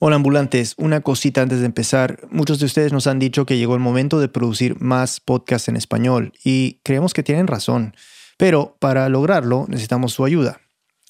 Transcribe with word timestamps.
Hola 0.00 0.16
ambulantes, 0.16 0.74
una 0.76 1.02
cosita 1.02 1.42
antes 1.42 1.60
de 1.60 1.66
empezar. 1.66 2.26
Muchos 2.30 2.58
de 2.58 2.66
ustedes 2.66 2.92
nos 2.92 3.06
han 3.06 3.20
dicho 3.20 3.46
que 3.46 3.56
llegó 3.56 3.74
el 3.74 3.80
momento 3.80 4.18
de 4.18 4.28
producir 4.28 4.80
más 4.80 5.20
podcasts 5.20 5.68
en 5.68 5.76
español 5.76 6.32
y 6.44 6.80
creemos 6.82 7.14
que 7.14 7.22
tienen 7.22 7.46
razón, 7.46 7.94
pero 8.36 8.76
para 8.80 9.08
lograrlo 9.08 9.66
necesitamos 9.68 10.12
su 10.12 10.24
ayuda. 10.24 10.60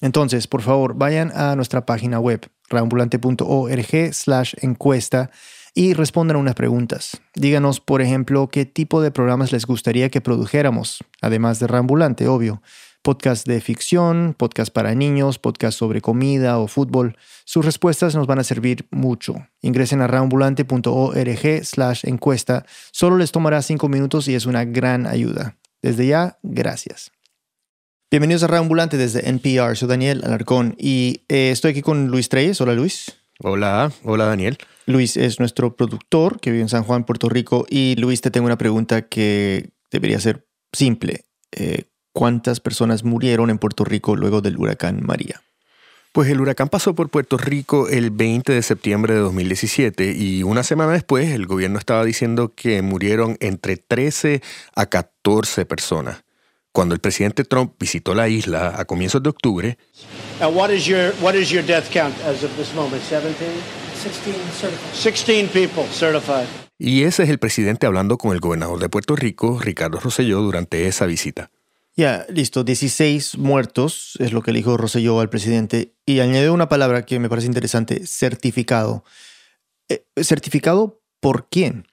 Entonces, 0.01 0.45
por 0.45 0.61
favor, 0.61 0.93
vayan 0.95 1.31
a 1.35 1.55
nuestra 1.55 1.87
página 1.87 2.19
web, 2.19 2.47
reambulante.org 2.69 4.13
slash 4.13 4.53
encuesta 4.61 5.31
y 5.73 5.93
respondan 5.93 6.37
unas 6.37 6.53
preguntas. 6.53 7.19
Díganos, 7.33 7.79
por 7.79 8.03
ejemplo, 8.03 8.49
qué 8.49 8.65
tipo 8.65 9.01
de 9.01 9.09
programas 9.09 9.51
les 9.51 9.65
gustaría 9.65 10.09
que 10.09 10.21
produjéramos, 10.21 11.03
además 11.21 11.59
de 11.59 11.65
Reambulante, 11.65 12.27
obvio 12.27 12.61
podcast 13.05 13.47
de 13.47 13.61
ficción, 13.61 14.33
podcast 14.35 14.73
para 14.73 14.95
niños, 14.95 15.37
podcast 15.37 15.77
sobre 15.77 16.01
comida 16.01 16.57
o 16.57 16.67
fútbol. 16.67 17.15
Sus 17.45 17.63
respuestas 17.63 18.15
nos 18.15 18.25
van 18.25 18.39
a 18.39 18.43
servir 18.43 18.87
mucho. 18.89 19.35
Ingresen 19.61 20.01
a 20.01 20.07
raambulante.org 20.07 21.63
slash 21.63 22.01
encuesta. 22.07 22.65
Solo 22.91 23.17
les 23.17 23.31
tomará 23.31 23.61
cinco 23.61 23.89
minutos 23.89 24.27
y 24.27 24.33
es 24.33 24.47
una 24.47 24.65
gran 24.65 25.05
ayuda. 25.05 25.55
Desde 25.83 26.07
ya, 26.07 26.39
gracias. 26.41 27.11
Bienvenidos 28.09 28.41
a 28.41 28.47
Raambulante 28.47 28.97
desde 28.97 29.29
NPR. 29.29 29.75
Soy 29.77 29.87
Daniel 29.87 30.23
Alarcón 30.25 30.75
y 30.79 31.25
eh, 31.29 31.51
estoy 31.51 31.71
aquí 31.71 31.83
con 31.83 32.07
Luis 32.07 32.27
Treyes. 32.29 32.59
Hola 32.59 32.73
Luis. 32.73 33.19
Hola, 33.39 33.91
hola 34.03 34.25
Daniel. 34.25 34.57
Luis 34.87 35.15
es 35.15 35.39
nuestro 35.39 35.75
productor 35.75 36.39
que 36.39 36.49
vive 36.49 36.63
en 36.63 36.69
San 36.69 36.83
Juan, 36.83 37.03
Puerto 37.03 37.29
Rico. 37.29 37.67
Y 37.69 37.97
Luis, 37.97 38.21
te 38.21 38.31
tengo 38.31 38.47
una 38.47 38.57
pregunta 38.57 39.03
que 39.03 39.69
debería 39.91 40.19
ser 40.19 40.47
simple. 40.71 41.25
Eh, 41.51 41.83
cuántas 42.15 42.61
personas 42.61 43.03
murieron 43.03 43.49
en 43.49 43.57
Puerto 43.57 43.83
Rico 43.83 44.15
luego 44.15 44.39
del 44.39 44.57
huracán 44.57 45.01
María. 45.05 45.41
Pues 46.13 46.29
el 46.29 46.39
huracán 46.39 46.69
pasó 46.69 46.95
por 46.95 47.09
Puerto 47.09 47.37
Rico 47.37 47.89
el 47.89 48.09
20 48.09 48.53
de 48.53 48.61
septiembre 48.61 49.15
de 49.15 49.19
2017 49.19 50.13
y 50.13 50.41
una 50.41 50.63
semana 50.63 50.93
después 50.93 51.33
el 51.33 51.45
gobierno 51.45 51.77
estaba 51.77 52.05
diciendo 52.05 52.53
que 52.55 52.81
murieron 52.81 53.35
entre 53.41 53.75
13 53.75 54.41
a 54.75 54.85
14 54.85 55.65
personas. 55.65 56.23
Cuando 56.71 56.95
el 56.95 57.01
presidente 57.01 57.43
Trump 57.43 57.73
visitó 57.77 58.15
la 58.15 58.29
isla 58.29 58.75
a 58.77 58.85
comienzos 58.85 59.21
de 59.21 59.29
octubre, 59.29 59.77
what 60.39 60.69
is 60.69 60.85
your 60.85 61.13
what 61.21 61.33
is 61.33 61.49
your 61.49 61.65
death 61.65 61.91
count 61.91 62.15
as 62.21 62.45
of 62.45 62.55
this 62.55 62.73
moment? 62.73 63.03
17? 63.03 63.35
16 64.01 64.35
certified. 64.57 64.93
16 64.93 65.49
people 65.49 65.83
certified. 65.91 66.47
Y 66.77 67.03
ese 67.03 67.23
es 67.23 67.29
el 67.29 67.39
presidente 67.39 67.87
hablando 67.87 68.17
con 68.17 68.31
el 68.31 68.39
gobernador 68.39 68.79
de 68.79 68.87
Puerto 68.87 69.17
Rico, 69.17 69.59
Ricardo 69.59 69.99
Rosselló, 69.99 70.41
durante 70.41 70.87
esa 70.87 71.05
visita. 71.05 71.49
Ya, 71.97 72.25
listo, 72.27 72.65
16 72.65 73.37
muertos 73.37 74.17
es 74.19 74.33
lo 74.33 74.41
que 74.41 74.51
dijo 74.51 74.75
Rosselló 74.75 75.21
al 75.21 75.29
presidente 75.29 75.95
y 76.05 76.19
añadió 76.19 76.53
una 76.53 76.67
palabra 76.67 77.05
que 77.05 77.19
me 77.19 77.29
parece 77.29 77.47
interesante, 77.47 78.05
certificado. 78.05 79.05
Eh, 79.87 80.05
¿Certificado 80.21 81.01
por 81.21 81.47
quién? 81.47 81.87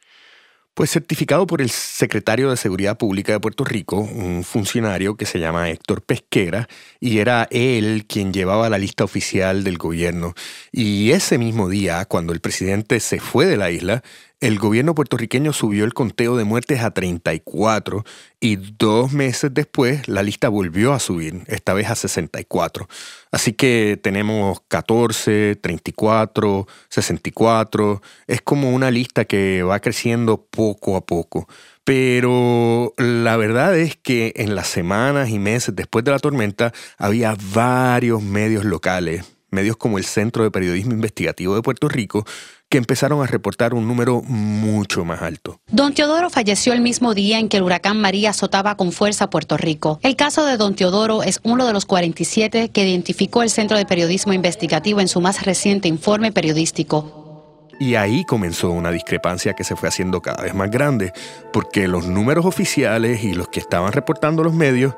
Pues 0.75 0.91
certificado 0.91 1.47
por 1.47 1.61
el 1.61 1.71
secretario 1.71 2.51
de 2.51 2.57
Seguridad 2.57 2.99
Pública 2.99 3.33
de 3.33 3.41
Puerto 3.41 3.63
Rico, 3.63 3.99
un 3.99 4.43
funcionario 4.43 5.17
que 5.17 5.27
se 5.27 5.39
llama 5.39 5.71
Héctor 5.71 6.03
Pesquera, 6.03 6.67
y 6.99 7.19
era 7.19 7.47
él 7.51 8.07
quien 8.09 8.33
llevaba 8.33 8.71
la 8.71 8.79
lista 8.79 9.05
oficial 9.05 9.65
del 9.65 9.77
gobierno. 9.77 10.35
Y 10.73 11.13
ese 11.13 11.39
mismo 11.39 11.69
día, 11.69 12.07
cuando 12.07 12.33
el 12.33 12.41
presidente 12.41 13.01
se 13.01 13.21
fue 13.21 13.47
de 13.47 13.59
la 13.59 13.71
isla, 13.71 14.03
el 14.43 14.59
gobierno 14.59 14.97
puertorriqueño 14.97 15.53
subió 15.53 15.85
el 15.85 15.95
conteo 15.95 16.37
de 16.37 16.43
muertes 16.43 16.81
a 16.81 16.91
34 16.91 18.05
y 18.41 18.57
dos 18.57 19.13
meses 19.13 19.55
después 19.55 20.09
la 20.09 20.25
lista 20.25 20.49
volvió 20.49 20.93
a 20.93 20.99
subir, 20.99 21.45
esta 21.47 21.75
vez 21.75 21.89
a 21.89 21.95
64. 21.95 22.89
Así 23.31 23.53
que 23.53 24.01
tenemos 24.03 24.61
14, 24.67 25.55
34, 25.63 26.67
64. 26.89 28.03
Es 28.27 28.43
como 28.43 28.71
una 28.73 28.91
lista 28.91 29.25
que 29.27 29.63
va 29.63 29.79
creciendo 29.79 30.45
poco 30.45 30.97
a 30.97 31.07
poco. 31.07 31.49
Pero 31.85 32.95
la 32.97 33.37
verdad 33.37 33.79
es 33.79 33.95
que 33.95 34.33
en 34.35 34.57
las 34.57 34.67
semanas 34.67 35.31
y 35.31 35.39
meses 35.39 35.77
después 35.77 36.05
de 36.05 36.11
la 36.11 36.19
tormenta 36.19 36.73
había 36.99 37.37
varios 37.55 38.21
medios 38.25 38.65
locales, 38.65 39.25
medios 39.51 39.77
como 39.77 39.99
el 39.99 40.05
Centro 40.05 40.43
de 40.43 40.51
Periodismo 40.51 40.95
Investigativo 40.95 41.55
de 41.55 41.63
Puerto 41.63 41.89
Rico, 41.89 42.25
que 42.73 42.79
empezaron 42.79 43.23
a 43.23 43.27
reportar 43.27 43.75
un 43.75 43.87
número 43.87 44.23
mucho 44.23 45.05
más 45.05 45.21
alto. 45.21 45.61
Don 45.71 45.93
Teodoro 45.93 46.31
falleció 46.31 46.73
el 46.73 46.81
mismo 46.81 47.13
día 47.13 47.39
en 47.39 47.51
que 47.51 47.59
el 47.59 47.65
huracán 47.65 48.01
María 48.01 48.31
azotaba 48.31 48.79
con 48.79 48.93
fuerza 48.93 49.25
a 49.25 49.31
Puerto 49.31 49.59
Rico. 49.59 50.01
El 50.03 50.17
caso 50.17 50.47
de 50.47 50.57
Don 50.57 50.75
Teodoro 50.75 51.23
es 51.23 51.39
uno 51.43 51.67
de 51.67 51.75
los 51.75 51.85
47 51.85 52.71
que 52.71 52.89
identificó 52.89 53.43
el 53.43 53.51
Centro 53.51 53.77
de 53.77 53.85
Periodismo 53.85 54.33
Investigativo 54.33 55.03
en 55.03 55.09
su 55.09 55.21
más 55.21 55.45
reciente 55.45 55.87
informe 55.87 56.33
periodístico. 56.33 57.69
Y 57.79 57.97
ahí 57.97 58.25
comenzó 58.25 58.71
una 58.71 58.91
discrepancia 58.91 59.53
que 59.53 59.65
se 59.65 59.77
fue 59.77 59.91
haciendo 59.91 60.23
cada 60.23 60.43
vez 60.43 60.55
más 60.55 60.71
grande, 60.71 61.13
porque 61.53 61.89
los 61.89 62.07
números 62.07 62.47
oficiales 62.47 63.23
y 63.23 63.35
los 63.35 63.49
que 63.49 63.61
estaban 63.61 63.93
reportando 63.93 64.43
los 64.43 64.55
medios, 64.55 64.95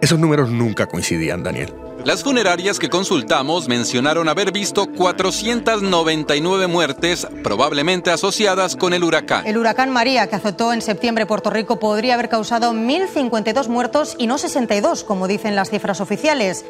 esos 0.00 0.18
números 0.18 0.50
nunca 0.50 0.86
coincidían, 0.86 1.42
Daniel. 1.42 1.72
Las 2.04 2.22
funerarias 2.22 2.78
que 2.78 2.88
consultamos 2.88 3.68
mencionaron 3.68 4.28
haber 4.28 4.52
visto 4.52 4.86
499 4.86 6.68
muertes 6.68 7.26
probablemente 7.42 8.10
asociadas 8.10 8.76
con 8.76 8.94
el 8.94 9.02
huracán. 9.02 9.46
El 9.46 9.58
huracán 9.58 9.90
María, 9.90 10.28
que 10.28 10.36
azotó 10.36 10.72
en 10.72 10.80
septiembre 10.80 11.26
Puerto 11.26 11.50
Rico, 11.50 11.80
podría 11.80 12.14
haber 12.14 12.28
causado 12.28 12.72
1.052 12.72 13.68
muertos 13.68 14.14
y 14.16 14.28
no 14.28 14.38
62, 14.38 15.02
como 15.02 15.26
dicen 15.26 15.56
las 15.56 15.70
cifras 15.70 16.00
oficiales. 16.00 16.64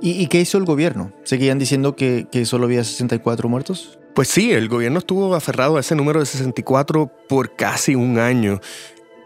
¿Y, 0.00 0.26
qué 0.28 0.40
hizo 0.40 0.58
el 0.58 0.64
gobierno? 0.64 1.12
¿Seguían 1.22 1.58
diciendo 1.58 1.94
que, 1.94 2.26
que 2.32 2.46
solo 2.46 2.64
había 2.64 2.82
64 2.82 3.48
muertos? 3.48 3.98
Pues 4.14 4.28
sí, 4.28 4.52
el 4.52 4.68
gobierno 4.68 4.98
estuvo 4.98 5.34
aferrado 5.34 5.76
a 5.76 5.80
ese 5.80 5.94
número 5.94 6.20
de 6.20 6.26
64 6.26 7.10
por 7.28 7.54
casi 7.56 7.94
un 7.94 8.18
año. 8.18 8.60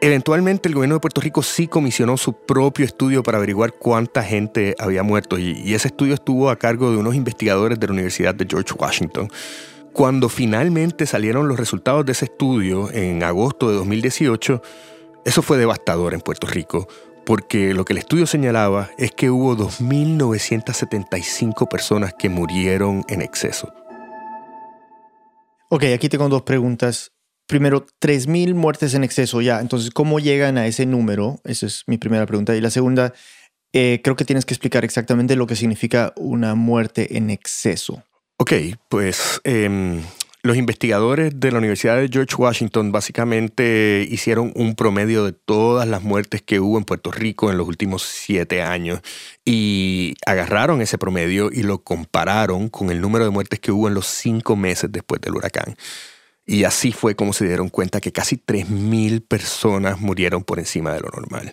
Eventualmente 0.00 0.68
el 0.68 0.74
gobierno 0.74 0.96
de 0.96 1.00
Puerto 1.00 1.22
Rico 1.22 1.42
sí 1.42 1.68
comisionó 1.68 2.18
su 2.18 2.34
propio 2.34 2.84
estudio 2.84 3.22
para 3.22 3.38
averiguar 3.38 3.72
cuánta 3.72 4.22
gente 4.22 4.76
había 4.78 5.02
muerto 5.02 5.38
y, 5.38 5.74
ese 5.74 5.88
estudio 5.88 6.12
estuvo 6.12 6.50
a 6.50 6.56
cargo 6.56 6.90
de 6.90 6.98
unos 6.98 7.14
investigadores 7.14 7.80
de 7.80 7.86
la 7.86 7.94
Universidad 7.94 8.34
de 8.34 8.46
George 8.48 8.74
Washington. 8.78 9.30
Cuando 9.94 10.28
finalmente 10.28 11.06
salieron 11.06 11.48
los 11.48 11.58
resultados 11.58 12.04
de 12.04 12.12
ese 12.12 12.26
estudio 12.26 12.92
en 12.92 13.22
agosto 13.22 13.70
de 13.70 13.76
2018, 13.76 14.60
eso 15.24 15.40
fue 15.40 15.56
devastador 15.56 16.12
en 16.12 16.20
Puerto 16.20 16.46
Rico, 16.46 16.86
porque 17.24 17.72
lo 17.72 17.86
que 17.86 17.94
el 17.94 17.98
estudio 17.98 18.26
señalaba 18.26 18.90
es 18.98 19.12
que 19.12 19.30
hubo 19.30 19.56
2.975 19.56 21.68
personas 21.68 22.12
que 22.12 22.28
murieron 22.28 23.02
en 23.08 23.22
exceso. 23.22 23.72
Ok, 25.70 25.84
aquí 25.94 26.10
tengo 26.10 26.28
dos 26.28 26.42
preguntas 26.42 27.15
primero, 27.46 27.86
3.000 28.00 28.54
muertes 28.54 28.94
en 28.94 29.04
exceso 29.04 29.40
ya. 29.40 29.60
Entonces, 29.60 29.90
¿cómo 29.90 30.18
llegan 30.18 30.58
a 30.58 30.66
ese 30.66 30.86
número? 30.86 31.40
Esa 31.44 31.66
es 31.66 31.84
mi 31.86 31.98
primera 31.98 32.26
pregunta. 32.26 32.54
Y 32.56 32.60
la 32.60 32.70
segunda, 32.70 33.12
eh, 33.72 34.00
creo 34.02 34.16
que 34.16 34.24
tienes 34.24 34.44
que 34.44 34.54
explicar 34.54 34.84
exactamente 34.84 35.36
lo 35.36 35.46
que 35.46 35.56
significa 35.56 36.12
una 36.16 36.54
muerte 36.54 37.16
en 37.16 37.30
exceso. 37.30 38.02
Ok, 38.38 38.52
pues 38.88 39.40
em, 39.44 40.02
los 40.42 40.56
investigadores 40.56 41.40
de 41.40 41.50
la 41.50 41.58
Universidad 41.58 41.96
de 41.96 42.08
George 42.08 42.36
Washington 42.36 42.92
básicamente 42.92 44.06
hicieron 44.10 44.52
un 44.54 44.74
promedio 44.74 45.24
de 45.24 45.32
todas 45.32 45.88
las 45.88 46.02
muertes 46.02 46.42
que 46.42 46.60
hubo 46.60 46.78
en 46.78 46.84
Puerto 46.84 47.10
Rico 47.10 47.50
en 47.50 47.58
los 47.58 47.66
últimos 47.66 48.02
siete 48.02 48.62
años 48.62 49.00
y 49.44 50.14
agarraron 50.24 50.82
ese 50.82 50.98
promedio 50.98 51.50
y 51.52 51.62
lo 51.62 51.82
compararon 51.82 52.68
con 52.68 52.90
el 52.90 53.00
número 53.00 53.24
de 53.24 53.30
muertes 53.30 53.58
que 53.58 53.72
hubo 53.72 53.88
en 53.88 53.94
los 53.94 54.06
cinco 54.06 54.54
meses 54.54 54.92
después 54.92 55.20
del 55.20 55.34
huracán. 55.34 55.76
Y 56.46 56.64
así 56.64 56.92
fue 56.92 57.16
como 57.16 57.32
se 57.32 57.46
dieron 57.46 57.68
cuenta 57.68 58.00
que 58.00 58.12
casi 58.12 58.36
3.000 58.36 59.26
personas 59.26 60.00
murieron 60.00 60.44
por 60.44 60.60
encima 60.60 60.92
de 60.92 61.00
lo 61.00 61.08
normal. 61.08 61.52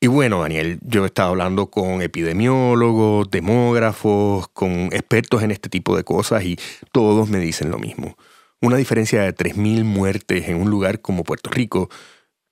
Y 0.00 0.06
bueno, 0.08 0.42
Daniel, 0.42 0.78
yo 0.82 1.04
he 1.04 1.06
estado 1.06 1.30
hablando 1.30 1.70
con 1.70 2.02
epidemiólogos, 2.02 3.30
demógrafos, 3.30 4.48
con 4.48 4.90
expertos 4.92 5.42
en 5.42 5.50
este 5.50 5.68
tipo 5.68 5.96
de 5.96 6.04
cosas 6.04 6.44
y 6.44 6.56
todos 6.92 7.28
me 7.28 7.38
dicen 7.38 7.70
lo 7.70 7.78
mismo. 7.78 8.16
Una 8.60 8.76
diferencia 8.76 9.22
de 9.22 9.34
3.000 9.34 9.84
muertes 9.84 10.48
en 10.48 10.56
un 10.56 10.70
lugar 10.70 11.00
como 11.00 11.24
Puerto 11.24 11.50
Rico, 11.50 11.88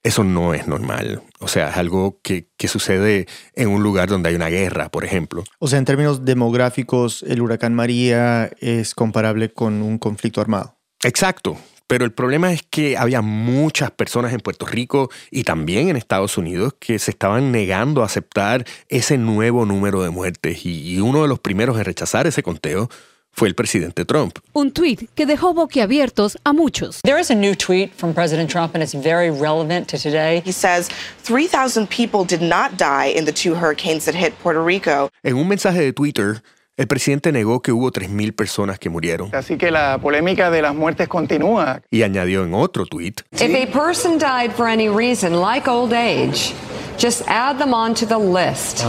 eso 0.02 0.22
no 0.22 0.54
es 0.54 0.68
normal. 0.68 1.22
O 1.40 1.48
sea, 1.48 1.70
es 1.70 1.76
algo 1.76 2.20
que, 2.22 2.48
que, 2.56 2.68
sucede 2.68 3.26
en 3.54 3.68
un 3.68 3.82
lugar 3.82 4.08
donde 4.08 4.28
hay 4.28 4.36
una 4.36 4.48
guerra, 4.48 4.88
por 4.88 5.04
ejemplo. 5.04 5.42
O 5.58 5.66
sea, 5.66 5.80
en 5.80 5.84
términos 5.84 6.24
demográficos, 6.24 7.24
el 7.24 7.42
huracán 7.42 7.74
María 7.74 8.50
es 8.60 8.94
comparable 8.94 9.52
con 9.52 9.82
un 9.82 9.98
conflicto 9.98 10.40
armado. 10.40 10.75
Exacto. 11.06 11.56
Pero 11.86 12.04
el 12.04 12.12
problema 12.12 12.52
es 12.52 12.62
que 12.68 12.96
había 12.96 13.22
muchas 13.22 13.92
personas 13.92 14.32
en 14.32 14.40
Puerto 14.40 14.66
Rico 14.66 15.08
y 15.30 15.44
también 15.44 15.88
en 15.88 15.96
Estados 15.96 16.36
Unidos 16.36 16.74
que 16.80 16.98
se 16.98 17.12
estaban 17.12 17.52
negando 17.52 18.02
a 18.02 18.06
aceptar 18.06 18.64
ese 18.88 19.16
nuevo 19.16 19.64
número 19.64 20.02
de 20.02 20.10
muertes 20.10 20.66
y 20.66 20.98
uno 20.98 21.22
de 21.22 21.28
los 21.28 21.38
primeros 21.38 21.78
en 21.78 21.84
rechazar 21.84 22.26
ese 22.26 22.42
conteo 22.42 22.88
fue 23.36 23.48
el 23.48 23.54
presidente 23.54 24.06
Trump. 24.06 24.38
Un 24.54 24.72
tweet 24.72 25.08
que 25.14 25.26
dejó 25.26 25.52
boquiabiertos 25.52 26.38
a 26.44 26.54
muchos. 26.54 27.02
There 27.02 27.20
is 27.20 27.30
a 27.30 27.34
new 27.34 27.54
tweet 27.54 27.90
from 27.94 28.14
President 28.14 28.50
Trump 28.50 28.74
and 28.74 28.82
it's 28.82 28.94
very 28.94 29.30
relevant 29.30 29.88
to 29.88 29.98
today. 29.98 30.42
He 30.44 30.52
says 30.52 30.88
3,000 31.22 31.86
people 31.88 32.24
did 32.24 32.40
not 32.40 32.78
die 32.78 33.12
in 33.14 33.26
the 33.26 33.32
two 33.32 33.54
hurricanes 33.54 34.06
that 34.06 34.14
hit 34.14 34.32
Puerto 34.42 34.64
Rico. 34.64 35.10
En 35.22 35.36
un 35.36 35.46
mensaje 35.46 35.82
de 35.82 35.92
Twitter, 35.92 36.42
El 36.78 36.88
presidente 36.88 37.32
negó 37.32 37.62
que 37.62 37.72
hubo 37.72 37.90
3.000 37.90 38.34
personas 38.34 38.78
que 38.78 38.90
murieron. 38.90 39.34
Así 39.34 39.56
que 39.56 39.70
la 39.70 39.96
polémica 39.96 40.50
de 40.50 40.60
las 40.60 40.74
muertes 40.74 41.08
continúa. 41.08 41.80
Y 41.90 42.02
añadió 42.02 42.44
en 42.44 42.52
otro 42.52 42.84
tuit. 42.84 43.22
If 43.32 43.54
a 43.54 43.66
person 43.72 44.18
died 44.18 44.52
for 44.52 44.66
any 44.66 44.90
reason, 44.90 45.40
like 45.40 45.66
old 45.70 45.94
age, 45.94 46.52
just 46.98 47.22
add 47.28 47.56
them 47.56 47.72
onto 47.72 48.04
the 48.06 48.18
list. 48.18 48.84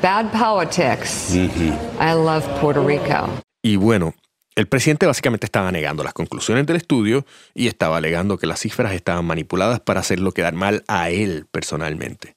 Bad 0.00 0.32
politics. 0.32 1.34
I 1.34 2.14
love 2.14 2.42
Puerto 2.58 2.82
Rico. 2.82 3.28
Y 3.62 3.76
bueno, 3.76 4.14
el 4.54 4.66
presidente 4.66 5.04
básicamente 5.04 5.44
estaba 5.44 5.70
negando 5.70 6.02
las 6.02 6.14
conclusiones 6.14 6.64
del 6.64 6.76
estudio 6.76 7.26
y 7.52 7.66
estaba 7.66 7.98
alegando 7.98 8.38
que 8.38 8.46
las 8.46 8.60
cifras 8.60 8.94
estaban 8.94 9.26
manipuladas 9.26 9.80
para 9.80 10.00
hacerlo 10.00 10.32
quedar 10.32 10.54
mal 10.54 10.84
a 10.88 11.10
él 11.10 11.44
personalmente. 11.50 12.32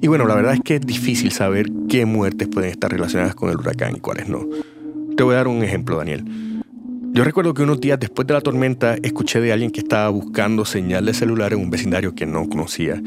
Y 0.00 0.08
bueno, 0.08 0.26
la 0.26 0.34
verdad 0.34 0.54
es 0.54 0.60
que 0.60 0.76
es 0.76 0.80
difícil 0.80 1.32
saber 1.32 1.66
qué 1.88 2.04
muertes 2.04 2.48
pueden 2.48 2.70
estar 2.70 2.90
relacionadas 2.90 3.34
con 3.34 3.50
el 3.50 3.56
huracán 3.56 3.96
y 3.96 4.00
cuáles 4.00 4.28
no. 4.28 4.46
Te 5.16 5.22
voy 5.22 5.34
a 5.34 5.38
dar 5.38 5.48
un 5.48 5.62
ejemplo, 5.62 5.96
Daniel. 5.96 6.24
Yo 7.12 7.24
recuerdo 7.24 7.54
que 7.54 7.62
unos 7.62 7.80
días 7.80 7.98
después 7.98 8.26
de 8.26 8.34
la 8.34 8.42
tormenta 8.42 8.96
escuché 9.02 9.40
de 9.40 9.52
alguien 9.52 9.70
que 9.70 9.80
estaba 9.80 10.10
buscando 10.10 10.66
señal 10.66 11.06
de 11.06 11.14
celular 11.14 11.54
en 11.54 11.60
un 11.60 11.70
vecindario 11.70 12.14
que 12.14 12.26
no 12.26 12.46
conocía. 12.46 13.00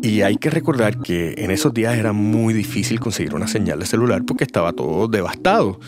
Y 0.00 0.20
hay 0.20 0.36
que 0.36 0.48
recordar 0.48 1.00
que 1.00 1.34
en 1.38 1.50
esos 1.50 1.74
días 1.74 1.98
era 1.98 2.12
muy 2.12 2.54
difícil 2.54 3.00
conseguir 3.00 3.34
una 3.34 3.48
señal 3.48 3.80
de 3.80 3.86
celular 3.86 4.22
porque 4.24 4.44
estaba 4.44 4.72
todo 4.72 5.08
devastado. 5.08 5.80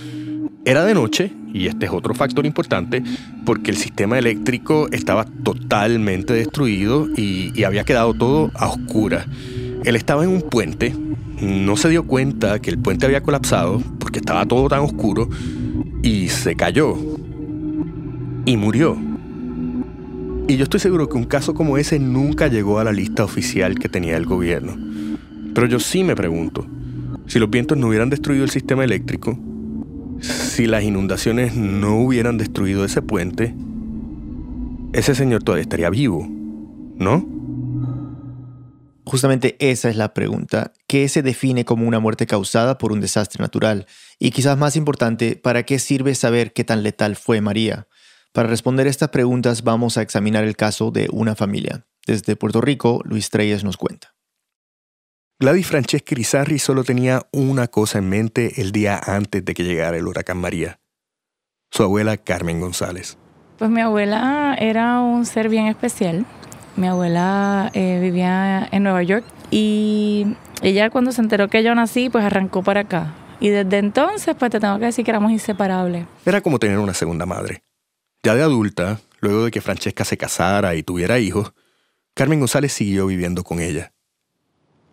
Era 0.64 0.85
de 0.85 0.94
noche, 0.94 1.32
y 1.55 1.69
este 1.69 1.87
es 1.87 1.93
otro 1.93 2.12
factor 2.12 2.44
importante, 2.44 3.05
porque 3.47 3.70
el 3.70 3.76
sistema 3.76 4.19
eléctrico 4.19 4.88
estaba 4.91 5.25
totalmente 5.25 6.32
destruido 6.32 7.08
y, 7.17 7.62
había 7.62 7.85
quedado 7.85 8.14
todo 8.14 8.50
a 8.55 8.69
oscuras. 8.69 9.26
Él 9.84 9.96
estaba 9.96 10.24
en 10.24 10.30
un 10.30 10.42
puente, 10.42 10.94
no 11.40 11.76
se 11.76 11.88
dio 11.88 12.04
cuenta 12.04 12.58
que 12.60 12.70
el 12.70 12.78
puente 12.78 13.06
había 13.06 13.22
colapsado 13.22 13.82
porque 13.98 14.18
estaba 14.18 14.44
todo 14.46 14.68
tan 14.68 14.80
oscuro 14.80 15.28
y 16.02 16.28
se 16.28 16.54
cayó 16.54 16.96
y 18.44 18.56
murió. 18.56 18.96
Y 20.48 20.56
yo 20.56 20.64
estoy 20.64 20.80
seguro 20.80 21.08
que 21.08 21.16
un 21.16 21.24
caso 21.24 21.54
como 21.54 21.78
ese 21.78 21.98
nunca 21.98 22.48
llegó 22.48 22.78
a 22.78 22.84
la 22.84 22.92
lista 22.92 23.24
oficial 23.24 23.78
que 23.78 23.88
tenía 23.88 24.16
el 24.16 24.26
gobierno. 24.26 24.76
Pero 25.54 25.66
yo 25.66 25.80
sí 25.80 26.04
me 26.04 26.16
pregunto, 26.16 26.66
si 27.26 27.38
los 27.38 27.48
vientos 27.48 27.78
no 27.78 27.88
hubieran 27.88 28.10
destruido 28.10 28.44
el 28.44 28.50
sistema 28.50 28.84
eléctrico, 28.84 29.38
si 30.20 30.66
las 30.66 30.84
inundaciones 30.84 31.56
no 31.56 31.96
hubieran 32.00 32.36
destruido 32.36 32.84
ese 32.84 33.00
puente, 33.00 33.54
ese 34.92 35.14
señor 35.14 35.42
todavía 35.42 35.62
estaría 35.62 35.88
vivo, 35.88 36.28
¿no? 36.98 37.39
Justamente 39.10 39.56
esa 39.58 39.88
es 39.88 39.96
la 39.96 40.14
pregunta. 40.14 40.72
¿Qué 40.86 41.08
se 41.08 41.22
define 41.22 41.64
como 41.64 41.88
una 41.88 41.98
muerte 41.98 42.28
causada 42.28 42.78
por 42.78 42.92
un 42.92 43.00
desastre 43.00 43.42
natural? 43.42 43.88
Y 44.20 44.30
quizás 44.30 44.56
más 44.56 44.76
importante, 44.76 45.34
¿para 45.34 45.64
qué 45.64 45.80
sirve 45.80 46.14
saber 46.14 46.52
qué 46.52 46.62
tan 46.62 46.84
letal 46.84 47.16
fue 47.16 47.40
María? 47.40 47.88
Para 48.32 48.46
responder 48.48 48.86
estas 48.86 49.08
preguntas 49.08 49.64
vamos 49.64 49.98
a 49.98 50.02
examinar 50.02 50.44
el 50.44 50.54
caso 50.54 50.92
de 50.92 51.08
una 51.10 51.34
familia. 51.34 51.88
Desde 52.06 52.36
Puerto 52.36 52.60
Rico, 52.60 53.02
Luis 53.04 53.30
Treyes 53.30 53.64
nos 53.64 53.76
cuenta. 53.76 54.14
Gladys 55.40 55.66
Francesca 55.66 56.12
Irizarry 56.12 56.60
solo 56.60 56.84
tenía 56.84 57.26
una 57.32 57.66
cosa 57.66 57.98
en 57.98 58.08
mente 58.08 58.60
el 58.60 58.70
día 58.70 59.00
antes 59.04 59.44
de 59.44 59.54
que 59.54 59.64
llegara 59.64 59.96
el 59.96 60.06
huracán 60.06 60.38
María. 60.38 60.78
Su 61.72 61.82
abuela 61.82 62.16
Carmen 62.16 62.60
González. 62.60 63.18
Pues 63.58 63.72
mi 63.72 63.80
abuela 63.80 64.56
era 64.56 65.00
un 65.00 65.26
ser 65.26 65.48
bien 65.48 65.66
especial. 65.66 66.24
Mi 66.80 66.88
abuela 66.88 67.70
eh, 67.74 67.98
vivía 68.00 68.66
en 68.72 68.84
Nueva 68.84 69.02
York 69.02 69.22
y 69.50 70.28
ella 70.62 70.88
cuando 70.88 71.12
se 71.12 71.20
enteró 71.20 71.48
que 71.48 71.62
yo 71.62 71.74
nací, 71.74 72.08
pues 72.08 72.24
arrancó 72.24 72.62
para 72.62 72.80
acá. 72.80 73.12
Y 73.38 73.50
desde 73.50 73.76
entonces, 73.76 74.34
pues 74.38 74.50
te 74.50 74.60
tengo 74.60 74.78
que 74.78 74.86
decir 74.86 75.04
que 75.04 75.10
éramos 75.10 75.30
inseparables. 75.30 76.06
Era 76.24 76.40
como 76.40 76.58
tener 76.58 76.78
una 76.78 76.94
segunda 76.94 77.26
madre. 77.26 77.64
Ya 78.22 78.34
de 78.34 78.42
adulta, 78.42 78.98
luego 79.20 79.44
de 79.44 79.50
que 79.50 79.60
Francesca 79.60 80.06
se 80.06 80.16
casara 80.16 80.74
y 80.74 80.82
tuviera 80.82 81.18
hijos, 81.18 81.52
Carmen 82.14 82.38
González 82.38 82.72
siguió 82.72 83.06
viviendo 83.08 83.44
con 83.44 83.60
ella. 83.60 83.92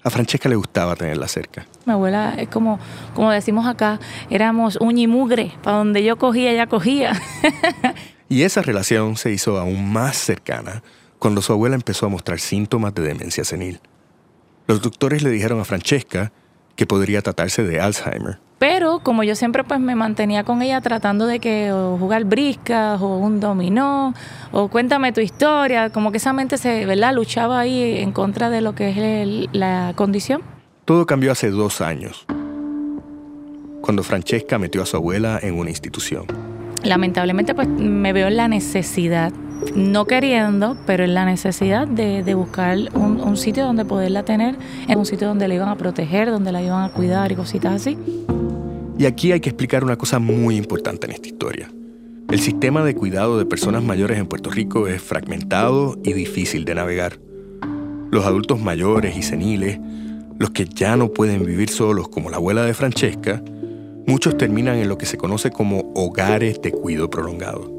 A 0.04 0.10
Francesca 0.10 0.50
le 0.50 0.58
gustaba 0.58 0.98
tenerla 0.98 1.30
cerca. 1.30 1.68
Mi 1.86 1.94
abuela 1.94 2.36
es 2.38 2.50
como, 2.50 2.82
como 3.14 3.32
decimos 3.32 3.66
acá, 3.66 4.02
éramos 4.30 4.78
uña 4.82 5.04
y 5.04 5.08
mugre. 5.08 5.54
Para 5.64 5.78
donde 5.78 6.04
yo 6.04 6.18
cogía, 6.18 6.52
ella 6.52 6.68
cogía. 6.68 7.14
y 8.28 8.42
esa 8.42 8.62
relación 8.62 9.16
se 9.16 9.32
hizo 9.32 9.58
aún 9.58 9.90
más 9.94 10.18
cercana 10.18 10.84
cuando 11.20 11.42
su 11.42 11.54
abuela 11.54 11.76
empezó 11.76 12.06
a 12.06 12.10
mostrar 12.10 12.40
síntomas 12.40 12.94
de 12.94 13.02
demencia 13.02 13.44
senil. 13.44 13.80
Los 14.68 14.82
doctores 14.82 15.24
le 15.24 15.30
dijeron 15.30 15.60
a 15.60 15.66
Francesca 15.66 16.32
que 16.76 16.86
podría 16.86 17.22
tratarse 17.22 17.64
de 17.64 17.80
Alzheimer. 17.80 18.40
Pero 18.60 19.00
como 19.00 19.24
yo 19.24 19.36
siempre 19.36 19.64
pues 19.64 19.80
me 19.80 19.96
mantenía 19.96 20.44
con 20.44 20.62
ella 20.62 20.82
tratando 20.82 21.28
de 21.28 21.40
que 21.40 21.72
o 21.72 21.98
jugar 21.98 22.26
briscas 22.26 23.00
o 23.02 23.18
un 23.18 23.40
dominó 23.40 24.14
o 24.52 24.68
cuéntame 24.68 25.12
tu 25.12 25.22
historia, 25.22 25.92
como 25.92 26.12
que 26.12 26.18
esa 26.18 26.34
mente 26.34 26.58
se, 26.58 26.86
¿verdad? 26.86 27.14
luchaba 27.14 27.60
ahí 27.60 28.00
en 28.00 28.12
contra 28.12 28.50
de 28.50 28.62
lo 28.62 28.74
que 28.74 28.90
es 28.90 29.50
la 29.54 29.94
condición. 29.96 30.42
Todo 30.86 31.06
cambió 31.06 31.32
hace 31.32 31.52
dos 31.52 31.82
años, 31.82 32.26
cuando 33.82 34.04
Francesca 34.04 34.58
metió 34.58 34.82
a 34.82 34.86
su 34.86 34.98
abuela 34.98 35.40
en 35.42 35.60
una 35.60 35.70
institución. 35.70 36.26
Lamentablemente 36.84 37.54
pues 37.54 37.68
me 37.68 38.14
veo 38.14 38.28
en 38.28 38.38
la 38.38 38.48
necesidad 38.48 39.32
no 39.76 40.06
queriendo, 40.06 40.78
pero 40.86 41.04
en 41.04 41.14
la 41.14 41.26
necesidad 41.26 41.88
de, 41.88 42.34
buscar 42.34 42.78
un, 42.94 43.22
un, 43.22 43.38
sitio 43.38 43.66
donde 43.66 43.86
poderla 43.86 44.24
tener, 44.24 44.56
en 44.88 44.98
un 44.98 45.06
sitio 45.06 45.28
donde 45.28 45.48
la 45.48 45.56
iban 45.56 45.70
a 45.70 45.78
proteger, 45.78 46.30
donde 46.30 46.52
la 46.52 46.62
iban 46.62 46.84
a 46.84 46.90
cuidar 46.90 47.32
y 47.32 47.36
cositas 47.36 47.74
así. 47.74 47.98
Y 48.98 49.06
aquí 49.06 49.32
hay 49.32 49.40
que 49.40 49.50
explicar 49.50 49.84
una 49.84 49.96
cosa 49.96 50.20
muy 50.20 50.56
importante 50.56 51.06
en 51.06 51.14
esta 51.14 51.28
historia. 51.28 51.70
El 52.30 52.40
sistema 52.40 52.84
de 52.84 52.96
cuidado 52.96 53.38
de 53.38 53.46
personas 53.46 53.84
mayores 53.84 54.18
en 54.18 54.28
Puerto 54.28 54.50
Rico 54.50 54.88
es 54.88 55.02
fragmentado 55.02 55.96
y 56.04 56.14
difícil 56.14 56.66
de 56.66 56.76
navegar. 56.76 57.20
Los 58.12 58.26
adultos 58.26 58.60
mayores 58.60 59.16
y 59.16 59.22
seniles, 59.22 59.80
los 60.38 60.50
que 60.50 60.66
ya 60.66 60.98
no 60.98 61.10
pueden 61.14 61.46
vivir 61.46 61.70
solos 61.70 62.10
como 62.10 62.30
la 62.30 62.38
abuela 62.38 62.64
de 62.64 62.74
Francesca, 62.74 63.42
muchos 64.08 64.38
terminan 64.38 64.78
en 64.78 64.90
lo 64.90 64.98
que 64.98 65.06
se 65.06 65.18
conoce 65.18 65.52
como 65.52 65.92
hogares 65.96 66.62
de 66.62 66.72
cuidado 66.72 67.10
prolongado. 67.10 67.77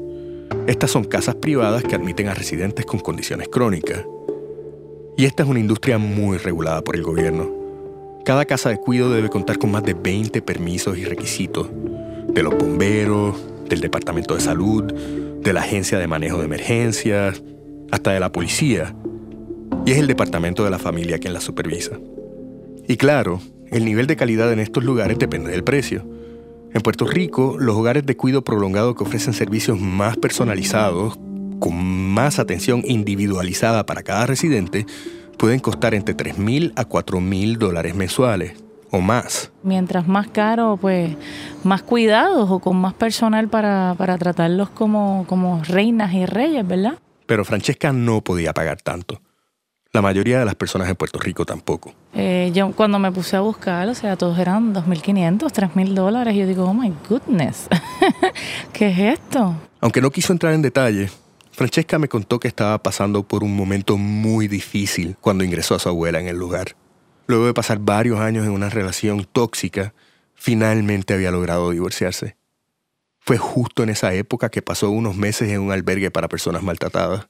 Estas 0.69 0.91
son 0.91 1.03
casas 1.03 1.33
privadas 1.33 1.81
que 1.81 1.95
admiten 1.95 2.27
a 2.27 2.35
residentes 2.35 2.85
con 2.85 2.99
condiciones 2.99 3.47
crónicas. 3.47 4.05
Y 5.17 5.25
esta 5.25 5.41
es 5.41 5.49
una 5.49 5.59
industria 5.59 5.97
muy 5.97 6.37
regulada 6.37 6.83
por 6.83 6.95
el 6.95 7.01
gobierno. 7.01 7.49
Cada 8.23 8.45
casa 8.45 8.69
de 8.69 8.77
cuido 8.77 9.09
debe 9.09 9.29
contar 9.29 9.57
con 9.57 9.71
más 9.71 9.81
de 9.81 9.95
20 9.95 10.43
permisos 10.43 10.95
y 10.99 11.05
requisitos, 11.05 11.67
de 12.27 12.43
los 12.43 12.55
bomberos, 12.55 13.35
del 13.67 13.81
Departamento 13.81 14.35
de 14.35 14.41
Salud, 14.41 14.83
de 14.83 15.53
la 15.53 15.61
Agencia 15.61 15.97
de 15.97 16.05
Manejo 16.05 16.37
de 16.37 16.45
Emergencias, 16.45 17.41
hasta 17.89 18.11
de 18.11 18.19
la 18.19 18.31
policía. 18.31 18.95
Y 19.87 19.93
es 19.93 19.97
el 19.97 20.05
Departamento 20.05 20.63
de 20.63 20.69
la 20.69 20.77
Familia 20.77 21.17
quien 21.17 21.33
la 21.33 21.41
supervisa. 21.41 21.97
Y 22.87 22.95
claro, 22.97 23.41
el 23.71 23.85
nivel 23.85 24.05
de 24.05 24.17
calidad 24.17 24.53
en 24.53 24.59
estos 24.59 24.83
lugares 24.83 25.17
depende 25.17 25.49
del 25.49 25.63
precio. 25.63 26.05
En 26.71 26.81
Puerto 26.81 27.05
Rico, 27.05 27.57
los 27.59 27.75
hogares 27.75 28.05
de 28.05 28.15
cuido 28.15 28.43
prolongado 28.43 28.93
que 28.93 29.03
ofrecen 29.03 29.33
servicios 29.33 29.79
más 29.79 30.17
personalizados, 30.17 31.17
con 31.59 31.75
más 32.13 32.37
atención 32.37 32.83
individualizada 32.85 33.85
para 33.85 34.03
cada 34.03 34.27
residente, 34.27 34.85
pueden 35.37 35.59
costar 35.59 35.95
entre 35.95 36.15
3.000 36.15 36.73
a 36.75 36.87
4.000 36.87 37.57
dólares 37.57 37.95
mensuales 37.95 38.53
o 38.91 39.01
más. 39.01 39.51
Mientras 39.63 40.07
más 40.07 40.27
caro, 40.27 40.77
pues 40.79 41.15
más 41.63 41.81
cuidados 41.81 42.49
o 42.51 42.59
con 42.59 42.77
más 42.77 42.93
personal 42.93 43.47
para, 43.47 43.95
tratarlos 44.19 44.69
como, 44.69 45.25
como 45.27 45.63
reinas 45.63 46.13
y 46.13 46.25
reyes, 46.25 46.67
¿verdad? 46.67 46.99
Pero 47.25 47.45
Francesca 47.45 47.93
no 47.93 48.21
podía 48.21 48.53
pagar 48.53 48.81
tanto. 48.81 49.21
La 49.91 50.03
mayoría 50.03 50.37
de 50.37 50.45
las 50.45 50.53
personas 50.53 50.87
en 50.87 50.95
Puerto 50.95 51.17
Rico 51.17 51.45
tampoco. 51.45 51.95
Eh, 52.13 52.51
yo 52.53 52.71
cuando 52.73 52.99
me 52.99 53.11
puse 53.11 53.35
a 53.35 53.39
buscar, 53.39 53.87
o 53.89 53.95
sea, 53.95 54.15
todos 54.17 54.37
eran 54.37 54.73
2.500, 54.73 55.39
3.000 55.39 55.93
dólares. 55.95 56.35
Y 56.35 56.39
yo 56.39 56.47
digo, 56.47 56.65
oh 56.65 56.73
my 56.75 56.93
goodness, 57.09 57.67
¿qué 58.73 58.89
es 58.89 59.19
esto? 59.19 59.55
Aunque 59.81 59.99
no 59.99 60.11
quiso 60.11 60.31
entrar 60.31 60.53
en 60.53 60.61
detalle, 60.61 61.09
Francesca 61.51 61.97
me 61.97 62.07
contó 62.07 62.39
que 62.39 62.47
estaba 62.47 62.77
pasando 62.83 63.23
por 63.23 63.43
un 63.43 63.55
momento 63.55 63.97
muy 63.97 64.47
difícil 64.47 65.17
cuando 65.19 65.43
ingresó 65.43 65.73
a 65.73 65.79
su 65.79 65.89
abuela 65.89 66.19
en 66.19 66.27
el 66.27 66.37
lugar. 66.37 66.75
Luego 67.25 67.47
de 67.47 67.53
pasar 67.55 67.79
varios 67.79 68.19
años 68.19 68.45
en 68.45 68.51
una 68.51 68.69
relación 68.69 69.25
tóxica, 69.25 69.93
finalmente 70.35 71.15
había 71.15 71.31
logrado 71.31 71.71
divorciarse. 71.71 72.37
Fue 73.19 73.37
justo 73.37 73.83
en 73.83 73.89
esa 73.89 74.13
época 74.13 74.49
que 74.49 74.61
pasó 74.61 74.89
unos 74.91 75.15
meses 75.15 75.49
en 75.49 75.61
un 75.61 75.71
albergue 75.71 76.11
para 76.11 76.29
personas 76.29 76.61
maltratadas. 76.61 77.27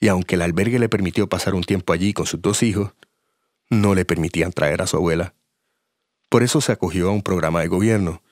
Y 0.00 0.08
aunque 0.08 0.36
el 0.36 0.42
albergue 0.42 0.78
le 0.78 0.88
permitió 0.88 1.28
pasar 1.28 1.54
un 1.54 1.64
tiempo 1.64 1.92
allí 1.92 2.12
con 2.12 2.26
sus 2.26 2.40
dos 2.40 2.62
hijos, 2.62 2.92
no 3.70 3.94
le 3.94 4.04
permitían 4.04 4.52
traer 4.52 4.82
a 4.82 4.86
su 4.86 4.96
abuela. 4.96 5.34
Por 6.28 6.42
eso 6.42 6.60
se 6.60 6.72
acogió 6.72 7.08
a 7.08 7.12
un 7.12 7.22
programa 7.22 7.60
de 7.60 7.68
gobierno, 7.68 8.22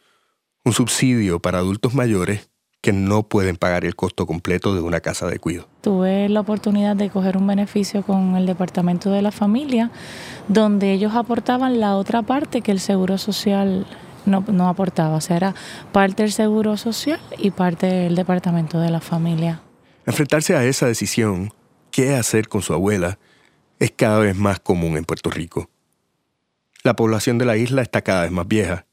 un 0.64 0.72
subsidio 0.72 1.40
para 1.40 1.58
adultos 1.58 1.94
mayores 1.94 2.50
que 2.80 2.92
no 2.92 3.24
pueden 3.24 3.56
pagar 3.56 3.84
el 3.84 3.96
costo 3.96 4.26
completo 4.26 4.74
de 4.74 4.80
una 4.80 5.00
casa 5.00 5.26
de 5.26 5.38
cuido. 5.38 5.68
Tuve 5.80 6.28
la 6.28 6.40
oportunidad 6.40 6.94
de 6.94 7.10
coger 7.10 7.36
un 7.36 7.46
beneficio 7.46 8.02
con 8.02 8.36
el 8.36 8.46
Departamento 8.46 9.10
de 9.10 9.22
la 9.22 9.32
Familia, 9.32 9.90
donde 10.46 10.92
ellos 10.92 11.14
aportaban 11.14 11.80
la 11.80 11.96
otra 11.96 12.22
parte 12.22 12.60
que 12.60 12.70
el 12.70 12.78
Seguro 12.78 13.18
Social 13.18 13.86
no, 14.24 14.44
no 14.46 14.68
aportaba. 14.68 15.16
O 15.16 15.20
sea, 15.20 15.36
era 15.36 15.54
parte 15.90 16.22
del 16.22 16.32
Seguro 16.32 16.76
Social 16.76 17.18
y 17.38 17.50
parte 17.50 17.86
del 17.86 18.14
Departamento 18.14 18.78
de 18.78 18.90
la 18.90 19.00
Familia. 19.00 19.62
Enfrentarse 20.04 20.54
a 20.54 20.64
esa 20.64 20.86
decisión, 20.86 21.52
qué 21.96 22.14
hacer 22.14 22.48
con 22.48 22.60
su 22.60 22.74
abuela, 22.74 23.18
es 23.78 23.90
cada 23.90 24.18
vez 24.18 24.36
más 24.36 24.60
común 24.60 24.98
en 24.98 25.06
Puerto 25.06 25.30
Rico. 25.30 25.70
La 26.82 26.94
población 26.94 27.38
de 27.38 27.46
la 27.46 27.56
isla 27.56 27.80
está 27.80 28.02
cada 28.02 28.24
vez 28.24 28.30
más 28.30 28.46
vieja. 28.46 28.84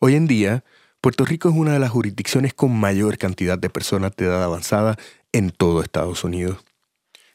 Hoy 0.00 0.16
en 0.16 0.26
día, 0.26 0.64
Puerto 1.00 1.24
Rico 1.24 1.48
es 1.48 1.54
una 1.54 1.74
de 1.74 1.78
las 1.78 1.90
jurisdicciones 1.90 2.52
con 2.52 2.76
mayor 2.76 3.18
cantidad 3.18 3.56
de 3.56 3.70
personas 3.70 4.16
de 4.16 4.24
edad 4.24 4.42
avanzada 4.42 4.96
en 5.30 5.52
todo 5.52 5.80
Estados 5.80 6.24
Unidos. 6.24 6.58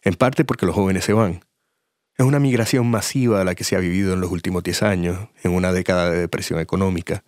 En 0.01 0.15
parte 0.15 0.43
porque 0.43 0.65
los 0.65 0.75
jóvenes 0.75 1.05
se 1.05 1.13
van. 1.13 1.45
Es 2.17 2.25
una 2.25 2.41
migración 2.41 2.91
masiva 2.91 3.45
la 3.45 3.55
que 3.55 3.63
se 3.63 3.77
ha 3.77 3.79
vivido 3.79 4.15
en 4.15 4.19
los 4.19 4.31
últimos 4.31 4.63
10 4.63 4.83
años, 4.83 5.29
en 5.43 5.53
una 5.53 5.71
década 5.71 6.09
de 6.09 6.19
depresión 6.19 6.59
económica. 6.59 7.23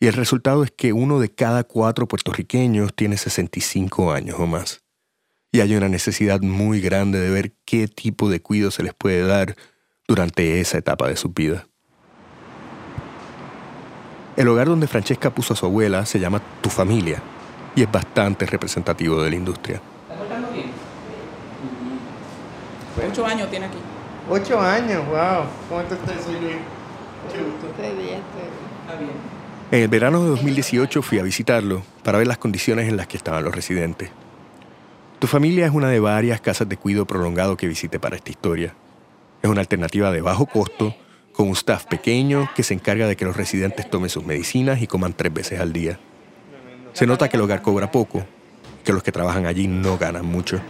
Y 0.00 0.06
el 0.06 0.14
resultado 0.14 0.64
es 0.64 0.70
que 0.70 0.94
uno 0.94 1.20
de 1.20 1.28
cada 1.28 1.64
cuatro 1.64 2.08
puertorriqueños 2.08 2.94
tiene 2.94 3.18
65 3.18 4.14
años 4.14 4.36
o 4.38 4.46
más. 4.46 4.81
Y 5.52 5.60
hay 5.60 5.76
una 5.76 5.90
necesidad 5.90 6.40
muy 6.40 6.80
grande 6.80 7.20
de 7.20 7.28
ver 7.28 7.52
qué 7.66 7.86
tipo 7.86 8.30
de 8.30 8.40
cuidado 8.40 8.70
se 8.70 8.82
les 8.82 8.94
puede 8.94 9.26
dar 9.26 9.54
durante 10.08 10.60
esa 10.60 10.78
etapa 10.78 11.08
de 11.08 11.16
su 11.16 11.28
vida. 11.28 11.66
El 14.34 14.48
hogar 14.48 14.66
donde 14.66 14.86
Francesca 14.86 15.28
puso 15.28 15.52
a 15.52 15.56
su 15.56 15.66
abuela 15.66 16.06
se 16.06 16.18
llama 16.18 16.40
Tu 16.62 16.70
Familia 16.70 17.22
y 17.76 17.82
es 17.82 17.92
bastante 17.92 18.46
representativo 18.46 19.22
de 19.22 19.28
la 19.28 19.36
industria. 19.36 19.82
¿Está 20.10 20.50
bien? 20.50 20.70
Ocho 23.10 23.26
años 23.26 23.50
tiene 23.50 23.66
aquí. 23.66 23.78
Ocho 24.30 24.58
años, 24.58 25.06
wow. 25.06 25.44
¿Cuánto 25.68 25.94
está 25.94 26.12
eso? 26.12 26.30
Está 26.30 26.42
bien. 28.98 29.10
En 29.70 29.82
el 29.82 29.88
verano 29.88 30.22
de 30.22 30.28
2018 30.30 31.02
fui 31.02 31.18
a 31.18 31.22
visitarlo 31.22 31.82
para 32.02 32.16
ver 32.18 32.26
las 32.26 32.38
condiciones 32.38 32.88
en 32.88 32.96
las 32.96 33.06
que 33.06 33.18
estaban 33.18 33.44
los 33.44 33.54
residentes. 33.54 34.10
Tu 35.22 35.28
familia 35.28 35.66
es 35.66 35.72
una 35.72 35.88
de 35.88 36.00
varias 36.00 36.40
casas 36.40 36.68
de 36.68 36.76
cuidado 36.76 37.06
prolongado 37.06 37.56
que 37.56 37.68
visité 37.68 38.00
para 38.00 38.16
esta 38.16 38.30
historia. 38.32 38.74
Es 39.40 39.48
una 39.48 39.60
alternativa 39.60 40.10
de 40.10 40.20
bajo 40.20 40.46
costo 40.46 40.96
con 41.32 41.46
un 41.46 41.52
staff 41.52 41.84
pequeño 41.86 42.50
que 42.56 42.64
se 42.64 42.74
encarga 42.74 43.06
de 43.06 43.14
que 43.14 43.24
los 43.24 43.36
residentes 43.36 43.88
tomen 43.88 44.10
sus 44.10 44.24
medicinas 44.26 44.82
y 44.82 44.88
coman 44.88 45.12
tres 45.12 45.32
veces 45.32 45.60
al 45.60 45.72
día. 45.72 46.00
Se 46.92 47.06
nota 47.06 47.28
que 47.28 47.36
el 47.36 47.42
hogar 47.44 47.62
cobra 47.62 47.88
poco, 47.92 48.26
que 48.82 48.92
los 48.92 49.04
que 49.04 49.12
trabajan 49.12 49.46
allí 49.46 49.68
no 49.68 49.96
ganan 49.96 50.26
mucho. 50.26 50.60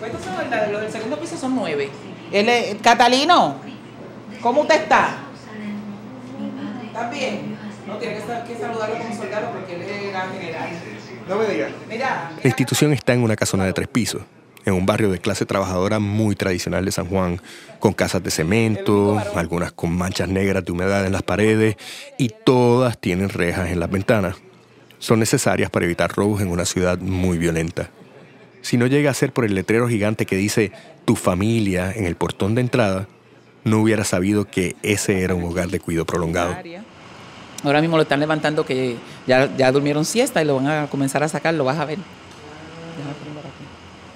¿Cuántos 0.00 0.20
son? 0.22 0.34
Los 0.72 0.82
del 0.82 0.92
segundo 0.92 1.18
piso 1.18 1.38
son 1.38 1.54
nueve. 1.56 1.88
Es- 2.30 2.74
Catalino, 2.82 3.54
¿cómo 4.42 4.60
usted 4.60 4.82
está? 4.82 5.14
¿Está 6.88 7.08
bien? 7.08 7.56
No, 7.88 7.96
tiene 7.96 8.16
que, 8.16 8.20
que 8.20 8.60
saludarlo 8.60 8.98
como 8.98 9.16
soldado 9.16 9.50
porque 9.52 9.76
él 9.76 9.80
es 9.80 10.12
la 10.12 10.26
general. 10.28 10.68
No 11.28 11.36
me 11.36 11.46
digas. 11.46 11.72
La 12.42 12.48
institución 12.48 12.92
está 12.92 13.12
en 13.12 13.22
una 13.22 13.36
casona 13.36 13.64
de 13.64 13.72
tres 13.72 13.88
pisos, 13.88 14.22
en 14.64 14.74
un 14.74 14.86
barrio 14.86 15.10
de 15.10 15.18
clase 15.18 15.44
trabajadora 15.44 15.98
muy 15.98 16.36
tradicional 16.36 16.84
de 16.84 16.92
San 16.92 17.06
Juan, 17.06 17.40
con 17.80 17.92
casas 17.92 18.22
de 18.22 18.30
cemento, 18.30 19.20
algunas 19.34 19.72
con 19.72 19.96
manchas 19.96 20.28
negras 20.28 20.64
de 20.64 20.72
humedad 20.72 21.04
en 21.04 21.12
las 21.12 21.22
paredes 21.22 21.76
y 22.16 22.28
todas 22.28 22.98
tienen 22.98 23.28
rejas 23.28 23.70
en 23.70 23.80
las 23.80 23.90
ventanas. 23.90 24.36
Son 24.98 25.18
necesarias 25.18 25.70
para 25.70 25.84
evitar 25.84 26.12
robos 26.12 26.40
en 26.40 26.48
una 26.48 26.64
ciudad 26.64 26.98
muy 26.98 27.38
violenta. 27.38 27.90
Si 28.62 28.76
no 28.76 28.86
llega 28.86 29.10
a 29.10 29.14
ser 29.14 29.32
por 29.32 29.44
el 29.44 29.54
letrero 29.54 29.88
gigante 29.88 30.26
que 30.26 30.36
dice 30.36 30.72
tu 31.04 31.16
familia 31.16 31.92
en 31.92 32.04
el 32.04 32.16
portón 32.16 32.54
de 32.54 32.60
entrada, 32.60 33.08
no 33.64 33.80
hubiera 33.80 34.04
sabido 34.04 34.44
que 34.44 34.76
ese 34.82 35.22
era 35.22 35.34
un 35.34 35.44
hogar 35.44 35.68
de 35.68 35.80
cuidado 35.80 36.06
prolongado. 36.06 36.56
Ahora 37.62 37.80
mismo 37.80 37.96
lo 37.96 38.02
están 38.02 38.20
levantando 38.20 38.64
que 38.64 38.96
ya, 39.26 39.54
ya 39.56 39.72
durmieron 39.72 40.04
siesta 40.04 40.42
y 40.42 40.44
lo 40.44 40.56
van 40.56 40.66
a 40.66 40.86
comenzar 40.88 41.22
a 41.22 41.28
sacar, 41.28 41.54
lo 41.54 41.64
vas 41.64 41.78
a 41.78 41.84
ver. 41.84 41.98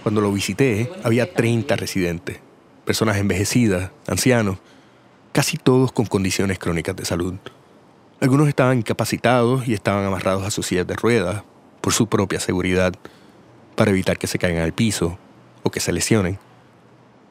Cuando 0.02 0.20
lo 0.20 0.32
visité, 0.32 0.90
había 1.04 1.32
30 1.32 1.76
residentes, 1.76 2.38
personas 2.84 3.18
envejecidas, 3.18 3.90
ancianos, 4.06 4.58
casi 5.32 5.56
todos 5.56 5.92
con 5.92 6.06
condiciones 6.06 6.58
crónicas 6.58 6.96
de 6.96 7.04
salud. 7.04 7.34
Algunos 8.20 8.48
estaban 8.48 8.78
incapacitados 8.78 9.66
y 9.68 9.74
estaban 9.74 10.04
amarrados 10.04 10.44
a 10.44 10.50
sus 10.50 10.66
sillas 10.66 10.86
de 10.86 10.94
ruedas 10.94 11.42
por 11.80 11.92
su 11.92 12.06
propia 12.06 12.40
seguridad, 12.40 12.94
para 13.74 13.90
evitar 13.92 14.18
que 14.18 14.26
se 14.26 14.38
caigan 14.38 14.62
al 14.62 14.74
piso 14.74 15.18
o 15.62 15.70
que 15.70 15.80
se 15.80 15.92
lesionen. 15.92 16.38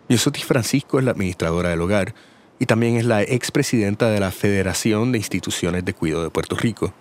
Yosotis 0.08 0.46
Francisco 0.46 0.98
es 0.98 1.06
la 1.06 1.12
administradora 1.12 1.70
del 1.70 1.82
hogar 1.82 2.16
y 2.60 2.66
también 2.66 2.98
es 2.98 3.06
la 3.06 3.22
expresidenta 3.22 4.10
de 4.10 4.20
la 4.20 4.32
Federación 4.32 5.14
de 5.14 5.18
Instituciones 5.18 5.86
de 5.86 5.94
Cuidado 5.94 6.24
de 6.24 6.30
Puerto 6.30 6.58
Rico. 6.58 6.94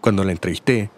Cuando 0.00 0.24
la 0.24 0.32
entrevisté, 0.32 0.90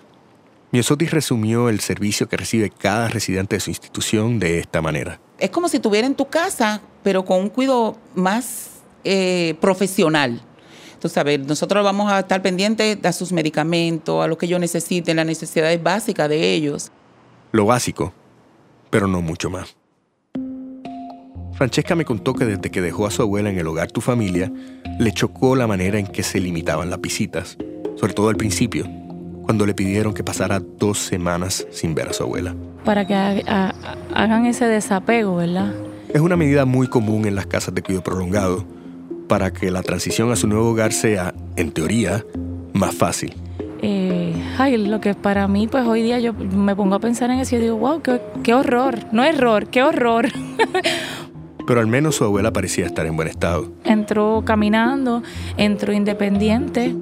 Miosotis 0.71 1.11
resumió 1.11 1.69
el 1.69 1.81
servicio 1.81 2.29
que 2.29 2.37
recibe 2.37 2.71
cada 2.71 3.09
residente 3.09 3.57
de 3.57 3.61
su 3.61 3.71
institución 3.71 4.39
de 4.39 4.61
esta 4.61 4.81
manera. 4.81 5.21
Es 5.39 5.51
como 5.51 5.69
si 5.69 5.77
estuviera 5.77 6.07
en 6.07 6.15
tu 6.15 6.29
casa, 6.29 6.81
pero 7.03 7.25
con 7.25 7.41
un 7.41 7.49
cuidado 7.49 7.99
más 8.15 8.71
eh, 9.03 9.57
profesional. 9.61 10.41
Tú 11.01 11.09
sabes, 11.09 11.41
nosotros 11.41 11.83
vamos 11.83 12.11
a 12.12 12.21
estar 12.21 12.41
pendientes 12.41 13.03
de 13.03 13.12
sus 13.12 13.33
medicamentos, 13.33 14.25
a 14.25 14.29
lo 14.29 14.39
que 14.39 14.47
ellos 14.47 14.61
necesiten, 14.61 15.17
las 15.17 15.27
necesidades 15.27 15.83
básicas 15.83 16.29
de 16.29 16.55
ellos. 16.55 16.93
Lo 17.51 17.67
básico, 17.67 18.15
pero 18.89 19.09
no 19.09 19.21
mucho 19.21 19.51
más. 19.51 19.77
Francesca 21.62 21.95
me 21.95 22.04
contó 22.04 22.35
que 22.35 22.45
desde 22.45 22.71
que 22.73 22.81
dejó 22.81 23.07
a 23.07 23.12
su 23.12 23.23
abuela 23.23 23.49
en 23.49 23.57
el 23.57 23.69
hogar 23.69 23.88
Tu 23.92 24.00
Familia, 24.00 24.50
le 24.99 25.12
chocó 25.12 25.54
la 25.54 25.69
manera 25.69 25.97
en 25.97 26.09
que 26.09 26.25
se 26.25 26.40
limitaban 26.40 26.90
las 26.90 27.00
visitas, 27.00 27.57
sobre 27.95 28.14
todo 28.14 28.31
al 28.31 28.35
principio, 28.37 28.85
cuando 29.45 29.64
le 29.64 29.73
pidieron 29.73 30.12
que 30.12 30.25
pasara 30.25 30.59
dos 30.59 30.99
semanas 30.99 31.64
sin 31.71 31.95
ver 31.95 32.09
a 32.09 32.12
su 32.14 32.25
abuela. 32.25 32.57
Para 32.85 33.07
que 33.07 33.14
ha- 33.14 33.37
ha- 33.47 33.75
hagan 34.12 34.47
ese 34.47 34.64
desapego, 34.64 35.37
¿verdad? 35.37 35.73
Es 36.12 36.21
una 36.21 36.37
medida 36.37 36.64
muy 36.64 36.88
común 36.88 37.26
en 37.26 37.37
las 37.37 37.47
casas 37.47 37.73
de 37.76 37.83
cuidado 37.83 38.02
prolongado, 38.02 38.64
para 39.28 39.52
que 39.52 39.71
la 39.71 39.83
transición 39.85 40.33
a 40.33 40.37
su 40.37 40.49
nuevo 40.49 40.69
hogar 40.71 40.92
sea, 40.92 41.33
en 41.54 41.71
teoría, 41.71 42.25
más 42.73 42.92
fácil. 42.92 43.35
Eh, 43.83 44.35
ay, 44.59 44.78
lo 44.78 45.00
que 45.00 45.14
para 45.14 45.47
mí, 45.47 45.69
pues 45.69 45.87
hoy 45.87 46.02
día 46.02 46.19
yo 46.19 46.33
me 46.35 46.75
pongo 46.75 46.97
a 46.97 46.99
pensar 46.99 47.31
en 47.31 47.38
eso 47.38 47.54
y 47.54 47.61
digo, 47.61 47.76
wow, 47.76 48.02
qué, 48.02 48.21
qué 48.42 48.52
horror, 48.52 48.99
no 49.12 49.23
error, 49.23 49.69
qué 49.69 49.85
horror. 49.85 50.26
Pero 51.66 51.81
al 51.81 51.87
menos 51.87 52.16
su 52.16 52.25
abuela 52.25 52.52
parecía 52.52 52.87
estar 52.87 53.07
en 53.07 53.16
buen 53.16 53.28
estado. 53.28 53.71
entró 53.85 54.42
caminando, 54.45 55.23
entró 55.57 55.92
independiente 55.92 56.95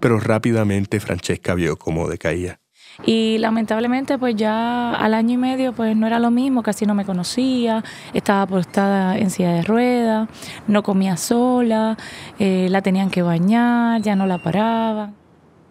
Pero 0.00 0.20
rápidamente 0.20 1.00
Francesca 1.00 1.54
vio 1.54 1.76
cómo 1.76 2.08
decaía. 2.08 2.58
y 3.04 3.36
lamentablemente 3.38 4.16
pues 4.18 4.36
ya 4.36 4.92
al 4.94 5.12
año 5.14 5.34
y 5.34 5.36
medio 5.36 5.72
pues 5.74 5.94
no 5.96 6.06
era 6.06 6.18
lo 6.18 6.30
mismo, 6.30 6.62
casi 6.62 6.86
no 6.86 6.94
me 6.94 7.04
conocía, 7.04 7.84
estaba 8.14 8.42
apostada 8.42 9.18
en 9.18 9.30
silla 9.30 9.52
de 9.52 9.62
ruedas, 9.62 10.28
no 10.66 10.82
comía 10.82 11.16
sola, 11.18 11.96
eh, 12.38 12.68
la 12.70 12.80
tenían 12.82 13.10
que 13.10 13.20
bañar, 13.22 14.00
ya 14.00 14.16
no 14.16 14.26
la 14.26 14.38
paraban. 14.38 15.14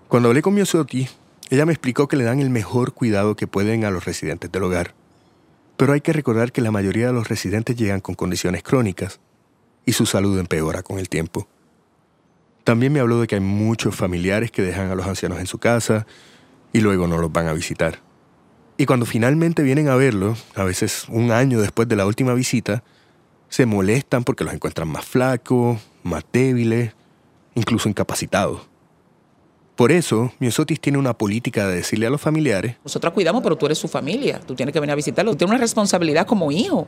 Cuando 0.07 0.29
hablé 0.29 0.41
con 0.43 0.53
Miosotti, 0.53 1.07
ella 1.49 1.65
me 1.65 1.73
explicó 1.73 2.07
que 2.07 2.15
le 2.15 2.23
dan 2.25 2.39
el 2.39 2.49
mejor 2.51 2.93
cuidado 2.93 3.35
que 3.35 3.47
pueden 3.47 3.85
a 3.85 3.91
los 3.91 4.05
residentes 4.05 4.51
del 4.51 4.63
hogar. 4.63 4.93
Pero 5.77 5.93
hay 5.93 6.01
que 6.01 6.13
recordar 6.13 6.51
que 6.51 6.61
la 6.61 6.71
mayoría 6.71 7.07
de 7.07 7.13
los 7.13 7.27
residentes 7.27 7.75
llegan 7.75 7.99
con 7.99 8.15
condiciones 8.15 8.63
crónicas 8.63 9.19
y 9.85 9.93
su 9.93 10.05
salud 10.05 10.39
empeora 10.39 10.83
con 10.83 10.99
el 10.99 11.09
tiempo. 11.09 11.47
También 12.63 12.93
me 12.93 12.99
habló 12.99 13.19
de 13.19 13.27
que 13.27 13.35
hay 13.35 13.41
muchos 13.41 13.95
familiares 13.95 14.51
que 14.51 14.61
dejan 14.61 14.89
a 14.89 14.95
los 14.95 15.05
ancianos 15.05 15.39
en 15.39 15.47
su 15.47 15.59
casa 15.59 16.07
y 16.73 16.81
luego 16.81 17.07
no 17.07 17.17
los 17.17 17.31
van 17.31 17.47
a 17.47 17.53
visitar. 17.53 17.99
Y 18.77 18.85
cuando 18.85 19.05
finalmente 19.05 19.63
vienen 19.63 19.87
a 19.87 19.95
verlos, 19.95 20.43
a 20.55 20.63
veces 20.63 21.05
un 21.09 21.31
año 21.31 21.61
después 21.61 21.87
de 21.87 21.95
la 21.95 22.05
última 22.05 22.33
visita, 22.33 22.83
se 23.49 23.65
molestan 23.65 24.23
porque 24.23 24.43
los 24.43 24.53
encuentran 24.53 24.87
más 24.87 25.05
flacos, 25.05 25.79
más 26.03 26.25
débiles, 26.33 26.93
incluso 27.53 27.87
incapacitados. 27.87 28.67
Por 29.75 29.91
eso, 29.91 30.31
Miosotis 30.39 30.79
tiene 30.79 30.97
una 30.97 31.13
política 31.17 31.67
de 31.67 31.75
decirle 31.75 32.07
a 32.07 32.09
los 32.09 32.21
familiares 32.21 32.77
Nosotros 32.83 33.13
cuidamos, 33.13 33.43
pero 33.43 33.57
tú 33.57 33.65
eres 33.65 33.77
su 33.77 33.87
familia. 33.87 34.39
Tú 34.39 34.55
tienes 34.55 34.71
que 34.73 34.79
venir 34.79 34.93
a 34.93 34.95
visitarlo. 34.95 35.31
Tú 35.31 35.37
tienes 35.37 35.51
una 35.51 35.59
responsabilidad 35.61 36.25
como 36.25 36.51
hijo 36.51 36.87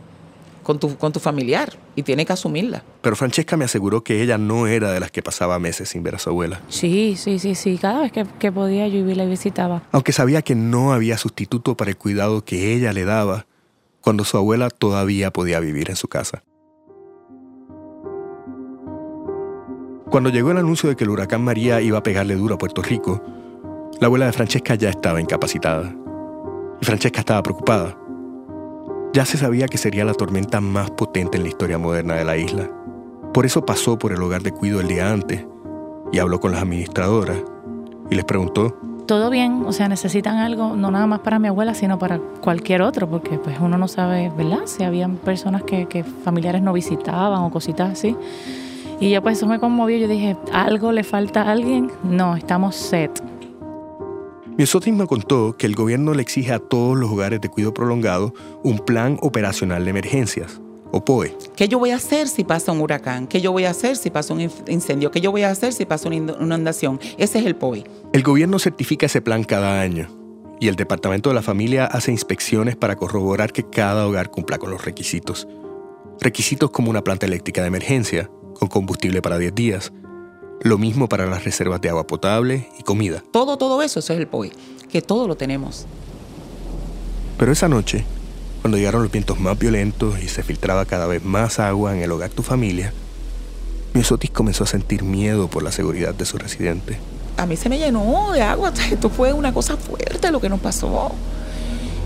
con 0.63 0.79
tu, 0.79 0.97
con 0.97 1.11
tu 1.13 1.19
familiar 1.19 1.77
y 1.95 2.03
tienes 2.03 2.25
que 2.25 2.33
asumirla. 2.33 2.83
Pero 3.01 3.15
Francesca 3.15 3.55
me 3.57 3.65
aseguró 3.65 4.03
que 4.03 4.21
ella 4.21 4.37
no 4.37 4.67
era 4.67 4.91
de 4.91 4.99
las 4.99 5.11
que 5.11 5.21
pasaba 5.21 5.59
meses 5.59 5.89
sin 5.89 6.03
ver 6.03 6.15
a 6.15 6.19
su 6.19 6.29
abuela, 6.29 6.61
Sí, 6.67 7.15
sí, 7.17 7.39
sí, 7.39 7.55
sí, 7.55 7.77
cada 7.77 8.01
vez 8.01 8.11
que, 8.11 8.25
que 8.39 8.51
podía 8.51 8.87
yo 8.89 8.97
iba 8.99 9.11
y 9.11 9.15
la 9.15 9.23
visitaba. 9.25 9.83
aunque 9.93 10.11
sabía 10.11 10.41
que 10.41 10.55
no 10.55 10.91
había 10.91 11.17
sustituto 11.17 11.77
para 11.77 11.91
el 11.91 11.97
cuidado 11.97 12.43
que 12.43 12.73
ella 12.73 12.91
le 12.91 13.05
daba 13.05 13.45
cuando 14.01 14.25
su 14.25 14.35
abuela 14.37 14.69
todavía 14.69 15.31
podía 15.31 15.59
vivir 15.61 15.89
en 15.89 15.95
su 15.95 16.07
casa. 16.09 16.43
Cuando 20.09 20.29
llegó 20.29 20.51
el 20.51 20.57
anuncio 20.57 20.87
de 20.89 20.95
que 20.95 21.03
el 21.03 21.09
huracán 21.09 21.43
María 21.43 21.81
iba 21.81 21.97
a 21.97 22.03
pegarle 22.03 22.35
duro 22.35 22.55
a 22.55 22.57
Puerto 22.57 22.81
Rico, 22.81 23.21
La 23.99 24.07
abuela 24.07 24.27
de 24.27 24.31
Francesca 24.31 24.75
ya 24.75 24.89
estaba 24.89 25.19
incapacitada. 25.19 25.93
Y 26.79 26.85
Francesca 26.85 27.19
estaba 27.19 27.41
preocupada. 27.41 27.97
Ya 29.11 29.25
se 29.25 29.37
sabía 29.37 29.67
que 29.67 29.79
sería 29.79 30.05
la 30.05 30.13
tormenta 30.13 30.61
más 30.61 30.91
potente 30.91 31.37
en 31.37 31.43
la 31.43 31.49
historia 31.49 31.79
moderna 31.79 32.15
de 32.15 32.23
la 32.23 32.37
isla. 32.37 32.69
Por 33.33 33.45
eso 33.45 33.65
pasó 33.65 33.97
por 33.97 34.11
el 34.11 34.21
hogar 34.21 34.43
de 34.43 34.51
cuido 34.51 34.79
el 34.79 34.87
día 34.87 35.11
antes 35.11 35.45
y 36.11 36.19
habló 36.19 36.39
con 36.39 36.51
las 36.51 36.61
administradoras 36.61 37.37
y 38.09 38.15
les 38.15 38.23
preguntó 38.23 38.77
todo 39.07 39.29
bien, 39.29 39.63
o 39.65 39.71
sea, 39.71 39.87
necesitan 39.87 40.37
algo, 40.37 40.75
no 40.75 40.91
nada 40.91 41.07
más 41.07 41.21
para 41.21 41.39
mi 41.39 41.47
abuela, 41.47 41.73
sino 41.73 41.97
para 41.97 42.19
cualquier 42.41 42.81
otro, 42.81 43.09
porque 43.09 43.37
pues 43.37 43.57
uno 43.59 43.77
no 43.77 43.87
sabe, 43.87 44.29
¿verdad? 44.37 44.65
Si 44.65 44.83
habían 44.83 45.15
personas 45.15 45.63
que, 45.63 45.85
que 45.85 46.03
familiares 46.03 46.61
no 46.61 46.73
visitaban 46.73 47.41
o 47.41 47.49
cositas 47.49 47.93
así. 47.93 48.15
Y 48.99 49.11
yo 49.11 49.21
pues 49.21 49.37
eso 49.37 49.47
me 49.47 49.59
conmovió, 49.59 49.97
yo 49.97 50.07
dije, 50.07 50.35
¿algo 50.51 50.91
le 50.91 51.03
falta 51.03 51.43
a 51.43 51.51
alguien? 51.51 51.91
No, 52.03 52.35
estamos 52.35 52.75
set. 52.75 53.23
Miosotis 54.57 54.93
me 54.93 55.05
contó 55.05 55.55
que 55.55 55.67
el 55.67 55.75
gobierno 55.75 56.15
le 56.15 56.23
exige 56.23 56.51
a 56.51 56.57
todos 56.57 56.97
los 56.97 57.11
hogares 57.11 57.39
de 57.39 57.47
cuidado 57.47 57.75
prolongado 57.75 58.33
un 58.63 58.79
plan 58.79 59.19
operacional 59.21 59.83
de 59.83 59.91
emergencias, 59.91 60.59
o 60.91 61.05
POE. 61.05 61.37
¿Qué 61.55 61.67
yo 61.67 61.77
voy 61.77 61.91
a 61.91 61.97
hacer 61.97 62.27
si 62.27 62.43
pasa 62.43 62.71
un 62.71 62.81
huracán? 62.81 63.27
¿Qué 63.27 63.39
yo 63.39 63.51
voy 63.51 63.65
a 63.65 63.69
hacer 63.69 63.97
si 63.97 64.09
pasa 64.09 64.33
un 64.33 64.49
incendio? 64.67 65.11
¿Qué 65.11 65.21
yo 65.21 65.29
voy 65.29 65.43
a 65.43 65.51
hacer 65.51 65.73
si 65.73 65.85
pasa 65.85 66.07
una 66.07 66.15
inundación? 66.15 66.99
Ese 67.19 67.37
es 67.37 67.45
el 67.45 67.55
POE. 67.55 67.83
El 68.13 68.23
gobierno 68.23 68.57
certifica 68.57 69.05
ese 69.05 69.21
plan 69.21 69.43
cada 69.43 69.79
año 69.79 70.07
y 70.59 70.69
el 70.69 70.75
Departamento 70.75 71.29
de 71.29 71.35
la 71.35 71.43
Familia 71.43 71.85
hace 71.85 72.11
inspecciones 72.11 72.75
para 72.75 72.95
corroborar 72.95 73.53
que 73.53 73.63
cada 73.63 74.07
hogar 74.07 74.31
cumpla 74.31 74.57
con 74.57 74.71
los 74.71 74.83
requisitos. 74.85 75.47
Requisitos 76.19 76.71
como 76.71 76.89
una 76.89 77.03
planta 77.03 77.27
eléctrica 77.27 77.61
de 77.61 77.67
emergencia, 77.67 78.31
con 78.57 78.67
combustible 78.67 79.21
para 79.21 79.37
10 79.37 79.55
días. 79.55 79.93
Lo 80.61 80.77
mismo 80.77 81.07
para 81.07 81.25
las 81.27 81.43
reservas 81.43 81.79
de 81.81 81.89
agua 81.89 82.07
potable 82.07 82.69
y 82.79 82.83
comida. 82.83 83.23
Todo, 83.31 83.57
todo 83.57 83.81
eso, 83.81 83.99
eso 83.99 84.13
es 84.13 84.19
el 84.19 84.27
POE, 84.27 84.51
que 84.89 85.01
todo 85.01 85.27
lo 85.27 85.37
tenemos. 85.37 85.85
Pero 87.37 87.51
esa 87.51 87.67
noche, 87.67 88.03
cuando 88.61 88.77
llegaron 88.77 89.03
los 89.03 89.11
vientos 89.11 89.39
más 89.39 89.57
violentos 89.57 90.21
y 90.21 90.27
se 90.27 90.43
filtraba 90.43 90.85
cada 90.85 91.05
vez 91.05 91.23
más 91.23 91.59
agua 91.59 91.95
en 91.95 92.01
el 92.01 92.11
hogar 92.11 92.29
de 92.29 92.35
tu 92.35 92.43
familia, 92.43 92.91
Miosotis 93.93 94.31
comenzó 94.31 94.63
a 94.63 94.67
sentir 94.67 95.03
miedo 95.03 95.47
por 95.47 95.63
la 95.63 95.71
seguridad 95.71 96.13
de 96.13 96.25
su 96.25 96.37
residente. 96.37 96.97
A 97.37 97.45
mí 97.45 97.55
se 97.55 97.69
me 97.69 97.77
llenó 97.77 98.31
de 98.31 98.41
agua, 98.41 98.73
esto 98.91 99.09
fue 99.09 99.33
una 99.33 99.53
cosa 99.53 99.77
fuerte 99.77 100.31
lo 100.31 100.41
que 100.41 100.49
nos 100.49 100.59
pasó. 100.59 101.11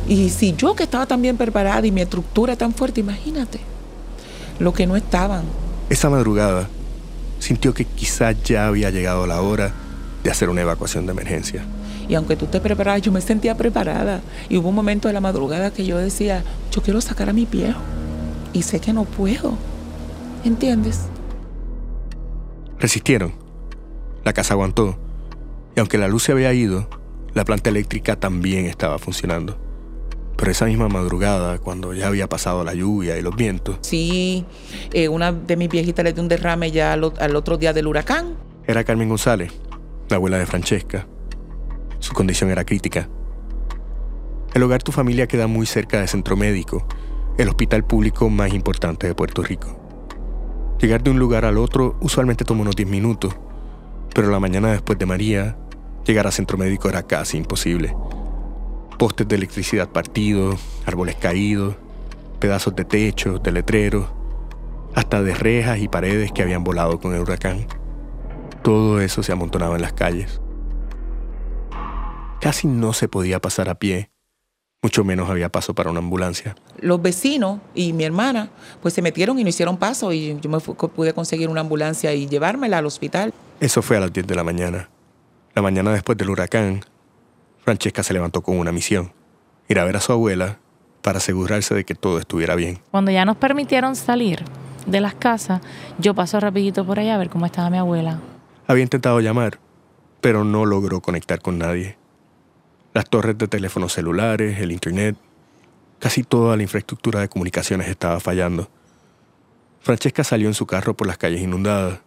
Y 0.08 0.30
si 0.30 0.54
yo 0.56 0.76
que 0.76 0.84
estaba 0.84 1.06
tan 1.06 1.22
bien 1.22 1.38
preparada 1.38 1.86
y 1.86 1.92
mi 1.92 2.02
estructura 2.02 2.56
tan 2.56 2.74
fuerte, 2.74 3.00
imagínate, 3.00 3.60
lo 4.60 4.74
que 4.74 4.86
no 4.86 4.96
estaban. 4.96 5.44
Esa 5.92 6.10
madrugada 6.10 6.70
sintió 7.40 7.74
que 7.74 7.84
quizás 7.84 8.42
ya 8.44 8.68
había 8.68 8.92
llegado 8.92 9.28
la 9.28 9.42
hora 9.42 9.74
de 10.24 10.32
hacer 10.32 10.48
una 10.48 10.62
evacuación 10.62 11.06
de 11.06 11.12
emergencia. 11.12 11.66
Y 12.08 12.16
aunque 12.16 12.38
tú 12.38 12.46
estés 12.46 12.62
preparada, 12.62 12.98
yo 13.00 13.12
me 13.12 13.20
sentía 13.20 13.58
preparada. 13.58 14.22
Y 14.48 14.56
hubo 14.56 14.70
un 14.70 14.76
momento 14.76 15.10
de 15.10 15.14
la 15.14 15.20
madrugada 15.20 15.74
que 15.74 15.86
yo 15.86 15.98
decía, 15.98 16.46
yo 16.72 16.82
quiero 16.82 17.02
sacar 17.02 17.30
a 17.30 17.34
mi 17.34 17.46
viejo. 17.46 17.82
Y 18.54 18.62
sé 18.62 18.80
que 18.80 18.94
no 18.94 19.04
puedo. 19.04 19.58
¿Entiendes? 20.46 21.08
Resistieron. 22.80 23.34
La 24.24 24.32
casa 24.32 24.54
aguantó. 24.54 24.98
Y 25.76 25.82
aunque 25.82 25.98
la 25.98 26.08
luz 26.08 26.24
se 26.24 26.32
había 26.32 26.54
ido, 26.54 26.88
la 27.34 27.44
planta 27.44 27.70
eléctrica 27.70 28.16
también 28.16 28.66
estaba 28.66 28.98
funcionando. 28.98 29.58
Pero 30.42 30.54
esa 30.54 30.66
misma 30.66 30.90
madrugada, 30.90 31.60
cuando 31.60 31.94
ya 31.94 32.08
había 32.08 32.28
pasado 32.28 32.64
la 32.64 32.74
lluvia 32.74 33.16
y 33.16 33.22
los 33.22 33.36
vientos. 33.36 33.78
Sí, 33.82 34.44
eh, 34.92 35.08
una 35.08 35.32
de 35.32 35.56
mis 35.56 35.70
viejitas 35.70 36.04
le 36.04 36.14
dio 36.14 36.24
un 36.24 36.30
derrame 36.30 36.72
ya 36.72 36.94
al, 36.94 37.14
al 37.20 37.36
otro 37.36 37.60
día 37.60 37.74
del 37.74 37.86
huracán. 37.86 38.34
Era 38.66 38.84
Carmen 38.84 39.08
González, 39.08 39.54
la 40.10 40.16
abuela 40.16 40.40
de 40.40 40.48
Francesca. 40.48 41.06
Su 42.00 42.14
condición 42.14 42.50
era 42.50 42.66
crítica. 42.66 43.08
El 44.56 44.64
hogar 44.64 44.82
Tu 44.82 44.92
Familia 44.92 45.28
queda 45.28 45.46
muy 45.46 45.68
cerca 45.68 46.00
del 46.00 46.08
centro 46.08 46.36
médico, 46.36 46.88
el 47.38 47.48
hospital 47.48 47.86
público 47.86 48.28
más 48.28 48.52
importante 48.52 49.06
de 49.06 49.14
Puerto 49.14 49.44
Rico. 49.44 49.80
Llegar 50.80 51.04
de 51.04 51.12
un 51.12 51.20
lugar 51.20 51.46
al 51.46 51.60
otro 51.60 51.98
usualmente 52.02 52.46
toma 52.46 52.64
unos 52.64 52.76
10 52.76 52.90
minutos, 52.90 53.36
pero 54.16 54.32
la 54.32 54.40
mañana 54.40 54.72
después 54.72 54.98
de 54.98 55.06
María, 55.06 55.56
llegar 56.04 56.26
al 56.26 56.34
centro 56.34 56.58
médico 56.58 56.90
era 56.90 57.04
casi 57.04 57.38
imposible 57.38 57.94
postes 59.02 59.28
de 59.28 59.36
electricidad 59.36 59.90
partidos, 59.90 60.60
árboles 60.86 61.16
caídos, 61.16 61.74
pedazos 62.38 62.76
de 62.76 62.86
techo, 62.86 63.40
de 63.40 63.52
letreros, 63.52 64.06
hasta 64.94 65.24
de 65.24 65.34
rejas 65.34 65.80
y 65.80 65.88
paredes 65.88 66.32
que 66.32 66.44
habían 66.44 66.64
volado 66.64 67.00
con 67.00 67.16
el 67.16 67.22
huracán. 67.22 67.66
Todo 68.62 69.02
eso 69.02 69.24
se 69.24 69.32
amontonaba 69.32 69.76
en 69.76 69.82
las 69.82 69.94
calles. 69.94 70.40
Casi 72.42 72.68
no 72.68 72.94
se 72.94 73.08
podía 73.08 73.42
pasar 73.42 73.70
a 73.70 73.80
pie, 73.80 74.12
mucho 74.84 75.04
menos 75.04 75.32
había 75.32 75.50
paso 75.50 75.74
para 75.74 75.90
una 75.90 75.98
ambulancia. 75.98 76.56
Los 76.78 77.02
vecinos 77.02 77.60
y 77.74 77.94
mi 77.94 78.04
hermana 78.04 78.52
pues 78.84 78.94
se 78.94 79.02
metieron 79.02 79.40
y 79.40 79.44
no 79.44 79.50
hicieron 79.50 79.78
paso 79.78 80.14
y 80.14 80.40
yo 80.40 80.48
me 80.48 80.60
pude 80.60 81.16
conseguir 81.16 81.50
una 81.50 81.62
ambulancia 81.62 82.14
y 82.14 82.28
llevármela 82.28 82.78
al 82.78 82.86
hospital. 82.86 83.34
Eso 83.62 83.82
fue 83.82 83.98
a 83.98 84.00
las 84.02 84.14
10 84.14 84.28
de 84.28 84.36
la 84.36 84.44
mañana. 84.44 84.90
La 85.56 85.64
mañana 85.64 85.92
después 85.92 86.20
del 86.20 86.30
huracán, 86.30 86.86
Francesca 87.64 88.02
se 88.04 88.14
levantó 88.14 88.42
con 88.42 88.58
una 88.58 88.72
misión, 88.72 89.14
ir 89.68 89.80
a 89.80 89.86
ver 89.86 89.96
a 89.96 90.02
su 90.02 90.12
abuela 90.12 90.58
para 91.02 91.20
asegurarse 91.20 91.76
de 91.76 91.86
que 91.86 91.96
todo 91.96 92.20
estuviera 92.20 92.56
bien. 92.56 92.80
Cuando 92.92 93.12
ya 93.12 93.24
nos 93.26 93.38
permitieron 93.38 93.96
salir 93.96 94.44
de 94.86 95.00
las 95.00 95.14
casas, 95.14 95.62
yo 96.00 96.16
paso 96.16 96.40
rapidito 96.40 96.86
por 96.86 97.00
allá 97.00 97.16
a 97.16 97.18
ver 97.18 97.30
cómo 97.30 97.46
estaba 97.46 97.70
mi 97.70 97.78
abuela. 97.78 98.20
Había 98.68 98.84
intentado 98.84 99.20
llamar, 99.20 99.60
pero 100.22 100.44
no 100.44 100.66
logró 100.66 101.02
conectar 101.02 101.42
con 101.42 101.60
nadie. 101.60 101.98
Las 102.94 103.10
torres 103.10 103.38
de 103.38 103.48
teléfonos 103.48 103.94
celulares, 103.94 104.60
el 104.60 104.72
internet, 104.72 105.16
casi 106.00 106.24
toda 106.24 106.58
la 106.58 106.64
infraestructura 106.64 107.20
de 107.20 107.30
comunicaciones 107.30 107.88
estaba 107.88 108.20
fallando. 108.20 108.70
Francesca 109.82 110.24
salió 110.24 110.48
en 110.48 110.54
su 110.54 110.66
carro 110.66 110.96
por 110.96 111.08
las 111.08 111.18
calles 111.18 111.42
inundadas. 111.42 112.00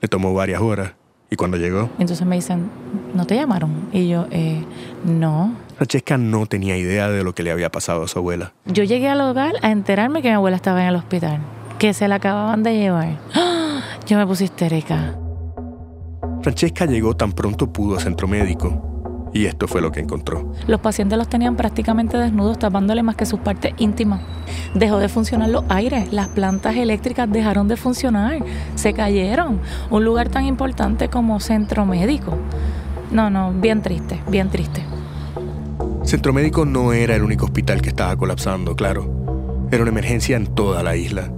Le 0.00 0.08
tomó 0.08 0.34
varias 0.34 0.60
horas 0.60 0.92
y 1.30 1.36
cuando 1.36 1.56
llegó... 1.56 1.90
Entonces 1.98 2.26
me 2.26 2.36
dicen, 2.36 2.70
¿no 3.14 3.26
te 3.26 3.34
llamaron? 3.34 3.88
Y 3.92 4.08
yo, 4.08 4.26
eh, 4.30 4.64
no. 5.04 5.54
Francesca 5.76 6.18
no 6.18 6.46
tenía 6.46 6.76
idea 6.76 7.08
de 7.08 7.22
lo 7.22 7.34
que 7.34 7.42
le 7.42 7.50
había 7.50 7.70
pasado 7.70 8.04
a 8.04 8.08
su 8.08 8.18
abuela. 8.18 8.52
Yo 8.66 8.84
llegué 8.84 9.08
al 9.08 9.20
hogar 9.20 9.54
a 9.62 9.70
enterarme 9.70 10.22
que 10.22 10.28
mi 10.28 10.34
abuela 10.34 10.56
estaba 10.56 10.82
en 10.82 10.88
el 10.88 10.96
hospital, 10.96 11.40
que 11.78 11.92
se 11.94 12.08
la 12.08 12.16
acababan 12.16 12.62
de 12.62 12.76
llevar. 12.76 13.18
¡Ah! 13.34 13.80
Yo 14.06 14.16
me 14.16 14.26
puse 14.26 14.44
histérica. 14.44 15.18
Francesca 16.42 16.86
llegó 16.86 17.16
tan 17.16 17.32
pronto 17.32 17.72
pudo 17.72 17.96
a 17.96 18.00
centro 18.00 18.28
médico 18.28 18.95
y 19.36 19.44
esto 19.44 19.68
fue 19.68 19.82
lo 19.82 19.92
que 19.92 20.00
encontró. 20.00 20.52
Los 20.66 20.80
pacientes 20.80 21.18
los 21.18 21.28
tenían 21.28 21.56
prácticamente 21.56 22.16
desnudos, 22.16 22.58
tapándole 22.58 23.02
más 23.02 23.16
que 23.16 23.26
sus 23.26 23.38
partes 23.40 23.74
íntimas. 23.76 24.20
Dejó 24.74 24.98
de 24.98 25.10
funcionar 25.10 25.50
los 25.50 25.64
aires, 25.68 26.10
las 26.10 26.28
plantas 26.28 26.74
eléctricas 26.76 27.30
dejaron 27.30 27.68
de 27.68 27.76
funcionar, 27.76 28.38
se 28.76 28.94
cayeron. 28.94 29.60
Un 29.90 30.04
lugar 30.04 30.30
tan 30.30 30.46
importante 30.46 31.08
como 31.08 31.38
centro 31.38 31.84
médico. 31.84 32.38
No, 33.10 33.28
no, 33.28 33.52
bien 33.52 33.82
triste, 33.82 34.22
bien 34.28 34.48
triste. 34.48 34.82
Centro 36.02 36.32
Médico 36.32 36.64
no 36.64 36.92
era 36.92 37.16
el 37.16 37.22
único 37.22 37.46
hospital 37.46 37.82
que 37.82 37.88
estaba 37.88 38.16
colapsando, 38.16 38.74
claro. 38.76 39.66
Era 39.70 39.82
una 39.82 39.90
emergencia 39.90 40.36
en 40.36 40.46
toda 40.46 40.82
la 40.82 40.96
isla. 40.96 41.30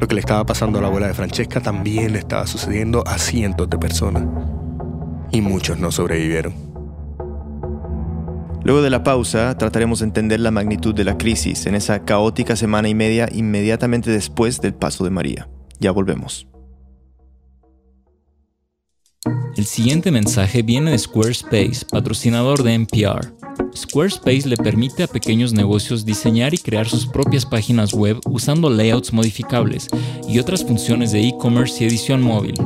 Lo 0.00 0.06
que 0.06 0.14
le 0.14 0.20
estaba 0.20 0.46
pasando 0.46 0.78
a 0.78 0.82
la 0.82 0.86
abuela 0.86 1.08
de 1.08 1.14
Francesca 1.14 1.60
también 1.60 2.12
le 2.12 2.20
estaba 2.20 2.46
sucediendo 2.46 3.02
a 3.06 3.18
cientos 3.18 3.68
de 3.68 3.76
personas. 3.76 4.24
Y 5.32 5.40
muchos 5.40 5.78
no 5.78 5.90
sobrevivieron. 5.90 6.67
Luego 8.68 8.82
de 8.82 8.90
la 8.90 9.02
pausa, 9.02 9.56
trataremos 9.56 10.00
de 10.00 10.04
entender 10.04 10.40
la 10.40 10.50
magnitud 10.50 10.94
de 10.94 11.02
la 11.02 11.16
crisis 11.16 11.64
en 11.64 11.74
esa 11.74 12.04
caótica 12.04 12.54
semana 12.54 12.90
y 12.90 12.94
media 12.94 13.26
inmediatamente 13.32 14.10
después 14.10 14.60
del 14.60 14.74
paso 14.74 15.04
de 15.04 15.10
María. 15.10 15.48
Ya 15.80 15.90
volvemos. 15.90 16.46
El 19.56 19.64
siguiente 19.64 20.10
mensaje 20.10 20.60
viene 20.60 20.90
de 20.90 20.98
Squarespace, 20.98 21.86
patrocinador 21.90 22.62
de 22.62 22.74
NPR. 22.74 23.32
Squarespace 23.74 24.46
le 24.46 24.58
permite 24.58 25.02
a 25.02 25.06
pequeños 25.06 25.54
negocios 25.54 26.04
diseñar 26.04 26.52
y 26.52 26.58
crear 26.58 26.86
sus 26.86 27.06
propias 27.06 27.46
páginas 27.46 27.94
web 27.94 28.20
usando 28.26 28.68
layouts 28.68 29.14
modificables 29.14 29.88
y 30.28 30.40
otras 30.40 30.62
funciones 30.62 31.10
de 31.12 31.26
e-commerce 31.26 31.82
y 31.82 31.86
edición 31.86 32.20
móvil. 32.20 32.56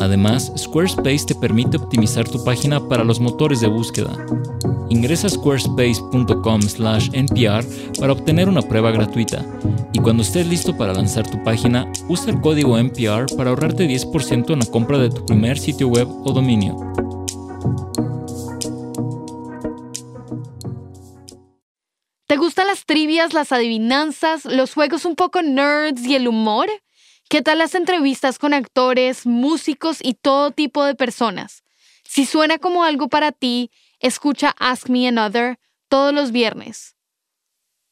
Además, 0.00 0.52
Squarespace 0.56 1.26
te 1.26 1.34
permite 1.34 1.76
optimizar 1.76 2.26
tu 2.28 2.42
página 2.42 2.88
para 2.88 3.04
los 3.04 3.20
motores 3.20 3.60
de 3.60 3.68
búsqueda. 3.68 4.16
Ingresa 4.88 5.26
a 5.26 5.30
squarespace.com/npr 5.30 7.64
para 8.00 8.12
obtener 8.12 8.48
una 8.48 8.62
prueba 8.62 8.90
gratuita. 8.90 9.44
Y 9.92 9.98
cuando 9.98 10.22
estés 10.22 10.46
listo 10.46 10.74
para 10.76 10.94
lanzar 10.94 11.30
tu 11.30 11.42
página, 11.44 11.92
usa 12.08 12.30
el 12.30 12.40
código 12.40 12.78
NPR 12.78 13.26
para 13.36 13.50
ahorrarte 13.50 13.86
10% 13.86 14.54
en 14.54 14.60
la 14.60 14.66
compra 14.66 14.96
de 14.98 15.10
tu 15.10 15.26
primer 15.26 15.58
sitio 15.58 15.88
web 15.88 16.08
o 16.24 16.32
dominio. 16.32 16.76
¿Te 22.26 22.36
gustan 22.36 22.68
las 22.68 22.86
trivias, 22.86 23.34
las 23.34 23.52
adivinanzas, 23.52 24.44
los 24.44 24.72
juegos 24.72 25.04
un 25.04 25.16
poco 25.16 25.42
nerds 25.42 26.06
y 26.06 26.14
el 26.14 26.28
humor? 26.28 26.68
¿Qué 27.30 27.42
tal 27.42 27.58
las 27.58 27.76
entrevistas 27.76 28.40
con 28.40 28.54
actores, 28.54 29.24
músicos 29.24 29.98
y 30.02 30.14
todo 30.14 30.50
tipo 30.50 30.84
de 30.84 30.96
personas? 30.96 31.62
Si 32.02 32.26
suena 32.26 32.58
como 32.58 32.82
algo 32.82 33.06
para 33.06 33.30
ti, 33.30 33.70
escucha 34.00 34.52
Ask 34.58 34.88
Me 34.88 35.06
Another 35.06 35.60
todos 35.88 36.12
los 36.12 36.32
viernes. 36.32 36.96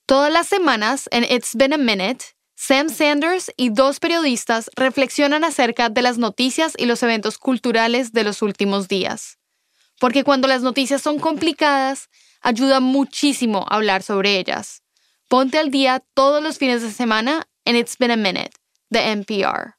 Todas 0.06 0.32
las 0.32 0.48
semanas 0.48 1.08
en 1.12 1.22
It's 1.22 1.54
Been 1.54 1.72
a 1.72 1.76
Minute, 1.76 2.24
Sam 2.56 2.88
Sanders 2.88 3.52
y 3.56 3.68
dos 3.68 4.00
periodistas 4.00 4.72
reflexionan 4.74 5.44
acerca 5.44 5.88
de 5.88 6.02
las 6.02 6.18
noticias 6.18 6.72
y 6.76 6.86
los 6.86 7.00
eventos 7.04 7.38
culturales 7.38 8.12
de 8.12 8.24
los 8.24 8.42
últimos 8.42 8.88
días. 8.88 9.38
Porque 10.00 10.24
cuando 10.24 10.48
las 10.48 10.62
noticias 10.62 11.00
son 11.00 11.20
complicadas, 11.20 12.08
ayuda 12.40 12.80
muchísimo 12.80 13.66
hablar 13.70 14.02
sobre 14.02 14.40
ellas. 14.40 14.82
Ponte 15.28 15.58
al 15.58 15.70
día 15.70 16.04
todos 16.14 16.42
los 16.42 16.58
fines 16.58 16.82
de 16.82 16.90
semana 16.90 17.46
en 17.64 17.76
It's 17.76 17.98
Been 17.98 18.10
a 18.10 18.16
Minute, 18.16 18.57
de 18.90 19.12
NPR. 19.12 19.74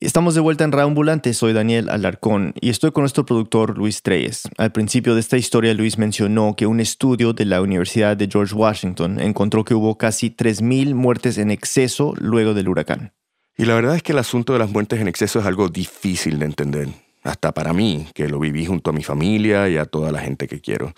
Estamos 0.00 0.34
de 0.34 0.40
vuelta 0.40 0.64
en 0.64 0.72
Raambulante, 0.72 1.32
soy 1.32 1.52
Daniel 1.52 1.88
Alarcón 1.88 2.54
y 2.60 2.70
estoy 2.70 2.90
con 2.90 3.02
nuestro 3.02 3.24
productor 3.24 3.78
Luis 3.78 4.02
Treyes. 4.02 4.42
Al 4.58 4.72
principio 4.72 5.14
de 5.14 5.20
esta 5.20 5.36
historia, 5.36 5.74
Luis 5.74 5.96
mencionó 5.96 6.56
que 6.56 6.66
un 6.66 6.80
estudio 6.80 7.32
de 7.32 7.44
la 7.44 7.62
Universidad 7.62 8.16
de 8.16 8.28
George 8.28 8.52
Washington 8.52 9.20
encontró 9.20 9.64
que 9.64 9.74
hubo 9.74 9.96
casi 9.98 10.30
3.000 10.30 10.94
muertes 10.94 11.38
en 11.38 11.52
exceso 11.52 12.14
luego 12.18 12.52
del 12.52 12.68
huracán. 12.68 13.12
Y 13.56 13.64
la 13.64 13.74
verdad 13.74 13.94
es 13.94 14.02
que 14.02 14.10
el 14.10 14.18
asunto 14.18 14.54
de 14.54 14.58
las 14.58 14.70
muertes 14.70 15.00
en 15.00 15.06
exceso 15.06 15.38
es 15.38 15.46
algo 15.46 15.68
difícil 15.68 16.40
de 16.40 16.46
entender, 16.46 16.88
hasta 17.22 17.52
para 17.52 17.72
mí, 17.72 18.08
que 18.12 18.28
lo 18.28 18.40
viví 18.40 18.66
junto 18.66 18.90
a 18.90 18.92
mi 18.92 19.04
familia 19.04 19.68
y 19.68 19.76
a 19.76 19.84
toda 19.84 20.10
la 20.10 20.20
gente 20.20 20.48
que 20.48 20.60
quiero. 20.60 20.94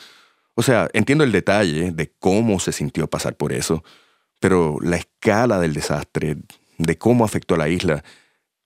O 0.55 0.63
sea, 0.63 0.89
entiendo 0.95 1.25
el 1.25 1.33
detalle 1.33 1.91
de 1.93 2.15
cómo 2.19 2.59
se 2.59 2.73
sintió 2.73 3.07
pasar 3.07 3.37
por 3.37 3.53
eso, 3.53 3.85
pero 4.41 4.79
la 4.81 4.97
escala 4.97 5.59
del 5.61 5.75
desastre, 5.75 6.39
de 6.79 6.99
cómo 6.99 7.25
afectó 7.25 7.55
a 7.55 7.59
la 7.59 7.69
isla, 7.69 8.05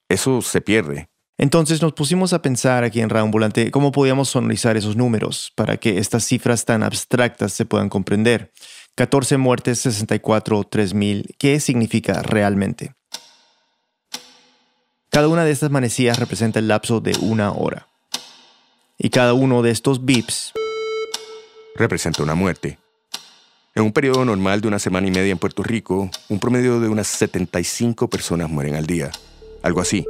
eso 0.09 0.42
se 0.42 0.61
pierde. 0.61 1.09
Entonces 1.37 1.81
nos 1.81 1.92
pusimos 1.92 2.33
a 2.33 2.42
pensar 2.42 2.83
aquí 2.83 3.01
en 3.01 3.11
Raambulante 3.11 3.71
cómo 3.71 3.92
podíamos 3.92 4.29
sonorizar 4.29 4.77
esos 4.77 4.97
números 4.97 5.53
para 5.55 5.77
que 5.77 5.99
estas 5.99 6.25
cifras 6.25 6.64
tan 6.64 6.83
abstractas 6.83 7.53
se 7.53 7.64
puedan 7.64 7.88
comprender. 7.88 8.53
14 8.97 9.37
muertes, 9.37 9.79
64, 9.79 10.64
3000, 10.64 11.37
¿qué 11.38 11.61
significa 11.61 12.23
realmente? 12.23 12.94
Cada 15.11 15.29
una 15.29 15.44
de 15.44 15.53
estas 15.53 15.71
manecillas 15.71 16.18
representa 16.18 16.59
el 16.59 16.66
lapso 16.66 17.01
de 17.01 17.16
una 17.21 17.53
hora. 17.53 17.87
Y 18.99 19.11
cada 19.11 19.35
uno 19.35 19.62
de 19.62 19.71
estos 19.71 20.05
bips 20.05 20.53
representa 21.77 22.25
una 22.25 22.35
muerte. 22.35 22.79
En 23.79 23.85
un 23.85 23.93
periodo 23.93 24.25
normal 24.25 24.61
de 24.61 24.67
una 24.67 24.81
semana 24.81 25.07
y 25.07 25.12
media 25.12 25.31
en 25.31 25.38
Puerto 25.38 25.62
Rico, 25.62 26.11
un 26.29 26.41
promedio 26.41 26.81
de 26.81 26.88
unas 26.88 27.07
75 27.07 28.11
personas 28.11 28.51
mueren 28.51 28.75
al 28.75 28.87
día 28.87 29.12
algo 29.62 29.81
así. 29.81 30.05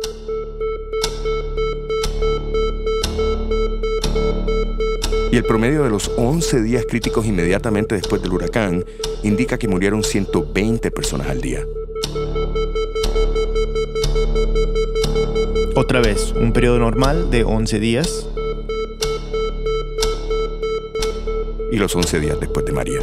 Y 5.31 5.37
el 5.37 5.45
promedio 5.45 5.85
de 5.85 5.91
los 5.91 6.11
11 6.17 6.63
días 6.63 6.87
críticos 6.89 7.27
inmediatamente 7.27 7.95
después 7.95 8.23
del 8.23 8.33
huracán 8.33 8.87
indica 9.23 9.59
que 9.59 9.69
murieron 9.69 10.03
120 10.03 10.91
personas 10.91 11.27
al 11.27 11.43
día. 11.43 11.63
Otra 15.77 16.01
vez, 16.01 16.33
un 16.33 16.55
periodo 16.55 16.79
normal 16.79 17.31
de 17.31 17.45
11 17.45 17.79
días. 17.81 18.27
Y 21.71 21.77
los 21.77 21.95
11 21.95 22.21
días 22.21 22.41
después 22.41 22.65
de 22.65 22.73
María. 22.73 23.01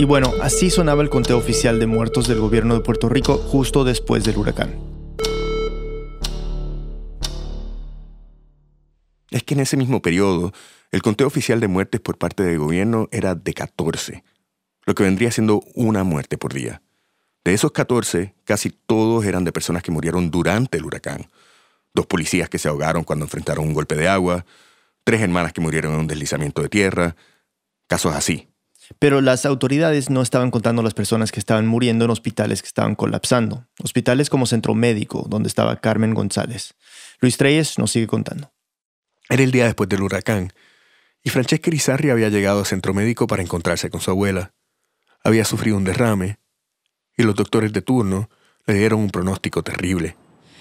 Y 0.00 0.06
bueno, 0.06 0.32
así 0.40 0.70
sonaba 0.70 1.02
el 1.02 1.10
conteo 1.10 1.36
oficial 1.36 1.78
de 1.78 1.86
muertos 1.86 2.26
del 2.26 2.40
gobierno 2.40 2.72
de 2.72 2.80
Puerto 2.80 3.10
Rico 3.10 3.36
justo 3.36 3.84
después 3.84 4.24
del 4.24 4.38
huracán. 4.38 4.80
Es 9.28 9.42
que 9.42 9.52
en 9.52 9.60
ese 9.60 9.76
mismo 9.76 10.00
periodo, 10.00 10.54
el 10.90 11.02
conteo 11.02 11.26
oficial 11.26 11.60
de 11.60 11.68
muertes 11.68 12.00
por 12.00 12.16
parte 12.16 12.42
del 12.42 12.58
gobierno 12.58 13.10
era 13.12 13.34
de 13.34 13.52
14, 13.52 14.24
lo 14.86 14.94
que 14.94 15.02
vendría 15.02 15.30
siendo 15.32 15.62
una 15.74 16.02
muerte 16.02 16.38
por 16.38 16.54
día. 16.54 16.80
De 17.44 17.52
esos 17.52 17.70
14, 17.70 18.34
casi 18.44 18.70
todos 18.70 19.26
eran 19.26 19.44
de 19.44 19.52
personas 19.52 19.82
que 19.82 19.92
murieron 19.92 20.30
durante 20.30 20.78
el 20.78 20.86
huracán. 20.86 21.28
Dos 21.92 22.06
policías 22.06 22.48
que 22.48 22.56
se 22.56 22.68
ahogaron 22.68 23.04
cuando 23.04 23.26
enfrentaron 23.26 23.66
un 23.66 23.74
golpe 23.74 23.96
de 23.96 24.08
agua, 24.08 24.46
tres 25.04 25.20
hermanas 25.20 25.52
que 25.52 25.60
murieron 25.60 25.92
en 25.92 26.00
un 26.00 26.06
deslizamiento 26.06 26.62
de 26.62 26.70
tierra, 26.70 27.16
casos 27.86 28.14
así. 28.14 28.49
Pero 28.98 29.20
las 29.20 29.46
autoridades 29.46 30.10
no 30.10 30.20
estaban 30.20 30.50
contando 30.50 30.82
las 30.82 30.94
personas 30.94 31.32
que 31.32 31.40
estaban 31.40 31.66
muriendo 31.66 32.04
en 32.04 32.10
hospitales 32.10 32.60
que 32.62 32.68
estaban 32.68 32.94
colapsando. 32.94 33.66
Hospitales 33.82 34.28
como 34.28 34.46
Centro 34.46 34.74
Médico, 34.74 35.26
donde 35.28 35.48
estaba 35.48 35.80
Carmen 35.80 36.12
González. 36.12 36.74
Luis 37.20 37.36
Treyes 37.36 37.78
nos 37.78 37.92
sigue 37.92 38.06
contando. 38.06 38.52
Era 39.28 39.42
el 39.42 39.52
día 39.52 39.64
después 39.64 39.88
del 39.88 40.02
huracán, 40.02 40.52
y 41.22 41.30
Francesca 41.30 41.70
Irizarri 41.70 42.10
había 42.10 42.30
llegado 42.30 42.62
a 42.62 42.64
Centro 42.64 42.94
Médico 42.94 43.26
para 43.26 43.42
encontrarse 43.42 43.90
con 43.90 44.00
su 44.00 44.10
abuela. 44.10 44.52
Había 45.22 45.44
sufrido 45.44 45.76
un 45.76 45.84
derrame, 45.84 46.38
y 47.16 47.22
los 47.22 47.34
doctores 47.34 47.72
de 47.72 47.82
turno 47.82 48.28
le 48.66 48.74
dieron 48.74 49.00
un 49.00 49.10
pronóstico 49.10 49.62
terrible. 49.62 50.16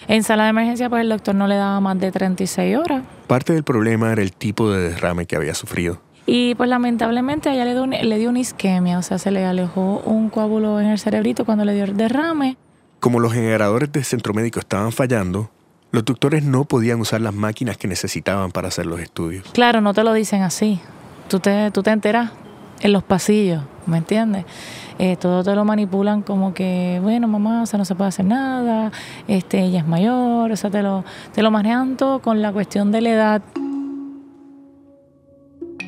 En 0.08 0.24
sala 0.24 0.44
de 0.44 0.50
emergencia, 0.52 0.90
pues 0.90 1.02
el 1.02 1.10
doctor 1.10 1.36
no 1.36 1.48
le 1.48 1.56
daba 1.56 1.80
más 1.80 2.00
de 2.00 2.12
36 2.12 2.78
horas. 2.78 3.04
Parte 3.28 3.54
del 3.54 3.64
problema 3.64 4.12
era 4.12 4.22
el 4.22 4.32
tipo 4.34 4.72
de 4.72 4.90
derrame 4.90 5.26
que 5.26 5.36
había 5.36 5.54
sufrido. 5.54 6.02
Y 6.32 6.54
pues 6.54 6.70
lamentablemente 6.70 7.50
a 7.50 7.54
ella 7.56 7.66
le 7.66 7.74
dio, 7.74 7.88
le 7.88 8.18
dio 8.20 8.30
una 8.30 8.38
isquemia, 8.38 9.00
o 9.00 9.02
sea, 9.02 9.18
se 9.18 9.32
le 9.32 9.46
alejó 9.46 10.04
un 10.06 10.30
coágulo 10.30 10.80
en 10.80 10.86
el 10.86 11.00
cerebrito 11.00 11.44
cuando 11.44 11.66
le 11.66 11.74
dio 11.74 11.86
el 11.86 11.98
derrame. 11.98 12.56
Como 13.00 13.20
los 13.20 13.34
generadores 13.34 13.92
del 13.92 14.04
centro 14.04 14.36
médico 14.36 14.60
estaban 14.60 14.92
fallando, 14.92 15.50
los 15.90 16.06
doctores 16.06 16.44
no 16.44 16.66
podían 16.66 17.02
usar 17.02 17.22
las 17.22 17.34
máquinas 17.34 17.78
que 17.78 17.88
necesitaban 17.88 18.52
para 18.52 18.68
hacer 18.68 18.86
los 18.86 19.00
estudios. 19.00 19.44
Claro, 19.54 19.82
no 19.82 19.96
te 19.96 20.04
lo 20.04 20.14
dicen 20.14 20.44
así. 20.44 20.80
Tú 21.30 21.40
te, 21.40 21.72
tú 21.72 21.82
te 21.82 21.90
enteras 21.90 22.30
en 22.82 22.94
los 22.94 23.02
pasillos, 23.02 23.64
¿me 23.88 23.98
entiendes? 23.98 24.46
Eh, 25.00 25.18
todo 25.20 25.44
te 25.44 25.56
lo 25.56 25.66
manipulan 25.66 26.22
como 26.22 26.54
que, 26.54 27.00
bueno, 27.02 27.28
mamá, 27.28 27.64
o 27.64 27.66
sea, 27.66 27.80
no 27.80 27.86
se 27.86 27.96
puede 27.96 28.10
hacer 28.10 28.26
nada, 28.26 28.92
este, 29.28 29.64
ella 29.64 29.80
es 29.80 29.88
mayor, 29.88 30.52
o 30.52 30.56
sea, 30.56 30.70
te 30.70 30.84
lo, 30.84 31.04
te 31.34 31.42
lo 31.42 31.50
manejan 31.50 31.98
todo 31.98 32.20
con 32.20 32.40
la 32.44 32.52
cuestión 32.52 32.92
de 32.92 33.02
la 33.02 33.10
edad. 33.10 33.42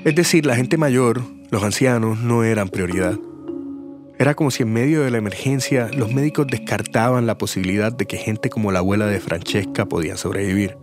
Es 0.03 0.15
decir, 0.15 0.47
la 0.47 0.55
gente 0.55 0.77
mayor, 0.77 1.21
los 1.51 1.61
ancianos, 1.61 2.19
no 2.19 2.43
eran 2.43 2.69
prioridad. 2.69 3.19
Era 4.17 4.33
como 4.33 4.49
si 4.49 4.63
en 4.63 4.73
medio 4.73 5.03
de 5.03 5.11
la 5.11 5.19
emergencia 5.19 5.89
los 5.95 6.11
médicos 6.11 6.47
descartaban 6.47 7.27
la 7.27 7.37
posibilidad 7.37 7.91
de 7.91 8.07
que 8.07 8.17
gente 8.17 8.49
como 8.49 8.71
la 8.71 8.79
abuela 8.79 9.05
de 9.05 9.19
Francesca 9.19 9.85
podía 9.85 10.17
sobrevivir. 10.17 10.75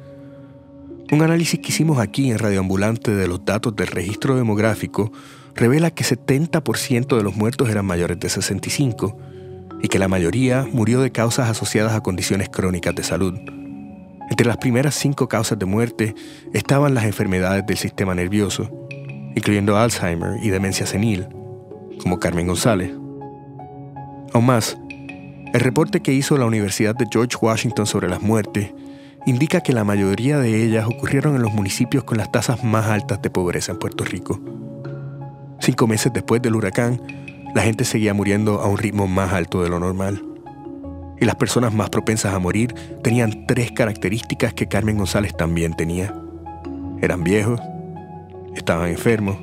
Un 1.11 1.23
análisis 1.23 1.59
que 1.59 1.71
hicimos 1.71 1.99
aquí 1.99 2.31
en 2.31 2.39
Radioambulante 2.39 3.11
de 3.13 3.27
los 3.27 3.45
datos 3.45 3.75
del 3.75 3.89
registro 3.89 4.37
demográfico 4.37 5.11
revela 5.57 5.91
que 5.91 6.05
70% 6.05 7.17
de 7.17 7.23
los 7.25 7.35
muertos 7.35 7.69
eran 7.71 7.87
mayores 7.87 8.21
de 8.21 8.29
65 8.29 9.19
y 9.83 9.89
que 9.89 9.99
la 9.99 10.07
mayoría 10.07 10.65
murió 10.71 11.01
de 11.01 11.11
causas 11.11 11.51
asociadas 11.51 11.95
a 11.95 12.03
condiciones 12.03 12.51
crónicas 12.51 12.95
de 12.95 13.03
salud. 13.03 13.35
Entre 14.31 14.47
las 14.47 14.59
primeras 14.59 14.95
cinco 14.95 15.29
causas 15.29 15.59
de 15.59 15.67
muerte 15.67 16.15
estaban 16.53 16.95
las 16.95 17.05
enfermedades 17.05 17.67
del 17.67 17.79
sistema 17.79 18.15
nervioso, 18.15 18.71
incluyendo 19.39 19.77
Alzheimer 19.77 20.39
y 20.43 20.51
demencia 20.51 20.87
senil, 20.87 21.27
como 22.03 22.19
Carmen 22.19 22.47
González. 22.47 22.91
Aún 24.33 24.47
más, 24.47 24.77
el 25.55 25.61
reporte 25.61 26.01
que 26.01 26.13
hizo 26.13 26.37
la 26.37 26.45
Universidad 26.45 26.95
de 26.95 27.07
George 27.11 27.37
Washington 27.41 27.87
sobre 27.87 28.09
las 28.09 28.21
muertes 28.21 28.73
indica 29.25 29.61
que 29.61 29.73
la 29.73 29.85
mayoría 29.85 30.39
de 30.39 30.63
ellas 30.63 30.87
ocurrieron 30.87 31.37
en 31.37 31.43
los 31.43 31.53
municipios 31.53 32.05
con 32.05 32.19
las 32.19 32.31
tasas 32.31 32.63
más 32.65 32.87
altas 32.87 33.23
de 33.23 33.31
pobreza 33.31 33.73
en 33.73 33.79
Puerto 33.79 34.05
Rico. 34.05 34.41
Cinco 35.61 35.87
meses 35.87 36.13
después 36.13 36.43
del 36.43 36.55
huracán, 36.55 37.01
la 37.55 37.63
gente 37.63 37.85
seguía 37.85 38.15
muriendo 38.15 38.61
a 38.61 38.69
un 38.69 38.79
ritmo 38.79 39.07
más 39.07 39.33
alto 39.33 39.63
de 39.63 39.71
lo 39.71 39.81
normal. 39.81 40.23
Y 41.21 41.25
las 41.25 41.35
personas 41.35 41.75
más 41.75 41.91
propensas 41.91 42.35
a 42.35 42.39
morir 42.39 42.75
tenían 43.03 43.47
tres 43.47 43.73
características 43.73 44.55
que 44.55 44.69
Carmen 44.69 44.99
González 44.99 45.37
también 45.37 45.75
tenía. 45.75 46.15
Eran 47.01 47.25
viejos, 47.25 47.61
estaban 48.59 48.91
enfermos, 48.91 49.39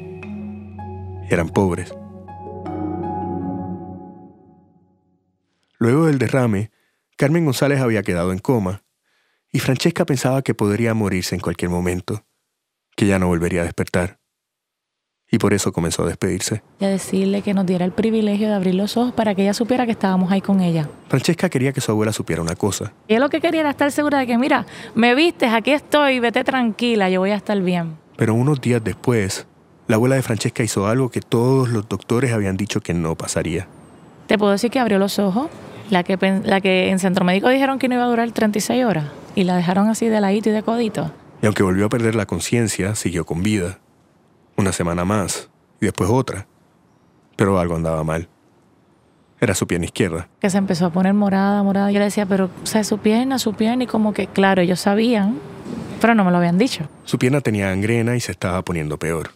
eran 1.29 1.49
pobres. 1.49 1.93
Luego 5.77 6.05
del 6.05 6.19
derrame, 6.19 6.71
Carmen 7.17 7.45
González 7.45 7.79
había 7.79 8.03
quedado 8.03 8.31
en 8.31 8.39
coma 8.39 8.83
y 9.51 9.59
Francesca 9.59 10.05
pensaba 10.05 10.41
que 10.41 10.53
podría 10.53 10.93
morirse 10.93 11.35
en 11.35 11.41
cualquier 11.41 11.71
momento, 11.71 12.25
que 12.95 13.07
ya 13.07 13.19
no 13.19 13.27
volvería 13.27 13.61
a 13.61 13.65
despertar. 13.65 14.19
Y 15.31 15.39
por 15.39 15.53
eso 15.53 15.71
comenzó 15.71 16.03
a 16.03 16.07
despedirse. 16.07 16.61
Y 16.79 16.85
a 16.85 16.89
decirle 16.89 17.41
que 17.41 17.53
nos 17.53 17.65
diera 17.65 17.83
el 17.83 17.91
privilegio 17.91 18.47
de 18.47 18.53
abrir 18.53 18.75
los 18.75 18.95
ojos 18.95 19.13
para 19.13 19.33
que 19.33 19.41
ella 19.41 19.53
supiera 19.53 19.85
que 19.85 19.91
estábamos 19.91 20.31
ahí 20.31 20.39
con 20.39 20.61
ella. 20.61 20.87
Francesca 21.07 21.49
quería 21.49 21.73
que 21.73 21.81
su 21.81 21.91
abuela 21.91 22.13
supiera 22.13 22.41
una 22.41 22.55
cosa. 22.55 22.93
Ella 23.07 23.19
lo 23.19 23.29
que 23.29 23.41
quería 23.41 23.61
era 23.61 23.71
estar 23.71 23.91
segura 23.91 24.19
de 24.19 24.27
que, 24.27 24.37
mira, 24.37 24.65
me 24.93 25.15
vistes, 25.15 25.51
aquí 25.51 25.71
estoy, 25.71 26.19
vete 26.19 26.43
tranquila, 26.43 27.09
yo 27.09 27.21
voy 27.21 27.31
a 27.31 27.35
estar 27.35 27.59
bien. 27.61 28.04
Pero 28.17 28.33
unos 28.33 28.61
días 28.61 28.83
después, 28.83 29.47
la 29.87 29.95
abuela 29.95 30.15
de 30.15 30.21
Francesca 30.21 30.63
hizo 30.63 30.87
algo 30.87 31.09
que 31.09 31.21
todos 31.21 31.69
los 31.69 31.87
doctores 31.87 32.33
habían 32.33 32.57
dicho 32.57 32.81
que 32.81 32.93
no 32.93 33.15
pasaría. 33.15 33.67
Te 34.27 34.37
puedo 34.37 34.51
decir 34.51 34.71
que 34.71 34.79
abrió 34.79 34.97
los 34.99 35.19
ojos. 35.19 35.49
La 35.91 36.03
que, 36.03 36.17
la 36.43 36.61
que 36.61 36.89
en 36.89 36.97
centro 36.97 37.23
médico 37.25 37.47
dijeron 37.49 37.77
que 37.77 37.87
no 37.87 37.93
iba 37.93 38.05
a 38.05 38.07
durar 38.07 38.31
36 38.31 38.85
horas 38.85 39.05
y 39.35 39.43
la 39.43 39.55
dejaron 39.55 39.87
así 39.87 40.07
de 40.07 40.19
ladito 40.19 40.49
y 40.49 40.51
de 40.51 40.63
codito. 40.63 41.11
Y 41.43 41.45
aunque 41.45 41.61
volvió 41.61 41.85
a 41.85 41.89
perder 41.89 42.15
la 42.15 42.25
conciencia, 42.25 42.95
siguió 42.95 43.25
con 43.25 43.43
vida. 43.43 43.77
Una 44.57 44.71
semana 44.71 45.05
más, 45.05 45.49
y 45.79 45.85
después 45.85 46.09
otra. 46.09 46.47
Pero 47.35 47.59
algo 47.59 47.75
andaba 47.75 48.03
mal. 48.03 48.29
Era 49.45 49.53
su 49.53 49.67
pierna 49.67 49.85
izquierda. 49.85 50.27
Que 50.39 50.49
se 50.49 50.57
empezó 50.57 50.87
a 50.87 50.89
poner 50.89 51.13
morada, 51.13 51.61
morada. 51.61 51.91
Yo 51.91 51.99
le 51.99 52.05
decía, 52.05 52.25
pero, 52.25 52.49
o 52.63 52.65
sea, 52.65 52.83
su 52.83 52.97
pierna, 52.97 53.37
su 53.37 53.53
pierna. 53.53 53.83
Y 53.83 53.85
como 53.87 54.11
que, 54.11 54.25
claro, 54.25 54.63
ellos 54.63 54.79
sabían, 54.79 55.37
pero 56.01 56.15
no 56.15 56.25
me 56.25 56.31
lo 56.31 56.37
habían 56.37 56.57
dicho. 56.57 56.89
Su 57.03 57.19
pierna 57.19 57.41
tenía 57.41 57.69
gangrena 57.69 58.15
y 58.15 58.19
se 58.21 58.31
estaba 58.31 58.63
poniendo 58.63 58.97
peor. 58.97 59.29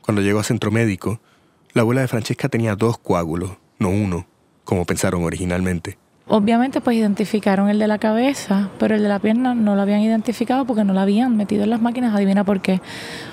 Cuando 0.00 0.22
llegó 0.22 0.40
a 0.40 0.42
centro 0.42 0.70
médico, 0.70 1.20
la 1.74 1.82
abuela 1.82 2.00
de 2.00 2.08
Francesca 2.08 2.48
tenía 2.48 2.76
dos 2.76 2.96
coágulos, 2.96 3.50
no 3.78 3.90
uno, 3.90 4.24
como 4.64 4.86
pensaron 4.86 5.22
originalmente. 5.22 5.98
Obviamente, 6.28 6.80
pues 6.80 6.96
identificaron 6.96 7.68
el 7.68 7.78
de 7.78 7.88
la 7.88 7.98
cabeza, 7.98 8.70
pero 8.78 8.94
el 8.94 9.02
de 9.02 9.10
la 9.10 9.18
pierna 9.18 9.54
no 9.54 9.76
lo 9.76 9.82
habían 9.82 10.00
identificado 10.00 10.64
porque 10.64 10.82
no 10.82 10.94
lo 10.94 11.00
habían 11.00 11.36
metido 11.36 11.64
en 11.64 11.68
las 11.68 11.82
máquinas. 11.82 12.14
Adivina 12.14 12.42
por 12.44 12.62
qué. 12.62 12.80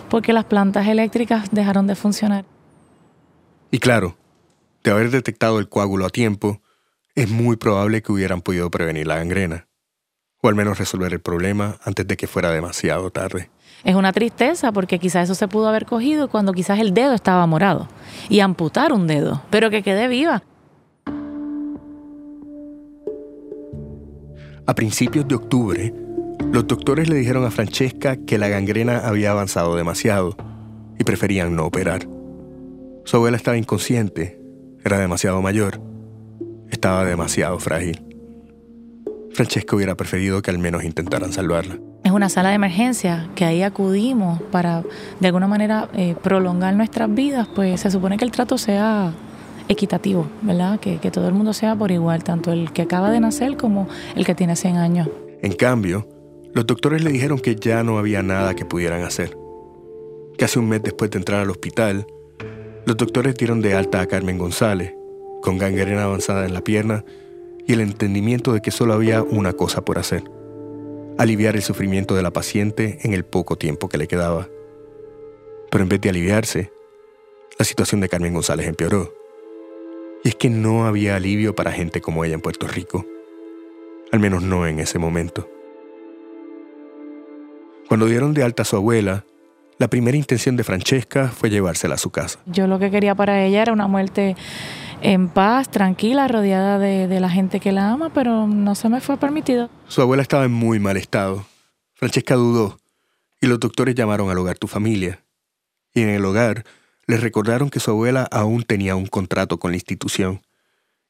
Porque 0.10 0.34
las 0.34 0.44
plantas 0.44 0.86
eléctricas 0.86 1.48
dejaron 1.52 1.88
de 1.88 1.96
funcionar. 1.96 2.44
Y 3.72 3.80
claro, 3.80 4.18
de 4.84 4.92
haber 4.92 5.12
detectado 5.12 5.60
el 5.60 5.70
coágulo 5.70 6.06
a 6.06 6.10
tiempo, 6.10 6.62
es 7.16 7.30
muy 7.30 7.58
probable 7.58 8.02
que 8.02 8.12
hubieran 8.12 8.42
podido 8.42 8.70
prevenir 8.72 9.08
la 9.08 9.18
gangrena, 9.18 9.68
o 10.42 10.48
al 10.48 10.56
menos 10.56 10.78
resolver 10.78 11.14
el 11.14 11.20
problema 11.20 11.78
antes 11.84 12.08
de 12.08 12.18
que 12.18 12.28
fuera 12.28 12.52
demasiado 12.52 13.12
tarde. 13.12 13.50
Es 13.84 13.96
una 13.96 14.12
tristeza 14.12 14.72
porque 14.72 15.00
quizás 15.00 15.26
eso 15.26 15.36
se 15.36 15.48
pudo 15.48 15.68
haber 15.68 15.86
cogido 15.86 16.30
cuando 16.30 16.54
quizás 16.54 16.80
el 16.80 16.94
dedo 16.94 17.14
estaba 17.14 17.46
morado 17.46 17.88
y 18.30 18.42
amputar 18.42 18.92
un 18.94 19.08
dedo, 19.08 19.42
pero 19.50 19.70
que 19.70 19.84
quede 19.84 20.08
viva. 20.08 20.44
A 24.66 24.76
principios 24.76 25.28
de 25.28 25.36
octubre, 25.36 25.94
los 26.52 26.68
doctores 26.68 27.10
le 27.10 27.16
dijeron 27.16 27.44
a 27.46 27.52
Francesca 27.52 28.18
que 28.18 28.38
la 28.38 28.48
gangrena 28.50 29.00
había 29.00 29.32
avanzado 29.32 29.76
demasiado 29.76 30.36
y 30.98 31.04
preferían 31.04 31.56
no 31.56 31.66
operar. 31.66 32.08
Su 33.04 33.18
abuela 33.18 33.38
estaba 33.38 33.58
inconsciente, 33.58 34.39
era 34.84 34.98
demasiado 35.00 35.42
mayor, 35.42 35.82
estaba 36.70 37.06
demasiado 37.06 37.60
frágil. 37.60 38.02
Francesca 39.34 39.76
hubiera 39.76 39.96
preferido 39.96 40.42
que 40.42 40.52
al 40.52 40.60
menos 40.60 40.84
intentaran 40.84 41.32
salvarla. 41.32 41.78
Es 42.04 42.12
una 42.12 42.30
sala 42.30 42.50
de 42.50 42.56
emergencia 42.56 43.30
que 43.36 43.46
ahí 43.46 43.62
acudimos 43.62 44.42
para 44.52 44.84
de 45.20 45.28
alguna 45.28 45.48
manera 45.48 45.90
eh, 45.94 46.16
prolongar 46.22 46.76
nuestras 46.76 47.14
vidas, 47.14 47.48
pues 47.54 47.82
se 47.82 47.92
supone 47.92 48.18
que 48.18 48.26
el 48.26 48.32
trato 48.32 48.58
sea 48.58 49.14
equitativo, 49.68 50.28
¿verdad? 50.42 50.80
Que, 50.80 50.98
que 50.98 51.12
todo 51.12 51.28
el 51.28 51.34
mundo 51.34 51.54
sea 51.54 51.76
por 51.76 51.92
igual, 51.92 52.24
tanto 52.24 52.52
el 52.52 52.72
que 52.72 52.82
acaba 52.82 53.12
de 53.12 53.20
nacer 53.20 53.58
como 53.58 53.88
el 54.16 54.26
que 54.26 54.34
tiene 54.34 54.56
100 54.56 54.78
años. 54.78 55.10
En 55.42 55.54
cambio, 55.54 56.08
los 56.54 56.66
doctores 56.66 57.04
le 57.04 57.12
dijeron 57.12 57.40
que 57.40 57.56
ya 57.56 57.84
no 57.84 57.98
había 57.98 58.24
nada 58.24 58.56
que 58.56 58.66
pudieran 58.66 59.04
hacer. 59.04 59.38
Casi 60.38 60.58
un 60.58 60.68
mes 60.68 60.82
después 60.82 61.12
de 61.12 61.20
entrar 61.20 61.42
al 61.42 61.50
hospital, 61.50 62.08
los 62.86 62.98
doctores 62.98 63.36
dieron 63.36 63.62
de 63.62 63.74
alta 63.74 64.02
a 64.02 64.08
Carmen 64.08 64.38
González, 64.38 64.94
con 65.42 65.58
gangrena 65.58 66.04
avanzada 66.04 66.46
en 66.46 66.54
la 66.54 66.62
pierna 66.62 67.06
y 67.68 67.74
el 67.74 67.82
entendimiento 67.82 68.54
de 68.54 68.62
que 68.62 68.72
solo 68.72 68.94
había 68.94 69.22
una 69.22 69.54
cosa 69.54 69.86
por 69.86 70.00
hacer, 70.00 70.24
aliviar 71.18 71.56
el 71.56 71.62
sufrimiento 71.62 72.16
de 72.16 72.24
la 72.24 72.32
paciente 72.32 73.00
en 73.04 73.14
el 73.14 73.26
poco 73.26 73.58
tiempo 73.58 73.90
que 73.90 73.98
le 73.98 74.08
quedaba. 74.08 74.48
Pero 75.70 75.84
en 75.84 75.90
vez 75.90 76.02
de 76.02 76.10
aliviarse, 76.10 76.72
la 77.58 77.66
situación 77.66 78.02
de 78.02 78.10
Carmen 78.10 78.34
González 78.34 78.68
empeoró. 78.68 79.14
Y 80.24 80.30
es 80.30 80.36
que 80.36 80.50
no 80.50 80.86
había 80.86 81.16
alivio 81.16 81.56
para 81.56 81.72
gente 81.72 82.02
como 82.02 82.26
ella 82.26 82.36
en 82.36 82.42
Puerto 82.42 82.68
Rico. 82.68 83.06
Al 84.12 84.20
menos 84.20 84.44
no 84.44 84.66
en 84.66 84.80
ese 84.80 84.98
momento. 84.98 85.50
Cuando 87.88 88.08
dieron 88.08 88.34
de 88.34 88.44
alta 88.44 88.64
a 88.64 88.66
su 88.66 88.76
abuela, 88.76 89.26
la 89.80 89.88
primera 89.88 90.18
intención 90.18 90.58
de 90.58 90.64
Francesca 90.64 91.30
fue 91.30 91.50
llevársela 91.50 91.96
a 91.96 91.98
su 91.98 92.12
casa. 92.12 92.40
Yo 92.46 92.68
lo 92.68 92.78
que 92.78 92.92
quería 92.92 93.16
para 93.16 93.44
ella 93.44 93.62
era 93.62 93.74
una 93.74 93.88
muerte 93.88 94.36
en 95.02 95.30
paz, 95.30 95.72
tranquila, 95.72 96.28
rodeada 96.28 96.78
de, 96.78 97.08
de, 97.08 97.20
la 97.22 97.30
gente 97.30 97.62
que 97.62 97.72
la 97.72 97.90
ama, 97.90 98.12
pero 98.14 98.46
no 98.46 98.76
se 98.76 98.90
me 98.90 99.00
fue 99.00 99.18
permitido. 99.18 99.70
Su 99.88 100.02
abuela 100.02 100.22
estaba 100.22 100.44
en 100.44 100.52
muy 100.52 100.80
mal 100.80 100.98
estado. 100.98 101.46
Francesca 101.94 102.36
dudó 102.36 102.78
y 103.40 103.48
los 103.48 103.60
doctores 103.60 103.96
llamaron 103.96 104.30
al 104.30 104.38
hogar 104.38 104.58
tu 104.58 104.68
familia. 104.68 105.24
Y 105.94 106.02
en 106.02 106.10
el 106.10 106.26
hogar 106.26 106.66
les 107.08 107.22
recordaron 107.22 107.70
que 107.70 107.80
su 107.80 107.90
abuela 107.92 108.28
aún 108.32 108.64
tenía 108.64 108.98
un 108.98 109.08
contrato 109.08 109.60
con 109.60 109.72
la 109.72 109.78
institución 109.78 110.42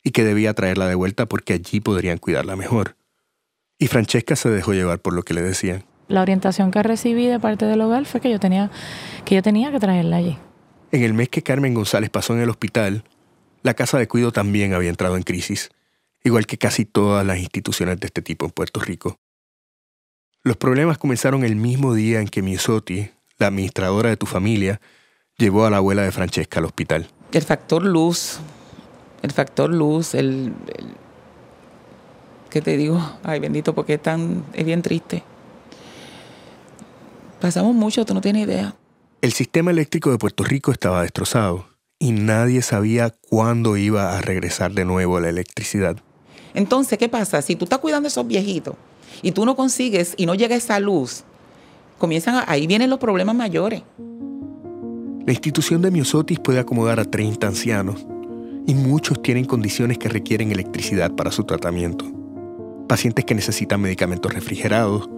y 0.03 0.11
que 0.11 0.23
debía 0.23 0.53
traerla 0.53 0.87
de 0.87 0.95
vuelta 0.95 1.25
porque 1.25 1.53
allí 1.53 1.79
podrían 1.79 2.19
cuidarla 2.19 2.55
mejor. 2.55 2.95
Y 3.79 3.87
Francesca 3.87 4.35
se 4.35 4.49
dejó 4.49 4.73
llevar 4.73 4.99
por 4.99 5.13
lo 5.13 5.23
que 5.23 5.33
le 5.33 5.41
decían. 5.41 5.88
La 6.09 6.23
orientación 6.23 6.71
que 6.71 6.81
recibí 6.81 7.27
de 7.27 7.39
parte 7.39 7.65
del 7.65 7.79
hogar 7.81 8.05
fue 8.05 8.19
que 8.19 8.31
yo 8.31 8.39
tenía 8.39 8.71
que, 9.25 9.35
yo 9.35 9.43
tenía 9.43 9.71
que 9.71 9.79
traerla 9.79 10.17
allí. 10.17 10.37
En 10.91 11.03
el 11.03 11.13
mes 11.13 11.29
que 11.29 11.43
Carmen 11.43 11.75
González 11.75 12.09
pasó 12.09 12.33
en 12.33 12.41
el 12.41 12.49
hospital, 12.49 13.03
la 13.61 13.75
casa 13.75 13.99
de 13.99 14.07
cuido 14.07 14.31
también 14.31 14.73
había 14.73 14.89
entrado 14.89 15.17
en 15.17 15.23
crisis, 15.23 15.69
igual 16.23 16.47
que 16.47 16.57
casi 16.57 16.83
todas 16.83 17.23
las 17.25 17.37
instituciones 17.37 17.99
de 17.99 18.07
este 18.07 18.23
tipo 18.23 18.45
en 18.45 18.51
Puerto 18.51 18.79
Rico. 18.79 19.19
Los 20.41 20.57
problemas 20.57 20.97
comenzaron 20.97 21.43
el 21.43 21.55
mismo 21.55 21.93
día 21.93 22.21
en 22.21 22.27
que 22.27 22.41
Miosotti, 22.41 23.11
la 23.37 23.47
administradora 23.47 24.09
de 24.09 24.17
tu 24.17 24.25
familia, 24.25 24.81
llevó 25.37 25.65
a 25.65 25.69
la 25.69 25.77
abuela 25.77 26.01
de 26.01 26.11
Francesca 26.11 26.59
al 26.59 26.65
hospital. 26.65 27.07
El 27.31 27.43
factor 27.43 27.85
luz, 27.85 28.39
el 29.21 29.31
factor 29.31 29.71
luz, 29.71 30.15
el, 30.15 30.53
el 30.75 30.87
¿qué 32.49 32.61
te 32.61 32.77
digo? 32.77 32.99
Ay, 33.21 33.39
bendito, 33.39 33.75
porque 33.75 33.93
es 33.93 34.01
tan, 34.01 34.43
es 34.53 34.65
bien 34.65 34.81
triste. 34.81 35.23
Pasamos 37.39 37.73
mucho, 37.73 38.05
tú 38.05 38.13
no 38.13 38.21
tienes 38.21 38.45
idea. 38.45 38.75
El 39.21 39.33
sistema 39.33 39.71
eléctrico 39.71 40.11
de 40.11 40.17
Puerto 40.17 40.43
Rico 40.43 40.71
estaba 40.71 41.01
destrozado 41.01 41.67
y 41.99 42.11
nadie 42.11 42.61
sabía 42.61 43.11
cuándo 43.29 43.77
iba 43.77 44.17
a 44.17 44.21
regresar 44.21 44.73
de 44.73 44.85
nuevo 44.85 45.19
la 45.19 45.29
electricidad. 45.29 45.97
Entonces, 46.53 46.97
¿qué 46.97 47.09
pasa? 47.09 47.41
Si 47.41 47.55
tú 47.55 47.65
estás 47.65 47.79
cuidando 47.79 48.07
a 48.07 48.09
esos 48.09 48.27
viejitos 48.27 48.75
y 49.21 49.31
tú 49.31 49.45
no 49.45 49.55
consigues 49.55 50.13
y 50.17 50.25
no 50.25 50.35
llega 50.35 50.55
esa 50.55 50.79
luz, 50.79 51.23
comienzan 51.97 52.35
a, 52.35 52.45
ahí 52.47 52.67
vienen 52.67 52.89
los 52.89 52.99
problemas 52.99 53.35
mayores. 53.35 53.83
La 55.25 55.33
institución 55.33 55.81
de 55.81 55.91
Miosotis 55.91 56.39
puede 56.39 56.59
acomodar 56.59 56.99
a 56.99 57.05
30 57.05 57.47
ancianos 57.47 58.05
y 58.65 58.73
muchos 58.73 59.21
tienen 59.21 59.45
condiciones 59.45 59.97
que 59.97 60.09
requieren 60.09 60.51
electricidad 60.51 61.11
para 61.11 61.31
su 61.31 61.43
tratamiento. 61.43 62.05
Pacientes 62.87 63.25
que 63.25 63.35
necesitan 63.35 63.81
medicamentos 63.81 64.33
refrigerados 64.33 65.09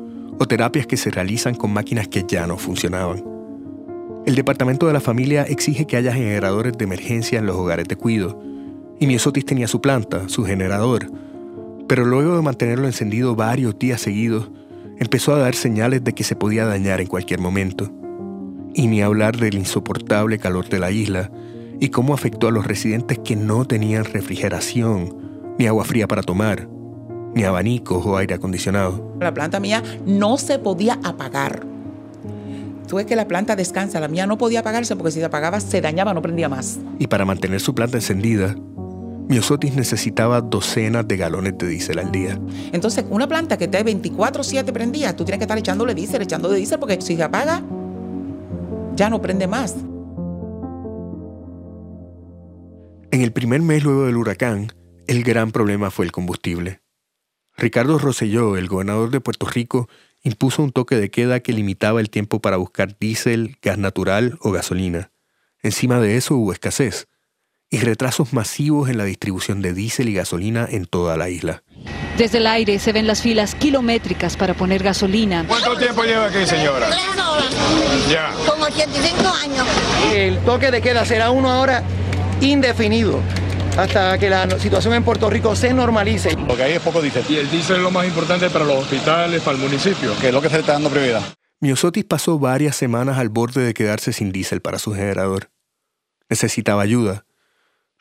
o 0.42 0.48
terapias 0.48 0.88
que 0.88 0.98
se 0.98 1.12
realizan 1.12 1.54
con 1.54 1.72
máquinas 1.72 2.08
que 2.08 2.26
ya 2.28 2.48
no 2.48 2.58
funcionaban. 2.58 3.24
El 4.26 4.34
departamento 4.34 4.88
de 4.88 4.94
la 4.94 5.00
familia 5.00 5.44
exige 5.44 5.86
que 5.86 5.98
haya 5.98 6.12
generadores 6.12 6.74
de 6.76 6.84
emergencia 6.84 7.38
en 7.38 7.46
los 7.46 7.56
hogares 7.56 7.88
de 7.88 7.96
cuido, 7.96 8.42
y 9.00 9.06
Miosotis 9.06 9.46
tenía 9.46 9.68
su 9.68 9.82
planta, 9.82 10.30
su 10.30 10.44
generador, 10.44 11.12
pero 11.88 12.06
luego 12.06 12.36
de 12.36 12.42
mantenerlo 12.42 12.88
encendido 12.88 13.36
varios 13.36 13.78
días 13.78 14.02
seguidos, 14.02 14.50
empezó 14.98 15.36
a 15.36 15.38
dar 15.38 15.54
señales 15.54 16.04
de 16.04 16.14
que 16.14 16.24
se 16.24 16.36
podía 16.36 16.66
dañar 16.66 17.02
en 17.02 17.08
cualquier 17.08 17.40
momento. 17.40 17.92
Y 18.74 18.88
ni 18.88 19.04
hablar 19.04 19.38
del 19.38 19.54
insoportable 19.54 20.40
calor 20.40 20.70
de 20.70 20.80
la 20.80 20.90
isla 20.90 21.30
y 21.80 21.90
cómo 21.90 22.16
afectó 22.16 22.48
a 22.48 22.52
los 22.52 22.66
residentes 22.66 23.20
que 23.20 23.36
no 23.36 23.66
tenían 23.66 24.06
refrigeración, 24.06 25.16
ni 25.60 25.68
agua 25.68 25.86
fría 25.86 26.08
para 26.08 26.24
tomar, 26.24 26.68
ni 27.34 27.44
abanicos 27.44 28.06
o 28.06 28.18
aire 28.18 28.36
acondicionado. 28.36 29.16
La 29.20 29.34
planta 29.34 29.60
mía 29.60 29.84
no 30.06 30.38
se 30.38 30.60
podía 30.60 31.00
apagar. 31.04 31.66
Tú 32.88 32.98
que 33.08 33.16
la 33.16 33.26
planta 33.26 33.56
descansa, 33.56 34.02
la 34.02 34.10
mía 34.10 34.28
no 34.28 34.38
podía 34.38 34.60
apagarse 34.60 34.98
porque 34.98 35.12
si 35.12 35.20
se 35.20 35.26
apagaba 35.26 35.62
se 35.62 35.80
dañaba, 35.80 36.14
no 36.14 36.22
prendía 36.22 36.50
más. 36.50 36.78
Y 37.00 37.08
para 37.08 37.24
mantener 37.24 37.62
su 37.62 37.74
planta 37.74 37.96
encendida, 37.96 38.54
Miosotis 39.30 39.74
necesitaba 39.76 40.42
docenas 40.42 41.08
de 41.08 41.16
galones 41.16 41.58
de 41.58 41.70
diésel 41.70 42.00
al 42.00 42.12
día. 42.12 42.38
Entonces, 42.74 43.06
una 43.10 43.30
planta 43.30 43.58
que 43.58 43.64
esté 43.64 43.86
24-7 43.86 44.74
prendida, 44.74 45.16
tú 45.16 45.24
tienes 45.24 45.38
que 45.38 45.46
estar 45.46 45.58
echándole 45.58 45.96
diésel, 45.96 46.24
echándole 46.24 46.58
diésel, 46.58 46.80
porque 46.80 47.00
si 47.00 47.16
se 47.16 47.24
apaga, 47.24 47.64
ya 48.98 49.10
no 49.10 49.22
prende 49.22 49.48
más. 49.48 49.78
En 53.12 53.22
el 53.22 53.32
primer 53.32 53.62
mes 53.62 53.86
luego 53.86 54.06
del 54.06 54.18
huracán, 54.18 54.74
el 55.08 55.24
gran 55.24 55.54
problema 55.54 55.92
fue 55.92 56.04
el 56.04 56.12
combustible. 56.12 56.81
Ricardo 57.62 58.00
Rosselló, 58.00 58.58
el 58.58 58.68
gobernador 58.68 59.12
de 59.12 59.22
Puerto 59.22 59.46
Rico, 59.46 59.88
impuso 60.24 60.64
un 60.64 60.72
toque 60.72 60.96
de 60.96 61.12
queda 61.12 61.42
que 61.42 61.54
limitaba 61.54 62.00
el 62.00 62.10
tiempo 62.10 62.42
para 62.42 62.58
buscar 62.58 62.98
diésel, 63.00 63.58
gas 63.62 63.78
natural 63.78 64.40
o 64.42 64.52
gasolina. 64.52 65.12
Encima 65.62 66.00
de 66.00 66.18
eso 66.18 66.36
hubo 66.36 66.54
escasez 66.54 67.08
y 67.70 67.78
retrasos 67.78 68.34
masivos 68.34 68.90
en 68.90 68.98
la 68.98 69.04
distribución 69.04 69.62
de 69.62 69.76
diésel 69.76 70.10
y 70.10 70.16
gasolina 70.16 70.68
en 70.68 70.88
toda 70.88 71.18
la 71.18 71.30
isla. 71.30 71.62
Desde 72.18 72.40
el 72.40 72.48
aire 72.48 72.80
se 72.80 72.94
ven 72.94 73.06
las 73.06 73.22
filas 73.22 73.54
kilométricas 73.54 74.38
para 74.38 74.56
poner 74.56 74.82
gasolina. 74.82 75.46
¿Cuánto 75.48 75.78
tiempo 75.78 76.04
lleva 76.04 76.26
aquí, 76.26 76.44
señora? 76.48 76.90
Tres 76.90 77.24
horas. 77.24 78.10
Ya. 78.10 78.34
Con 78.48 78.60
85 78.60 79.28
años. 79.28 79.68
El 80.16 80.40
toque 80.40 80.72
de 80.72 80.82
queda 80.82 81.06
será 81.06 81.30
una 81.30 81.60
hora 81.60 81.84
indefinido 82.42 83.22
hasta 83.78 84.18
que 84.18 84.30
la 84.30 84.50
situación 84.60 84.94
en 84.94 85.04
Puerto 85.04 85.30
Rico 85.30 85.56
se 85.56 85.74
normalice. 85.74 86.36
Porque 86.48 86.64
ahí 86.64 86.74
es 86.74 86.82
poco 86.82 87.02
diésel. 87.02 87.24
Y 87.30 87.38
el 87.38 87.50
diésel 87.50 87.78
es 87.78 87.82
lo 87.82 87.92
más 87.92 88.08
importante 88.08 88.50
para 88.50 88.66
los 88.66 88.84
hospitales, 88.84 89.42
para 89.42 89.58
el 89.58 89.64
municipio. 89.64 90.14
Que 90.20 90.28
es 90.28 90.34
lo 90.34 90.42
que 90.42 90.50
se 90.50 90.56
le 90.56 90.60
está 90.62 90.74
dando 90.74 90.90
prioridad. 90.90 91.22
Miosotis 91.60 92.06
pasó 92.06 92.40
varias 92.40 92.76
semanas 92.76 93.18
al 93.18 93.30
borde 93.30 93.64
de 93.64 93.74
quedarse 93.74 94.14
sin 94.14 94.32
diésel 94.32 94.62
para 94.62 94.80
su 94.80 94.94
generador. 94.94 95.52
Necesitaba 96.30 96.82
ayuda, 96.82 97.26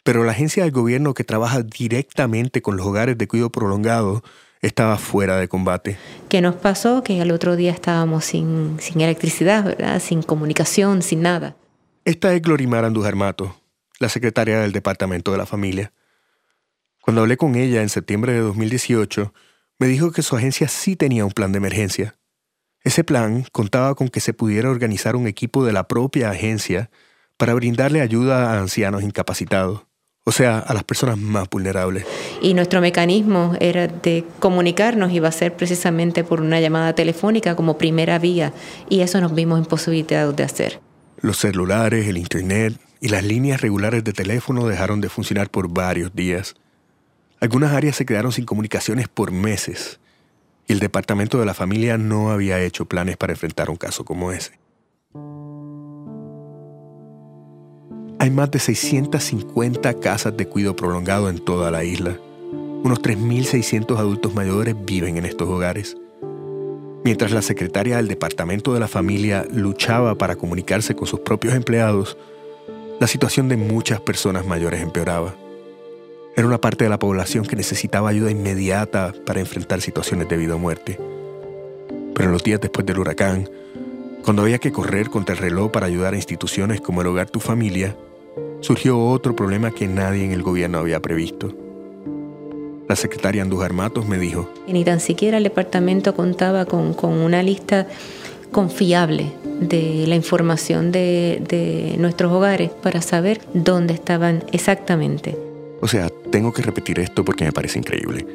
pero 0.02 0.24
la 0.24 0.32
agencia 0.32 0.62
del 0.62 0.72
gobierno 0.72 1.14
que 1.14 1.24
trabaja 1.24 1.62
directamente 1.62 2.62
con 2.62 2.76
los 2.76 2.86
hogares 2.86 3.18
de 3.18 3.28
cuidado 3.28 3.50
prolongado 3.50 4.22
estaba 4.62 4.96
fuera 4.96 5.36
de 5.36 5.48
combate. 5.48 5.98
¿Qué 6.28 6.40
nos 6.40 6.54
pasó? 6.54 7.02
Que 7.02 7.20
al 7.20 7.30
otro 7.30 7.56
día 7.56 7.72
estábamos 7.72 8.24
sin, 8.24 8.78
sin 8.80 9.00
electricidad, 9.00 9.64
¿verdad? 9.64 10.00
Sin 10.00 10.22
comunicación, 10.22 11.02
sin 11.02 11.22
nada. 11.22 11.54
Esta 12.04 12.32
es 12.32 12.40
Glorimar 12.40 12.84
Andújar 12.84 13.14
Mato, 13.14 13.59
la 14.00 14.08
secretaria 14.08 14.58
del 14.60 14.72
Departamento 14.72 15.30
de 15.30 15.38
la 15.38 15.46
Familia. 15.46 15.92
Cuando 17.00 17.20
hablé 17.20 17.36
con 17.36 17.54
ella 17.54 17.82
en 17.82 17.88
septiembre 17.88 18.32
de 18.32 18.40
2018, 18.40 19.32
me 19.78 19.86
dijo 19.86 20.10
que 20.10 20.22
su 20.22 20.36
agencia 20.36 20.66
sí 20.66 20.96
tenía 20.96 21.24
un 21.24 21.30
plan 21.30 21.52
de 21.52 21.58
emergencia. 21.58 22.16
Ese 22.82 23.04
plan 23.04 23.44
contaba 23.52 23.94
con 23.94 24.08
que 24.08 24.20
se 24.20 24.32
pudiera 24.32 24.70
organizar 24.70 25.14
un 25.14 25.28
equipo 25.28 25.64
de 25.64 25.72
la 25.72 25.86
propia 25.86 26.30
agencia 26.30 26.90
para 27.36 27.54
brindarle 27.54 28.00
ayuda 28.00 28.52
a 28.52 28.58
ancianos 28.58 29.02
incapacitados 29.02 29.82
o 30.24 30.32
sea, 30.32 30.58
a 30.58 30.74
las 30.74 30.84
personas 30.84 31.18
más 31.18 31.48
vulnerables. 31.50 32.04
Y 32.42 32.54
nuestro 32.54 32.80
mecanismo 32.80 33.56
era 33.58 33.88
de 33.88 34.24
comunicarnos, 34.38 35.12
iba 35.12 35.28
a 35.28 35.32
ser 35.32 35.56
precisamente 35.56 36.24
por 36.24 36.40
una 36.40 36.60
llamada 36.60 36.94
telefónica 36.94 37.56
como 37.56 37.78
primera 37.78 38.18
vía, 38.18 38.52
y 38.88 39.00
eso 39.00 39.20
nos 39.20 39.34
vimos 39.34 39.58
imposibilitados 39.58 40.36
de 40.36 40.44
hacer. 40.44 40.80
Los 41.20 41.38
celulares, 41.38 42.06
el 42.06 42.16
Internet 42.16 42.74
y 43.00 43.08
las 43.08 43.24
líneas 43.24 43.60
regulares 43.60 44.04
de 44.04 44.12
teléfono 44.12 44.66
dejaron 44.66 45.00
de 45.00 45.08
funcionar 45.08 45.50
por 45.50 45.72
varios 45.72 46.14
días. 46.14 46.54
Algunas 47.40 47.72
áreas 47.72 47.96
se 47.96 48.04
quedaron 48.04 48.32
sin 48.32 48.44
comunicaciones 48.44 49.08
por 49.08 49.32
meses, 49.32 49.98
y 50.68 50.74
el 50.74 50.80
Departamento 50.80 51.40
de 51.40 51.46
la 51.46 51.54
Familia 51.54 51.96
no 51.96 52.30
había 52.30 52.62
hecho 52.62 52.84
planes 52.84 53.16
para 53.16 53.32
enfrentar 53.32 53.70
un 53.70 53.76
caso 53.76 54.04
como 54.04 54.30
ese. 54.32 54.58
Hay 58.18 58.30
más 58.30 58.50
de 58.50 58.58
650 58.58 59.94
casas 59.94 60.36
de 60.36 60.46
cuidado 60.46 60.76
prolongado 60.76 61.30
en 61.30 61.42
toda 61.42 61.70
la 61.70 61.84
isla. 61.84 62.18
Unos 62.84 63.00
3.600 63.00 63.96
adultos 63.96 64.34
mayores 64.34 64.74
viven 64.84 65.16
en 65.16 65.24
estos 65.24 65.48
hogares. 65.48 65.96
Mientras 67.02 67.32
la 67.32 67.40
secretaria 67.40 67.96
del 67.96 68.08
Departamento 68.08 68.74
de 68.74 68.80
la 68.80 68.88
Familia 68.88 69.46
luchaba 69.50 70.16
para 70.16 70.36
comunicarse 70.36 70.94
con 70.94 71.06
sus 71.06 71.20
propios 71.20 71.54
empleados, 71.54 72.18
la 73.00 73.06
situación 73.06 73.48
de 73.48 73.56
muchas 73.56 73.98
personas 73.98 74.46
mayores 74.46 74.82
empeoraba. 74.82 75.34
Era 76.36 76.46
una 76.46 76.60
parte 76.60 76.84
de 76.84 76.90
la 76.90 76.98
población 76.98 77.46
que 77.46 77.56
necesitaba 77.56 78.10
ayuda 78.10 78.30
inmediata 78.30 79.14
para 79.24 79.40
enfrentar 79.40 79.80
situaciones 79.80 80.28
de 80.28 80.36
vida 80.36 80.54
o 80.54 80.58
muerte. 80.58 81.00
Pero 82.14 82.26
en 82.26 82.32
los 82.32 82.44
días 82.44 82.60
después 82.60 82.84
del 82.84 82.98
huracán, 82.98 83.48
cuando 84.22 84.42
había 84.42 84.58
que 84.58 84.70
correr 84.70 85.08
contra 85.08 85.34
el 85.34 85.40
reloj 85.40 85.70
para 85.70 85.86
ayudar 85.86 86.12
a 86.12 86.16
instituciones 86.16 86.82
como 86.82 87.00
el 87.00 87.06
Hogar 87.06 87.30
Tu 87.30 87.40
Familia, 87.40 87.96
surgió 88.60 89.00
otro 89.02 89.34
problema 89.34 89.70
que 89.70 89.88
nadie 89.88 90.26
en 90.26 90.32
el 90.32 90.42
gobierno 90.42 90.78
había 90.78 91.00
previsto. 91.00 91.56
La 92.86 92.96
secretaria 92.96 93.40
Andújar 93.40 93.72
Matos 93.72 94.06
me 94.06 94.18
dijo, 94.18 94.50
Ni 94.66 94.84
tan 94.84 95.00
siquiera 95.00 95.38
el 95.38 95.44
departamento 95.44 96.14
contaba 96.14 96.66
con, 96.66 96.94
una 97.02 97.42
lista 97.42 97.86
confiable 98.50 99.32
de 99.60 100.04
la 100.06 100.16
información 100.16 100.92
de, 100.92 101.42
de 101.48 101.96
nuestros 101.98 102.32
hogares 102.32 102.70
para 102.70 103.02
saber 103.02 103.40
dónde 103.54 103.94
estaban 103.94 104.44
exactamente. 104.52 105.36
O 105.80 105.88
sea, 105.88 106.08
tengo 106.30 106.52
que 106.52 106.62
repetir 106.62 106.98
esto 106.98 107.24
porque 107.24 107.44
me 107.44 107.52
parece 107.52 107.78
increíble. 107.78 108.26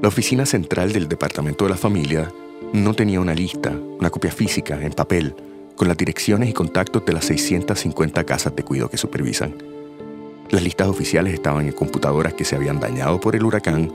La 0.00 0.08
oficina 0.08 0.46
central 0.46 0.92
del 0.92 1.08
Departamento 1.08 1.64
de 1.64 1.70
la 1.70 1.76
Familia 1.76 2.32
no 2.72 2.94
tenía 2.94 3.20
una 3.20 3.34
lista, 3.34 3.70
una 3.70 4.10
copia 4.10 4.30
física, 4.30 4.78
en 4.80 4.92
papel, 4.92 5.34
con 5.76 5.88
las 5.88 5.96
direcciones 5.96 6.48
y 6.48 6.52
contactos 6.52 7.04
de 7.04 7.12
las 7.12 7.24
650 7.26 8.24
casas 8.24 8.54
de 8.54 8.62
cuidado 8.62 8.88
que 8.88 8.96
supervisan. 8.96 9.54
Las 10.50 10.62
listas 10.62 10.88
oficiales 10.88 11.34
estaban 11.34 11.66
en 11.66 11.72
computadoras 11.72 12.34
que 12.34 12.44
se 12.44 12.56
habían 12.56 12.78
dañado 12.78 13.20
por 13.20 13.34
el 13.34 13.44
huracán 13.44 13.92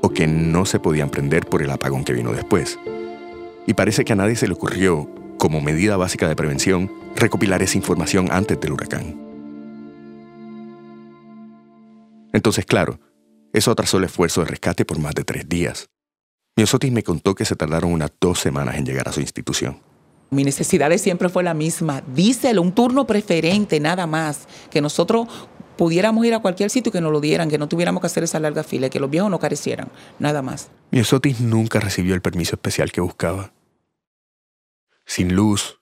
o 0.00 0.10
que 0.10 0.26
no 0.26 0.64
se 0.64 0.80
podían 0.80 1.10
prender 1.10 1.46
por 1.46 1.62
el 1.62 1.70
apagón 1.70 2.04
que 2.04 2.12
vino 2.12 2.32
después. 2.32 2.78
Y 3.70 3.74
parece 3.74 4.04
que 4.04 4.14
a 4.14 4.16
nadie 4.16 4.34
se 4.34 4.48
le 4.48 4.54
ocurrió, 4.54 5.08
como 5.38 5.60
medida 5.60 5.96
básica 5.96 6.28
de 6.28 6.34
prevención, 6.34 6.90
recopilar 7.14 7.62
esa 7.62 7.78
información 7.78 8.26
antes 8.32 8.60
del 8.60 8.72
huracán. 8.72 9.16
Entonces, 12.32 12.66
claro, 12.66 12.98
eso 13.52 13.70
atrasó 13.70 13.98
el 13.98 14.04
esfuerzo 14.04 14.40
de 14.40 14.48
rescate 14.48 14.84
por 14.84 14.98
más 14.98 15.14
de 15.14 15.22
tres 15.22 15.48
días. 15.48 15.88
Miosotis 16.56 16.90
me 16.90 17.04
contó 17.04 17.36
que 17.36 17.44
se 17.44 17.54
tardaron 17.54 17.92
unas 17.92 18.10
dos 18.20 18.40
semanas 18.40 18.74
en 18.74 18.86
llegar 18.86 19.08
a 19.08 19.12
su 19.12 19.20
institución. 19.20 19.78
Mi 20.30 20.42
necesidad 20.42 20.90
siempre 20.96 21.28
fue 21.28 21.44
la 21.44 21.54
misma. 21.54 22.02
Díselo, 22.12 22.62
un 22.62 22.72
turno 22.72 23.06
preferente, 23.06 23.78
nada 23.78 24.08
más. 24.08 24.48
Que 24.68 24.80
nosotros 24.80 25.28
pudiéramos 25.76 26.26
ir 26.26 26.34
a 26.34 26.40
cualquier 26.40 26.70
sitio 26.70 26.90
que 26.90 27.00
nos 27.00 27.12
lo 27.12 27.20
dieran, 27.20 27.48
que 27.48 27.56
no 27.56 27.68
tuviéramos 27.68 28.00
que 28.00 28.08
hacer 28.08 28.24
esa 28.24 28.40
larga 28.40 28.64
fila, 28.64 28.90
que 28.90 28.98
los 28.98 29.08
viejos 29.08 29.30
no 29.30 29.38
carecieran, 29.38 29.92
nada 30.18 30.42
más. 30.42 30.70
Miosotis 30.90 31.40
nunca 31.40 31.78
recibió 31.78 32.16
el 32.16 32.20
permiso 32.20 32.56
especial 32.56 32.90
que 32.90 33.00
buscaba. 33.00 33.52
Sin 35.10 35.34
luz, 35.34 35.80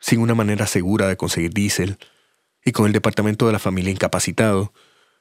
sin 0.00 0.20
una 0.20 0.34
manera 0.34 0.66
segura 0.66 1.08
de 1.08 1.16
conseguir 1.16 1.54
diésel, 1.54 1.96
y 2.62 2.72
con 2.72 2.84
el 2.84 2.92
departamento 2.92 3.46
de 3.46 3.54
la 3.54 3.58
familia 3.58 3.90
incapacitado, 3.90 4.74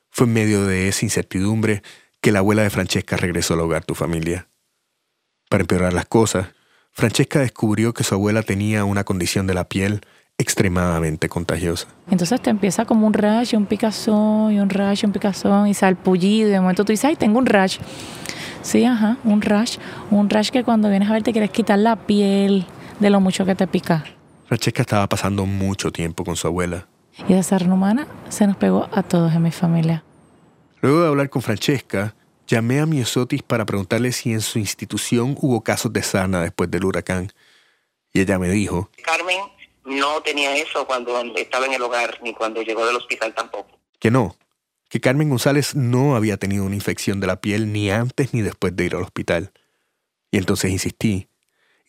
fue 0.10 0.28
en 0.28 0.34
medio 0.34 0.66
de 0.66 0.90
esa 0.90 1.06
incertidumbre 1.06 1.82
que 2.20 2.34
la 2.34 2.40
abuela 2.40 2.64
de 2.64 2.70
Francesca 2.70 3.16
regresó 3.16 3.54
al 3.54 3.62
hogar 3.62 3.86
tu 3.86 3.96
familia. 3.96 4.50
Para 5.50 5.62
empeorar 5.62 5.94
las 5.94 6.06
cosas, 6.06 6.50
Francesca 6.92 7.40
descubrió 7.40 7.94
que 7.94 8.04
su 8.04 8.14
abuela 8.14 8.44
tenía 8.44 8.84
una 8.84 9.06
condición 9.06 9.48
de 9.48 9.54
la 9.54 9.70
piel 9.70 10.02
extremadamente 10.38 11.30
contagiosa. 11.30 11.88
Entonces 12.12 12.42
te 12.42 12.50
empieza 12.50 12.84
como 12.84 13.08
un 13.08 13.14
rash, 13.14 13.56
un 13.56 13.68
picazón, 13.68 14.52
y 14.52 14.60
un 14.60 14.70
rash, 14.70 15.06
un 15.06 15.14
picazón, 15.14 15.70
y 15.70 15.74
salpullido, 15.74 16.50
y 16.50 16.52
de 16.52 16.60
momento 16.60 16.84
tú 16.84 16.92
dices, 16.92 17.06
ay, 17.06 17.16
tengo 17.16 17.40
un 17.40 17.46
rash. 17.46 17.78
Sí, 18.64 18.84
ajá, 18.84 19.16
un 19.24 19.42
rash. 19.42 19.78
Un 20.12 20.30
rash 20.30 20.50
que 20.50 20.66
cuando 20.66 20.90
vienes 20.90 21.10
a 21.10 21.14
ver 21.14 21.24
te 21.24 21.32
quieres 21.32 21.52
quitar 21.52 21.80
la 21.80 21.96
piel 21.96 22.68
de 23.00 23.10
lo 23.10 23.20
mucho 23.20 23.46
que 23.46 23.56
te 23.56 23.68
pica. 23.68 24.04
Francesca 24.48 24.82
estaba 24.82 25.08
pasando 25.08 25.46
mucho 25.46 25.92
tiempo 25.92 26.24
con 26.24 26.36
su 26.36 26.48
abuela. 26.48 26.88
Y 27.28 27.34
esa 27.34 27.58
humana 27.58 28.08
se 28.30 28.48
nos 28.48 28.56
pegó 28.56 28.88
a 28.92 29.04
todos 29.04 29.34
en 29.34 29.44
mi 29.44 29.52
familia. 29.52 30.04
Luego 30.82 31.02
de 31.02 31.08
hablar 31.08 31.30
con 31.30 31.42
Francesca, 31.42 32.16
Llamé 32.50 32.80
a 32.80 32.88
Miosotis 32.88 33.44
para 33.44 33.64
preguntarle 33.64 34.12
si 34.12 34.34
en 34.34 34.42
su 34.42 34.58
institución 34.58 35.36
hubo 35.40 35.62
casos 35.62 35.94
de 35.94 36.02
sana 36.02 36.42
después 36.42 36.72
del 36.72 36.84
huracán. 36.84 37.32
Y 38.12 38.22
ella 38.22 38.40
me 38.40 38.50
dijo... 38.50 38.90
Carmen 39.04 39.38
no 39.86 40.20
tenía 40.24 40.56
eso 40.58 40.88
cuando 40.88 41.16
estaba 41.36 41.68
en 41.68 41.74
el 41.74 41.82
hogar, 41.84 42.18
ni 42.24 42.34
cuando 42.34 42.64
llegó 42.64 42.88
del 42.88 42.96
hospital 42.96 43.36
tampoco. 43.36 43.80
Que 44.00 44.10
no, 44.10 44.36
que 44.90 45.00
Carmen 45.00 45.30
González 45.30 45.76
no 45.76 46.16
había 46.16 46.38
tenido 46.38 46.66
una 46.66 46.74
infección 46.74 47.20
de 47.20 47.28
la 47.28 47.40
piel 47.40 47.72
ni 47.72 47.92
antes 47.92 48.34
ni 48.34 48.42
después 48.42 48.76
de 48.76 48.86
ir 48.86 48.96
al 48.96 49.04
hospital. 49.04 49.52
Y 50.32 50.40
entonces 50.40 50.72
insistí 50.72 51.29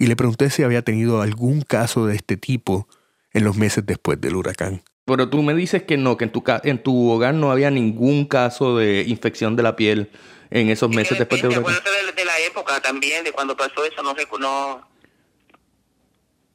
y 0.01 0.07
le 0.07 0.17
pregunté 0.17 0.49
si 0.49 0.63
había 0.63 0.81
tenido 0.81 1.21
algún 1.21 1.61
caso 1.61 2.07
de 2.07 2.17
este 2.17 2.39
tipo 2.39 2.89
en 3.35 3.45
los 3.45 3.57
meses 3.57 3.85
después 3.85 4.19
del 4.19 4.35
huracán. 4.35 4.83
Pero 5.05 5.29
tú 5.29 5.43
me 5.43 5.53
dices 5.53 5.83
que 5.83 5.99
no, 5.99 6.17
que 6.17 6.25
en 6.25 6.33
tu, 6.33 6.43
en 6.65 6.83
tu 6.83 7.11
hogar 7.11 7.35
no 7.35 7.53
había 7.53 7.71
ningún 7.71 8.25
caso 8.25 8.79
de 8.79 9.05
infección 9.07 9.57
de 9.57 9.63
la 9.63 9.77
piel 9.77 10.11
en 10.51 10.71
esos 10.71 10.89
meses 10.89 11.19
después 11.19 11.43
de 11.43 11.49
de, 11.49 11.55
de 11.55 12.25
la 12.25 12.39
época 12.47 12.81
también, 12.81 13.25
de 13.25 13.33
cuando 13.33 13.55
pasó 13.55 13.85
eso, 13.85 14.03
no 14.03 14.15
sé, 14.15 14.27
no... 14.41 14.89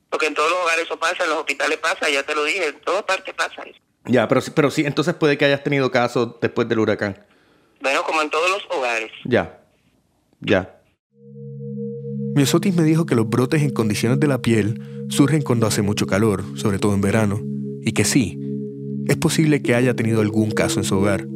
Porque 0.10 0.26
en 0.26 0.34
todos 0.34 0.50
los 0.50 0.60
hogares 0.62 0.86
eso 0.86 0.98
pasa, 0.98 1.24
en 1.24 1.30
los 1.30 1.40
hospitales 1.40 1.78
pasa, 1.78 2.10
ya 2.10 2.24
te 2.24 2.34
lo 2.34 2.44
dije, 2.46 2.70
en 2.70 2.82
todas 2.82 3.04
partes 3.04 3.32
pasa 3.36 3.62
eso. 3.62 3.80
Ya, 4.06 4.28
pero, 4.28 4.42
pero 4.56 4.72
sí, 4.72 4.86
entonces 4.88 5.14
puede 5.14 5.38
que 5.38 5.46
hayas 5.46 5.64
tenido 5.64 5.92
casos 5.92 6.40
después 6.42 6.68
del 6.68 6.80
huracán. 6.80 7.24
Bueno, 7.80 8.04
como 8.04 8.24
en 8.24 8.30
todos 8.32 8.50
los 8.50 8.66
hogares. 8.76 9.12
Ya, 9.24 9.60
ya. 10.40 10.75
Miosotis 12.36 12.76
me 12.76 12.84
dijo 12.84 13.06
que 13.06 13.16
los 13.16 13.30
brotes 13.30 13.64
en 13.64 13.70
condiciones 13.70 14.20
de 14.20 14.28
la 14.28 14.42
piel 14.42 14.82
surgen 15.08 15.42
cuando 15.42 15.68
hace 15.68 15.82
mucho 15.82 16.06
calor, 16.06 16.44
sobre 16.56 16.80
todo 16.80 16.94
en 16.94 17.00
verano, 17.00 17.40
y 17.82 17.94
que 17.94 18.04
sí, 18.04 18.38
es 19.08 19.16
posible 19.16 19.62
que 19.62 19.74
haya 19.74 19.96
tenido 19.96 20.20
algún 20.20 20.52
caso 20.52 20.82
en 20.82 20.84
su 20.84 20.98
hogar 20.98 21.30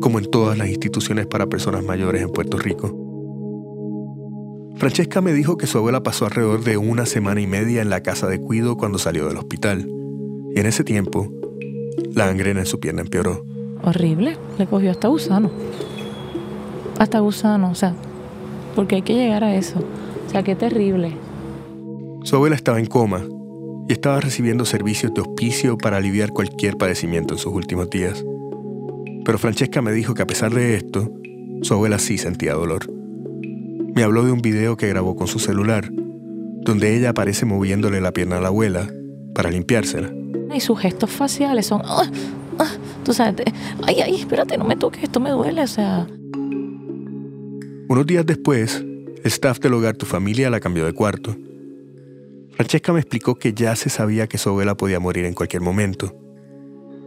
como 0.00 0.18
en 0.18 0.28
todas 0.28 0.58
las 0.58 0.68
instituciones 0.68 1.28
para 1.28 1.46
personas 1.46 1.84
mayores 1.84 2.22
en 2.22 2.30
Puerto 2.30 2.58
Rico. 2.58 2.96
Francesca 4.74 5.20
me 5.20 5.32
dijo 5.32 5.56
que 5.56 5.68
su 5.68 5.78
abuela 5.78 6.02
pasó 6.02 6.24
alrededor 6.24 6.64
de 6.64 6.78
una 6.78 7.06
semana 7.06 7.40
y 7.40 7.46
media 7.46 7.80
en 7.80 7.90
la 7.90 8.02
casa 8.02 8.26
de 8.26 8.40
cuido 8.40 8.76
cuando 8.76 8.98
salió 8.98 9.28
del 9.28 9.36
hospital. 9.36 9.88
Y 10.56 10.58
en 10.58 10.66
ese 10.66 10.82
tiempo, 10.82 11.30
la 12.12 12.26
gangrena 12.26 12.58
en 12.58 12.66
su 12.66 12.80
pierna 12.80 13.02
empeoró. 13.02 13.44
Horrible, 13.84 14.36
le 14.58 14.66
cogió 14.66 14.90
hasta 14.90 15.06
gusano. 15.06 15.52
Hasta 16.98 17.20
gusano, 17.20 17.70
o 17.70 17.74
sea, 17.76 17.94
porque 18.74 18.96
hay 18.96 19.02
que 19.02 19.14
llegar 19.14 19.44
a 19.44 19.54
eso. 19.54 19.84
O 20.30 20.32
sea, 20.32 20.44
qué 20.44 20.54
terrible. 20.54 21.10
Su 22.22 22.36
abuela 22.36 22.54
estaba 22.54 22.78
en 22.78 22.86
coma 22.86 23.26
y 23.88 23.92
estaba 23.92 24.20
recibiendo 24.20 24.64
servicios 24.64 25.12
de 25.12 25.22
hospicio 25.22 25.76
para 25.76 25.96
aliviar 25.96 26.30
cualquier 26.30 26.76
padecimiento 26.76 27.34
en 27.34 27.38
sus 27.40 27.52
últimos 27.52 27.90
días. 27.90 28.24
Pero 29.24 29.38
Francesca 29.38 29.82
me 29.82 29.90
dijo 29.90 30.14
que 30.14 30.22
a 30.22 30.28
pesar 30.28 30.54
de 30.54 30.76
esto, 30.76 31.10
su 31.62 31.74
abuela 31.74 31.98
sí 31.98 32.16
sentía 32.16 32.54
dolor. 32.54 32.82
Me 33.96 34.04
habló 34.04 34.24
de 34.24 34.30
un 34.30 34.40
video 34.40 34.76
que 34.76 34.86
grabó 34.86 35.16
con 35.16 35.26
su 35.26 35.40
celular, 35.40 35.90
donde 36.60 36.96
ella 36.96 37.10
aparece 37.10 37.44
moviéndole 37.44 38.00
la 38.00 38.12
pierna 38.12 38.38
a 38.38 38.40
la 38.40 38.48
abuela 38.48 38.88
para 39.34 39.50
limpiársela. 39.50 40.12
Y 40.54 40.60
sus 40.60 40.78
gestos 40.78 41.10
faciales 41.10 41.66
son, 41.66 41.82
"Ah, 41.84 42.08
ah", 42.60 42.70
tú 43.04 43.12
sabes, 43.12 43.46
ay, 43.82 43.96
ay, 44.00 44.14
espérate, 44.14 44.56
no 44.56 44.64
me 44.64 44.76
toques, 44.76 45.02
esto 45.02 45.18
me 45.18 45.30
duele, 45.30 45.62
o 45.62 45.66
sea. 45.66 46.06
Unos 47.88 48.06
días 48.06 48.24
después, 48.24 48.84
staff 49.24 49.58
del 49.58 49.74
hogar 49.74 49.96
Tu 49.96 50.06
Familia 50.06 50.50
la 50.50 50.60
cambió 50.60 50.84
de 50.86 50.92
cuarto. 50.92 51.36
Francesca 52.52 52.92
me 52.92 53.00
explicó 53.00 53.36
que 53.36 53.54
ya 53.54 53.74
se 53.76 53.88
sabía 53.88 54.26
que 54.26 54.38
su 54.38 54.50
abuela 54.50 54.74
podía 54.74 55.00
morir 55.00 55.24
en 55.24 55.34
cualquier 55.34 55.62
momento. 55.62 56.14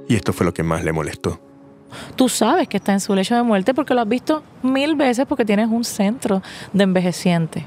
Y 0.08 0.16
esto 0.16 0.34
fue 0.34 0.46
lo 0.46 0.54
que 0.54 0.64
más 0.64 0.84
le 0.84 0.94
molestó. 0.94 1.40
Tú 2.16 2.28
sabes 2.30 2.68
que 2.68 2.78
está 2.78 2.94
en 2.94 3.00
su 3.00 3.14
lecho 3.14 3.36
de 3.36 3.44
muerte 3.44 3.74
porque 3.74 3.94
lo 3.94 4.02
has 4.02 4.08
visto 4.08 4.44
mil 4.64 4.96
veces 4.96 5.26
porque 5.28 5.46
tienes 5.46 5.70
un 5.70 5.84
centro 5.84 6.42
de 6.74 6.84
envejecientes. 6.84 7.64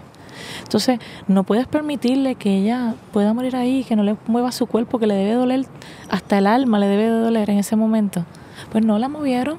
Entonces, 0.63 0.99
no 1.29 1.45
puedes 1.45 1.67
permitirle 1.67 2.35
que 2.35 2.57
ella 2.57 2.95
pueda 3.13 3.33
morir 3.33 3.57
ahí, 3.57 3.85
que 3.85 3.97
no 3.97 4.03
le 4.03 4.17
mueva 4.27 4.53
su 4.53 4.67
cuerpo, 4.67 4.99
que 4.99 5.07
le 5.07 5.15
debe 5.15 5.35
doler, 5.35 5.67
hasta 6.09 6.39
el 6.39 6.47
alma 6.47 6.79
le 6.79 6.87
debe 6.87 7.05
de 7.05 7.21
doler 7.21 7.51
en 7.51 7.59
ese 7.59 7.77
momento. 7.77 8.25
Pues 8.71 8.85
no 8.85 8.99
la 8.99 9.09
movieron. 9.09 9.59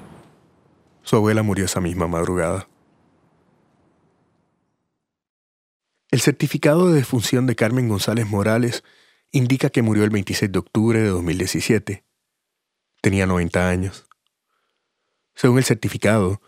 Su 1.04 1.16
abuela 1.16 1.44
murió 1.44 1.66
esa 1.66 1.80
misma 1.80 2.08
madrugada. 2.08 2.68
El 6.10 6.22
certificado 6.22 6.88
de 6.88 6.95
defunción 6.95 7.47
de 7.47 7.55
Carmen 7.58 7.89
González 7.89 8.28
Morales 8.28 8.86
indica 9.32 9.70
que 9.70 9.82
murió 9.82 10.05
el 10.05 10.10
26 10.10 10.49
de 10.49 10.60
octubre 10.60 11.01
de 11.01 11.10
2017. 11.10 12.05
Tenía 13.01 13.26
90 13.26 13.68
años. 13.68 14.08
Según 15.36 15.58
el 15.58 15.66
certificado, 15.66 16.41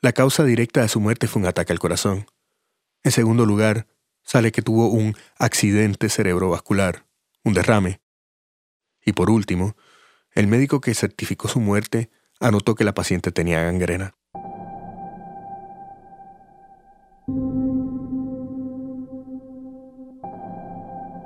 la 0.00 0.14
causa 0.14 0.44
directa 0.44 0.80
de 0.80 0.88
su 0.88 0.98
muerte 0.98 1.28
fue 1.28 1.42
un 1.42 1.48
ataque 1.48 1.74
al 1.74 1.78
corazón. 1.78 2.24
En 3.02 3.12
segundo 3.12 3.44
lugar, 3.44 3.86
sale 4.22 4.50
que 4.50 4.62
tuvo 4.62 4.88
un 4.88 5.14
accidente 5.38 6.08
cerebrovascular, 6.08 7.04
un 7.44 7.52
derrame. 7.52 8.00
Y 9.04 9.12
por 9.12 9.28
último, 9.28 9.76
el 10.30 10.46
médico 10.46 10.80
que 10.80 10.94
certificó 10.94 11.48
su 11.48 11.60
muerte 11.60 12.10
anotó 12.40 12.74
que 12.74 12.84
la 12.84 12.94
paciente 12.94 13.30
tenía 13.30 13.62
gangrena. 13.62 14.14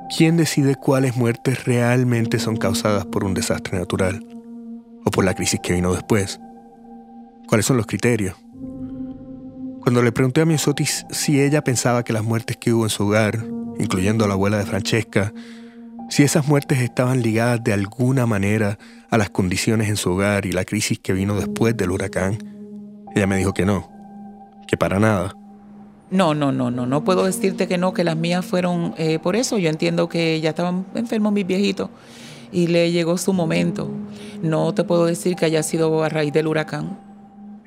¿Quién 0.08 0.36
decide 0.36 0.76
cuáles 0.76 1.16
muertes 1.16 1.64
realmente 1.64 2.38
son 2.38 2.56
causadas 2.56 3.06
por 3.06 3.24
un 3.24 3.34
desastre 3.34 3.78
natural 3.78 4.24
o 5.04 5.10
por 5.10 5.24
la 5.24 5.34
crisis 5.34 5.58
que 5.60 5.72
vino 5.72 5.92
después? 5.92 6.40
¿Cuáles 7.48 7.66
son 7.66 7.76
los 7.76 7.86
criterios? 7.86 8.36
Cuando 9.80 10.02
le 10.02 10.12
pregunté 10.12 10.40
a 10.40 10.44
Miosotis 10.44 11.06
si 11.10 11.40
ella 11.40 11.62
pensaba 11.62 12.04
que 12.04 12.12
las 12.12 12.24
muertes 12.24 12.56
que 12.56 12.72
hubo 12.72 12.84
en 12.84 12.90
su 12.90 13.04
hogar, 13.06 13.44
incluyendo 13.78 14.24
a 14.24 14.28
la 14.28 14.34
abuela 14.34 14.58
de 14.58 14.66
Francesca, 14.66 15.32
si 16.08 16.22
esas 16.22 16.46
muertes 16.46 16.78
estaban 16.80 17.22
ligadas 17.22 17.62
de 17.64 17.72
alguna 17.72 18.26
manera 18.26 18.78
a 19.10 19.18
las 19.18 19.30
condiciones 19.30 19.88
en 19.88 19.96
su 19.96 20.12
hogar 20.12 20.46
y 20.46 20.52
la 20.52 20.64
crisis 20.64 21.00
que 21.00 21.12
vino 21.12 21.34
después 21.34 21.76
del 21.76 21.90
huracán, 21.90 22.38
ella 23.14 23.26
me 23.26 23.36
dijo 23.36 23.54
que 23.54 23.66
no, 23.66 23.90
que 24.68 24.76
para 24.76 25.00
nada. 25.00 25.34
No, 26.10 26.34
no, 26.34 26.52
no, 26.52 26.70
no, 26.70 26.86
no 26.86 27.04
puedo 27.04 27.24
decirte 27.24 27.66
que 27.66 27.78
no, 27.78 27.92
que 27.92 28.04
las 28.04 28.16
mías 28.16 28.44
fueron 28.44 28.94
eh, 28.96 29.18
por 29.18 29.34
eso. 29.34 29.58
Yo 29.58 29.68
entiendo 29.68 30.08
que 30.08 30.40
ya 30.40 30.50
estaban 30.50 30.86
enfermos 30.94 31.32
mis 31.32 31.46
viejitos 31.46 31.90
y 32.52 32.68
le 32.68 32.92
llegó 32.92 33.18
su 33.18 33.32
momento. 33.32 33.90
No 34.42 34.72
te 34.72 34.84
puedo 34.84 35.06
decir 35.06 35.34
que 35.34 35.46
haya 35.46 35.62
sido 35.62 36.02
a 36.04 36.08
raíz 36.08 36.32
del 36.32 36.46
huracán. 36.46 37.00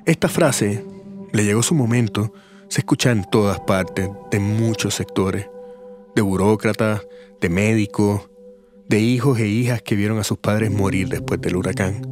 Esta 0.06 0.28
frase, 0.28 0.84
le 1.32 1.44
llegó 1.44 1.62
su 1.62 1.74
momento, 1.74 2.32
se 2.68 2.80
escucha 2.80 3.10
en 3.10 3.24
todas 3.24 3.60
partes, 3.60 4.08
de 4.30 4.40
muchos 4.40 4.94
sectores, 4.94 5.48
de 6.16 6.22
burócratas, 6.22 7.02
de 7.40 7.48
médicos, 7.48 8.30
de 8.88 9.00
hijos 9.00 9.38
e 9.38 9.46
hijas 9.46 9.82
que 9.82 9.94
vieron 9.94 10.18
a 10.18 10.24
sus 10.24 10.38
padres 10.38 10.70
morir 10.70 11.08
después 11.08 11.40
del 11.40 11.56
huracán. 11.56 12.02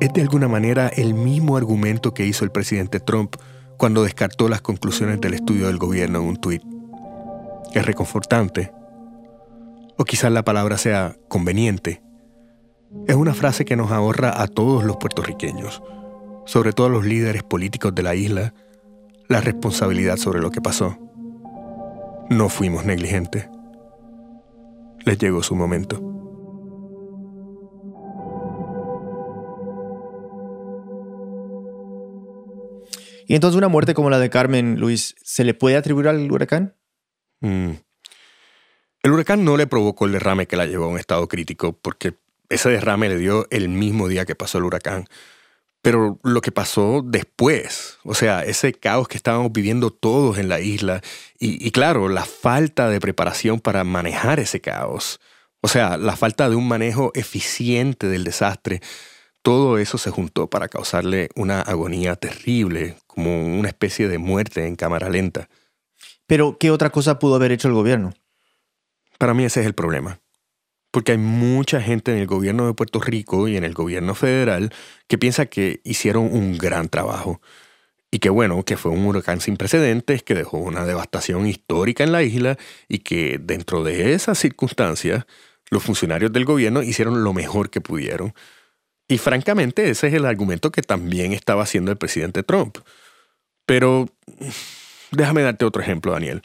Es 0.00 0.12
de 0.12 0.20
alguna 0.20 0.46
manera 0.46 0.88
el 0.88 1.14
mismo 1.14 1.56
argumento 1.56 2.14
que 2.14 2.26
hizo 2.26 2.44
el 2.44 2.52
presidente 2.52 3.00
Trump 3.00 3.34
cuando 3.78 4.02
descartó 4.02 4.48
las 4.48 4.60
conclusiones 4.60 5.20
del 5.20 5.34
estudio 5.34 5.68
del 5.68 5.78
gobierno 5.78 6.18
en 6.18 6.26
un 6.26 6.36
tuit. 6.36 6.62
Es 7.72 7.86
reconfortante. 7.86 8.72
O 9.96 10.04
quizás 10.04 10.32
la 10.32 10.44
palabra 10.44 10.76
sea 10.76 11.16
conveniente. 11.28 12.02
Es 13.06 13.14
una 13.14 13.34
frase 13.34 13.64
que 13.64 13.76
nos 13.76 13.92
ahorra 13.92 14.42
a 14.42 14.48
todos 14.48 14.82
los 14.82 14.96
puertorriqueños, 14.96 15.82
sobre 16.44 16.72
todo 16.72 16.88
a 16.88 16.90
los 16.90 17.06
líderes 17.06 17.44
políticos 17.44 17.94
de 17.94 18.02
la 18.02 18.16
isla, 18.16 18.52
la 19.28 19.40
responsabilidad 19.40 20.16
sobre 20.16 20.40
lo 20.40 20.50
que 20.50 20.60
pasó. 20.60 20.98
No 22.30 22.48
fuimos 22.48 22.84
negligentes. 22.84 23.48
Les 25.04 25.18
llegó 25.18 25.42
su 25.42 25.54
momento. 25.54 26.02
Y 33.28 33.34
entonces 33.34 33.58
una 33.58 33.68
muerte 33.68 33.92
como 33.92 34.08
la 34.08 34.18
de 34.18 34.30
Carmen, 34.30 34.80
Luis, 34.80 35.14
¿se 35.22 35.44
le 35.44 35.52
puede 35.52 35.76
atribuir 35.76 36.08
al 36.08 36.32
huracán? 36.32 36.74
Mm. 37.40 37.72
El 39.02 39.12
huracán 39.12 39.44
no 39.44 39.58
le 39.58 39.66
provocó 39.66 40.06
el 40.06 40.12
derrame 40.12 40.46
que 40.46 40.56
la 40.56 40.64
llevó 40.64 40.86
a 40.86 40.88
un 40.88 40.98
estado 40.98 41.28
crítico, 41.28 41.74
porque 41.74 42.14
ese 42.48 42.70
derrame 42.70 43.10
le 43.10 43.18
dio 43.18 43.46
el 43.50 43.68
mismo 43.68 44.08
día 44.08 44.24
que 44.24 44.34
pasó 44.34 44.56
el 44.56 44.64
huracán. 44.64 45.04
Pero 45.82 46.18
lo 46.22 46.40
que 46.40 46.52
pasó 46.52 47.02
después, 47.04 47.98
o 48.02 48.14
sea, 48.14 48.44
ese 48.44 48.72
caos 48.72 49.08
que 49.08 49.18
estábamos 49.18 49.52
viviendo 49.52 49.90
todos 49.90 50.38
en 50.38 50.48
la 50.48 50.60
isla, 50.60 51.02
y, 51.38 51.64
y 51.64 51.70
claro, 51.70 52.08
la 52.08 52.24
falta 52.24 52.88
de 52.88 52.98
preparación 52.98 53.60
para 53.60 53.84
manejar 53.84 54.40
ese 54.40 54.62
caos, 54.62 55.20
o 55.60 55.68
sea, 55.68 55.98
la 55.98 56.16
falta 56.16 56.48
de 56.48 56.56
un 56.56 56.66
manejo 56.66 57.12
eficiente 57.14 58.08
del 58.08 58.24
desastre, 58.24 58.80
todo 59.42 59.78
eso 59.78 59.98
se 59.98 60.10
juntó 60.10 60.48
para 60.48 60.68
causarle 60.68 61.28
una 61.34 61.60
agonía 61.60 62.16
terrible, 62.16 62.96
como 63.18 63.58
una 63.58 63.66
especie 63.66 64.06
de 64.06 64.18
muerte 64.18 64.64
en 64.64 64.76
cámara 64.76 65.08
lenta. 65.08 65.48
Pero, 66.28 66.56
¿qué 66.56 66.70
otra 66.70 66.90
cosa 66.90 67.18
pudo 67.18 67.34
haber 67.34 67.50
hecho 67.50 67.66
el 67.66 67.74
gobierno? 67.74 68.14
Para 69.18 69.34
mí 69.34 69.44
ese 69.44 69.58
es 69.58 69.66
el 69.66 69.74
problema. 69.74 70.20
Porque 70.92 71.10
hay 71.10 71.18
mucha 71.18 71.80
gente 71.80 72.12
en 72.12 72.18
el 72.18 72.28
gobierno 72.28 72.68
de 72.68 72.74
Puerto 72.74 73.00
Rico 73.00 73.48
y 73.48 73.56
en 73.56 73.64
el 73.64 73.74
gobierno 73.74 74.14
federal 74.14 74.72
que 75.08 75.18
piensa 75.18 75.46
que 75.46 75.80
hicieron 75.82 76.32
un 76.32 76.58
gran 76.58 76.88
trabajo. 76.88 77.40
Y 78.12 78.20
que 78.20 78.30
bueno, 78.30 78.64
que 78.64 78.76
fue 78.76 78.92
un 78.92 79.04
huracán 79.04 79.40
sin 79.40 79.56
precedentes, 79.56 80.22
que 80.22 80.36
dejó 80.36 80.58
una 80.58 80.86
devastación 80.86 81.48
histórica 81.48 82.04
en 82.04 82.12
la 82.12 82.22
isla 82.22 82.56
y 82.86 83.00
que 83.00 83.40
dentro 83.42 83.82
de 83.82 84.12
esas 84.12 84.38
circunstancias 84.38 85.26
los 85.70 85.82
funcionarios 85.82 86.32
del 86.32 86.44
gobierno 86.44 86.84
hicieron 86.84 87.24
lo 87.24 87.32
mejor 87.32 87.68
que 87.68 87.80
pudieron. 87.80 88.32
Y 89.08 89.18
francamente 89.18 89.90
ese 89.90 90.06
es 90.06 90.14
el 90.14 90.24
argumento 90.24 90.70
que 90.70 90.82
también 90.82 91.32
estaba 91.32 91.64
haciendo 91.64 91.90
el 91.90 91.98
presidente 91.98 92.44
Trump. 92.44 92.78
Pero 93.68 94.08
déjame 95.10 95.42
darte 95.42 95.66
otro 95.66 95.82
ejemplo, 95.82 96.12
Daniel. 96.12 96.40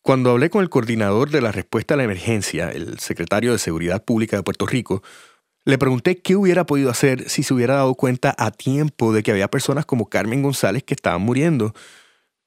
Cuando 0.00 0.30
hablé 0.30 0.48
con 0.48 0.62
el 0.62 0.70
coordinador 0.70 1.28
de 1.28 1.42
la 1.42 1.52
respuesta 1.52 1.92
a 1.92 1.96
la 1.98 2.04
emergencia, 2.04 2.70
el 2.70 2.98
secretario 2.98 3.52
de 3.52 3.58
Seguridad 3.58 4.02
Pública 4.02 4.38
de 4.38 4.42
Puerto 4.42 4.64
Rico, 4.64 5.02
le 5.66 5.76
pregunté 5.76 6.22
qué 6.22 6.34
hubiera 6.34 6.64
podido 6.64 6.88
hacer 6.88 7.28
si 7.28 7.42
se 7.42 7.52
hubiera 7.52 7.74
dado 7.74 7.94
cuenta 7.94 8.34
a 8.38 8.50
tiempo 8.50 9.12
de 9.12 9.22
que 9.22 9.32
había 9.32 9.48
personas 9.48 9.84
como 9.84 10.06
Carmen 10.06 10.40
González 10.42 10.82
que 10.82 10.94
estaban 10.94 11.20
muriendo. 11.20 11.74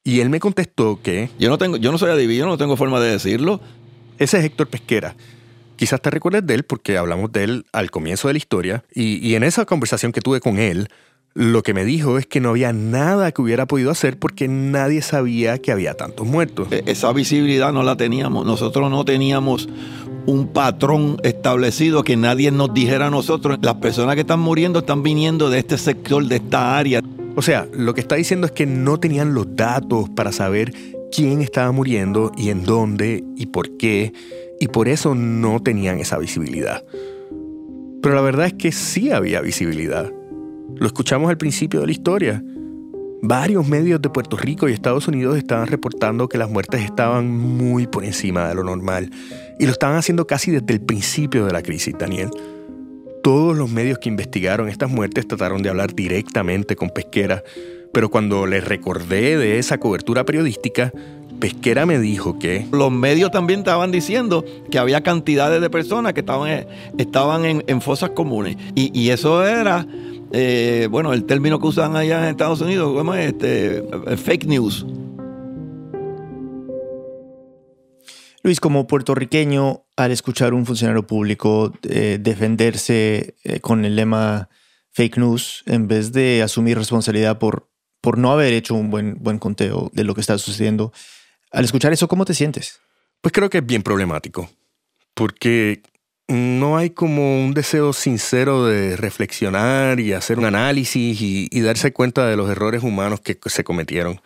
Y 0.03 0.21
él 0.21 0.31
me 0.31 0.39
contestó 0.39 0.99
que... 1.03 1.29
Yo 1.37 1.49
no, 1.49 1.59
tengo, 1.59 1.77
yo 1.77 1.91
no 1.91 1.99
soy 1.99 2.09
adivino, 2.09 2.47
no 2.47 2.57
tengo 2.57 2.75
forma 2.77 2.99
de 2.99 3.11
decirlo. 3.11 3.61
Ese 4.17 4.39
es 4.39 4.45
Héctor 4.45 4.69
Pesquera. 4.69 5.15
Quizás 5.75 6.01
te 6.01 6.09
recuerdes 6.09 6.47
de 6.47 6.55
él 6.55 6.63
porque 6.63 6.97
hablamos 6.97 7.31
de 7.31 7.43
él 7.43 7.65
al 7.73 7.91
comienzo 7.91 8.27
de 8.27 8.33
la 8.33 8.37
historia 8.39 8.85
y, 8.91 9.17
y 9.17 9.35
en 9.35 9.43
esa 9.43 9.65
conversación 9.65 10.11
que 10.11 10.21
tuve 10.21 10.39
con 10.39 10.57
él, 10.57 10.89
lo 11.37 11.63
que 11.63 11.73
me 11.73 11.83
dijo 11.83 12.17
es 12.17 12.25
que 12.25 12.39
no 12.39 12.51
había 12.51 12.71
nada 12.71 13.33
que 13.33 13.41
hubiera 13.41 13.65
podido 13.65 13.91
hacer 13.91 14.17
porque 14.17 14.47
nadie 14.47 15.01
sabía 15.01 15.57
que 15.57 15.73
había 15.73 15.93
tantos 15.93 16.25
muertos. 16.25 16.69
E, 16.71 16.83
Esa 16.85 17.11
visibilidad 17.11 17.73
no 17.73 17.83
la 17.83 17.97
teníamos. 17.97 18.45
Nosotros 18.45 18.89
no 18.89 19.03
teníamos 19.03 19.67
un 20.25 20.47
patrón 20.47 21.17
establecido 21.23 22.03
que 22.03 22.15
nadie 22.15 22.51
nos 22.51 22.73
dijera 22.73 23.07
a 23.07 23.09
nosotros. 23.09 23.59
Las 23.61 23.75
personas 23.75 24.15
que 24.15 24.21
están 24.21 24.39
muriendo 24.39 24.79
están 24.79 25.03
viniendo 25.03 25.49
de 25.49 25.59
este 25.59 25.77
sector, 25.77 26.25
de 26.25 26.37
esta 26.37 26.77
área. 26.77 27.01
O 27.35 27.41
sea, 27.41 27.67
lo 27.73 27.93
que 27.93 27.99
está 27.99 28.15
diciendo 28.15 28.47
es 28.47 28.53
que 28.53 28.65
no 28.65 28.97
tenían 29.01 29.33
los 29.33 29.57
datos 29.57 30.07
para 30.09 30.31
saber 30.31 30.73
quién 31.11 31.41
estaba 31.41 31.73
muriendo 31.73 32.31
y 32.37 32.49
en 32.49 32.63
dónde 32.63 33.25
y 33.35 33.47
por 33.47 33.75
qué, 33.75 34.13
y 34.61 34.69
por 34.69 34.87
eso 34.87 35.15
no 35.15 35.61
tenían 35.61 35.99
esa 35.99 36.17
visibilidad. 36.17 36.85
Pero 38.01 38.15
la 38.15 38.21
verdad 38.21 38.45
es 38.47 38.53
que 38.53 38.71
sí 38.71 39.11
había 39.11 39.41
visibilidad. 39.41 40.13
Lo 40.77 40.87
escuchamos 40.87 41.29
al 41.29 41.37
principio 41.37 41.79
de 41.79 41.85
la 41.85 41.91
historia. 41.91 42.43
Varios 43.21 43.67
medios 43.67 44.01
de 44.01 44.09
Puerto 44.09 44.37
Rico 44.37 44.67
y 44.67 44.73
Estados 44.73 45.07
Unidos 45.07 45.37
estaban 45.37 45.67
reportando 45.67 46.27
que 46.27 46.37
las 46.37 46.49
muertes 46.49 46.83
estaban 46.83 47.29
muy 47.29 47.87
por 47.87 48.03
encima 48.03 48.49
de 48.49 48.55
lo 48.55 48.63
normal. 48.63 49.09
Y 49.59 49.65
lo 49.65 49.71
estaban 49.71 49.97
haciendo 49.97 50.27
casi 50.27 50.51
desde 50.51 50.73
el 50.73 50.81
principio 50.81 51.45
de 51.45 51.53
la 51.53 51.63
crisis, 51.63 51.95
Daniel. 51.97 52.29
Todos 53.23 53.57
los 53.57 53.71
medios 53.71 53.97
que 53.99 54.09
investigaron 54.09 54.69
estas 54.69 54.91
muertes 54.91 55.27
trataron 55.27 55.63
de 55.63 55.69
hablar 55.69 55.95
directamente 55.95 56.75
con 56.75 56.89
Pesquera, 56.89 57.41
pero 57.91 58.09
cuando 58.09 58.45
les 58.45 58.63
recordé 58.63 59.37
de 59.37 59.57
esa 59.57 59.79
cobertura 59.79 60.25
periodística, 60.25 60.91
Pesquera 61.39 61.85
me 61.85 61.99
dijo 61.99 62.39
que... 62.39 62.65
Los 62.71 62.91
medios 62.91 63.31
también 63.31 63.59
estaban 63.59 63.91
diciendo 63.91 64.45
que 64.69 64.79
había 64.79 65.01
cantidades 65.01 65.61
de 65.61 65.69
personas 65.69 66.13
que 66.13 66.21
estaban, 66.21 66.65
estaban 66.97 67.45
en, 67.45 67.81
fosas 67.81 68.11
comunes. 68.11 68.57
Y, 68.75 69.09
eso 69.09 69.45
era, 69.45 69.85
eh, 70.31 70.87
bueno, 70.89 71.13
el 71.13 71.25
término 71.25 71.59
que 71.59 71.67
usan 71.67 71.95
allá 71.95 72.23
en 72.23 72.29
Estados 72.29 72.61
Unidos, 72.61 72.93
¿cómo 72.95 73.13
es? 73.13 73.33
Este, 73.33 73.83
fake 74.17 74.45
news. 74.45 74.85
Luis, 78.43 78.59
como 78.59 78.85
puertorriqueño, 78.85 79.85
al 79.95 80.11
escuchar 80.11 80.53
a 80.53 80.55
un 80.55 80.67
funcionario 80.67 81.07
público 81.07 81.73
eh, 81.81 82.19
defenderse 82.21 83.35
eh, 83.43 83.59
con 83.59 83.85
el 83.85 83.95
lema 83.95 84.49
fake 84.91 85.17
news, 85.17 85.63
en 85.65 85.87
vez 85.87 86.11
de 86.11 86.43
asumir 86.43 86.77
responsabilidad 86.77 87.39
por, 87.39 87.67
por 88.01 88.19
no 88.19 88.31
haber 88.31 88.53
hecho 88.53 88.75
un 88.75 88.91
buen, 88.91 89.17
buen 89.19 89.39
conteo 89.39 89.89
de 89.93 90.03
lo 90.03 90.13
que 90.13 90.21
está 90.21 90.37
sucediendo, 90.37 90.93
al 91.49 91.65
escuchar 91.65 91.91
eso, 91.91 92.07
¿cómo 92.07 92.23
te 92.23 92.35
sientes? 92.35 92.81
Pues 93.19 93.33
creo 93.33 93.49
que 93.49 93.57
es 93.57 93.65
bien 93.65 93.81
problemático, 93.81 94.47
porque 95.15 95.81
no 96.27 96.77
hay 96.77 96.89
como 96.89 97.43
un 97.43 97.53
deseo 97.53 97.93
sincero 97.93 98.65
de 98.65 98.97
reflexionar 98.97 99.99
y 99.99 100.13
hacer 100.13 100.39
un 100.39 100.45
análisis 100.45 101.21
y, 101.21 101.61
darse 101.61 101.93
cuenta 101.93 102.27
de 102.27 102.35
los 102.35 102.49
errores 102.49 102.83
humanos 102.83 103.21
que 103.21 103.37
se 103.45 103.63
cometieron. 103.63 104.21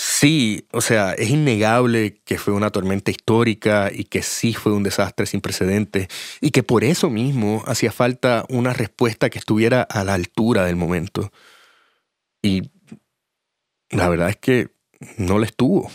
Sí, 0.00 0.68
o 0.70 0.80
sea, 0.80 1.12
es 1.14 1.28
innegable 1.30 2.20
que 2.24 2.38
fue 2.38 2.54
una 2.54 2.70
tormenta 2.70 3.10
histórica 3.10 3.90
y 3.92 4.04
que 4.04 4.22
sí 4.22 4.54
fue 4.54 4.72
un 4.72 4.84
desastre 4.84 5.26
sin 5.26 5.40
precedentes 5.40 6.06
y 6.40 6.52
que 6.52 6.62
por 6.62 6.84
eso 6.84 7.10
mismo 7.10 7.64
hacía 7.66 7.90
falta 7.90 8.44
una 8.48 8.72
respuesta 8.72 9.28
que 9.28 9.40
estuviera 9.40 9.82
a 9.82 10.04
la 10.04 10.14
altura 10.14 10.66
del 10.66 10.76
momento. 10.76 11.32
Y 12.42 12.70
la 13.90 14.08
verdad 14.08 14.28
es 14.28 14.36
que 14.36 14.68
no 15.16 15.40
la 15.40 15.46
estuvo. 15.46 15.90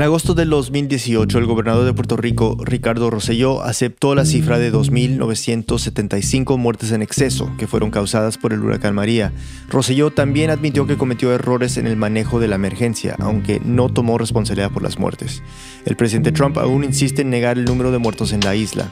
En 0.00 0.04
agosto 0.04 0.32
del 0.32 0.48
2018, 0.48 1.36
el 1.36 1.44
gobernador 1.44 1.84
de 1.84 1.92
Puerto 1.92 2.16
Rico, 2.16 2.56
Ricardo 2.58 3.10
Rosselló, 3.10 3.62
aceptó 3.62 4.14
la 4.14 4.24
cifra 4.24 4.58
de 4.58 4.72
2.975 4.72 6.56
muertes 6.56 6.92
en 6.92 7.02
exceso 7.02 7.52
que 7.58 7.66
fueron 7.66 7.90
causadas 7.90 8.38
por 8.38 8.54
el 8.54 8.60
huracán 8.60 8.94
María. 8.94 9.30
Rosselló 9.68 10.10
también 10.10 10.48
admitió 10.48 10.86
que 10.86 10.96
cometió 10.96 11.34
errores 11.34 11.76
en 11.76 11.86
el 11.86 11.96
manejo 11.96 12.40
de 12.40 12.48
la 12.48 12.54
emergencia, 12.54 13.14
aunque 13.18 13.60
no 13.62 13.90
tomó 13.90 14.16
responsabilidad 14.16 14.70
por 14.70 14.82
las 14.82 14.98
muertes. 14.98 15.42
El 15.84 15.96
presidente 15.96 16.32
Trump 16.32 16.56
aún 16.56 16.82
insiste 16.82 17.20
en 17.20 17.28
negar 17.28 17.58
el 17.58 17.66
número 17.66 17.92
de 17.92 17.98
muertos 17.98 18.32
en 18.32 18.40
la 18.40 18.56
isla. 18.56 18.90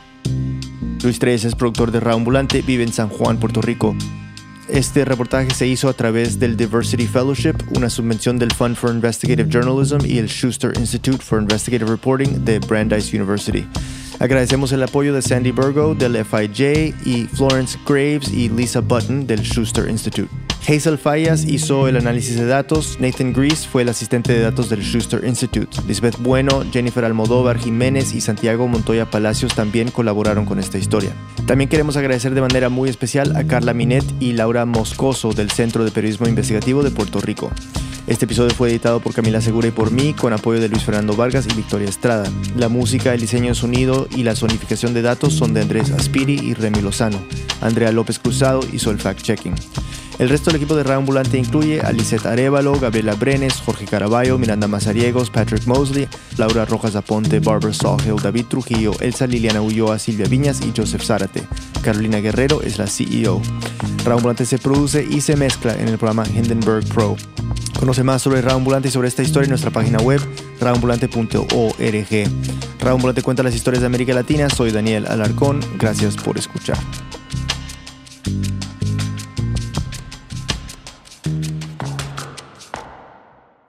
Luis 1.03 1.19
Tres 1.19 1.47
es 1.47 1.55
productor 1.55 1.91
de 1.91 2.07
Ambulante, 2.11 2.61
vive 2.61 2.83
en 2.83 2.93
San 2.93 3.09
Juan, 3.09 3.41
Puerto 3.41 3.63
Rico. 3.63 3.97
Este 4.69 5.05
reportaje 5.05 5.51
se 5.51 5.67
hizo 5.67 5.89
a 5.89 5.95
través 5.95 6.39
del 6.39 6.57
Diversity 6.57 7.07
Fellowship, 7.07 7.55
una 7.75 7.89
subvención 7.89 8.39
del 8.39 8.53
Fund 8.53 8.77
for 8.77 8.91
Investigative 8.91 9.49
Journalism 9.51 10.05
y 10.05 10.19
el 10.19 10.29
Schuster 10.29 10.73
Institute 10.79 11.19
for 11.25 11.41
Investigative 11.41 11.91
Reporting 11.91 12.45
de 12.45 12.59
Brandeis 12.59 13.13
University. 13.15 13.67
Agradecemos 14.19 14.73
el 14.73 14.83
apoyo 14.83 15.15
de 15.15 15.23
Sandy 15.23 15.53
Burgo 15.53 15.95
del 15.95 16.23
FIJ 16.23 16.95
y 17.07 17.29
Florence 17.33 17.79
Graves 17.87 18.29
y 18.31 18.51
Lisa 18.51 18.81
Button 18.81 19.27
del 19.27 19.41
Schuster 19.41 19.89
Institute. 19.89 20.48
Hazel 20.67 20.99
Fallas 20.99 21.45
hizo 21.45 21.89
el 21.89 21.97
análisis 21.97 22.37
de 22.37 22.47
datos, 22.47 22.99
Nathan 23.01 23.33
Grease 23.33 23.67
fue 23.67 23.83
el 23.83 23.89
asistente 23.89 24.33
de 24.33 24.41
datos 24.41 24.69
del 24.69 24.83
Schuster 24.83 25.25
Institute, 25.25 25.77
Lisbeth 25.87 26.19
Bueno, 26.19 26.63
Jennifer 26.73 27.05
Almodóvar 27.05 27.59
Jiménez 27.59 28.15
y 28.15 28.21
Santiago 28.21 28.69
Montoya 28.69 29.11
Palacios 29.11 29.55
también 29.55 29.91
colaboraron 29.91 30.45
con 30.45 30.59
esta 30.59 30.79
historia. 30.79 31.13
También 31.47 31.71
queremos 31.71 31.97
agradecer 31.97 32.35
de 32.35 32.43
manera 32.43 32.69
muy 32.69 32.91
especial 32.91 33.35
a 33.37 33.45
Carla 33.45 33.73
Minet 33.73 34.05
y 34.21 34.33
Laura 34.33 34.67
Moscoso 34.67 35.33
del 35.33 35.51
Centro 35.51 35.85
de 35.85 35.91
Periodismo 35.91 36.29
Investigativo 36.29 36.83
de 36.83 36.91
Puerto 36.91 37.21
Rico. 37.21 37.51
Este 38.09 38.25
episodio 38.25 38.55
fue 38.55 38.71
editado 38.71 39.01
por 39.01 39.13
Camila 39.13 39.43
Segura 39.43 39.69
y 39.69 39.71
por 39.71 39.91
mí, 39.91 40.15
con 40.15 40.33
apoyo 40.33 40.61
de 40.61 40.71
Luis 40.71 40.83
Fernando 40.83 41.15
Vargas 41.15 41.47
y 41.47 41.55
Victoria 41.55 41.91
Estrada. 41.91 42.27
La 42.57 42.71
música, 42.71 43.13
el 43.13 43.21
diseño 43.21 43.49
de 43.49 43.55
sonido 43.55 44.09
y 44.17 44.23
la 44.23 44.35
sonificación 44.35 44.95
de 44.95 45.03
datos 45.03 45.35
son 45.35 45.53
de 45.53 45.61
Andrés 45.61 45.91
Aspiri 45.91 46.41
y 46.41 46.55
Remy 46.55 46.81
Lozano. 46.81 47.19
Andrea 47.61 47.93
López 47.93 48.19
Cruzado 48.19 48.61
hizo 48.73 48.91
el 48.91 48.99
fact-checking. 48.99 49.55
El 50.19 50.29
resto 50.29 50.51
del 50.51 50.57
equipo 50.57 50.75
de 50.75 50.93
Ambulante 50.93 51.39
incluye 51.39 51.81
a 51.81 51.93
Lisette 51.93 52.27
Arevalo, 52.27 52.79
Gabriela 52.79 53.15
Brenes, 53.15 53.55
Jorge 53.65 53.85
Caraballo, 53.85 54.37
Miranda 54.37 54.67
Mazariegos, 54.67 55.31
Patrick 55.31 55.67
Mosley, 55.67 56.09
Laura 56.37 56.65
Rojas 56.65 56.97
Aponte, 56.97 57.39
Barbara 57.39 57.73
Sawhill, 57.73 58.21
David 58.21 58.47
Trujillo, 58.47 58.93
Elsa 59.01 59.27
Liliana 59.27 59.63
Ulloa, 59.63 59.99
Silvia 59.99 60.27
Viñas 60.27 60.61
y 60.61 60.73
Joseph 60.77 61.05
Zárate. 61.05 61.45
Carolina 61.83 62.19
Guerrero 62.19 62.63
es 62.63 62.79
la 62.79 62.87
CEO. 62.87 63.41
Ambulante 64.07 64.47
se 64.47 64.59
produce 64.59 65.07
y 65.09 65.21
se 65.21 65.37
mezcla 65.37 65.75
en 65.75 65.89
el 65.89 65.99
programa 65.99 66.27
Hindenburg 66.27 66.87
Pro. 66.89 67.17
Conoce 67.79 68.03
más 68.03 68.23
sobre 68.23 68.41
Ambulante 68.51 68.89
y 68.89 68.91
sobre 68.91 69.09
esta 69.09 69.23
historia 69.23 69.45
en 69.45 69.51
nuestra 69.51 69.71
página 69.71 69.99
web 69.99 70.21
raambulante.org. 70.61 72.31
Ambulante 72.87 73.23
cuenta 73.23 73.43
las 73.43 73.55
historias 73.55 73.83
de 73.83 73.87
América 73.87 74.15
Latina. 74.15 74.49
Soy 74.49 74.73
Daniel 74.73 75.07
Alarcón. 75.07 75.61
Gracias 75.79 76.17
por 76.17 76.39
escuchar. 76.39 76.79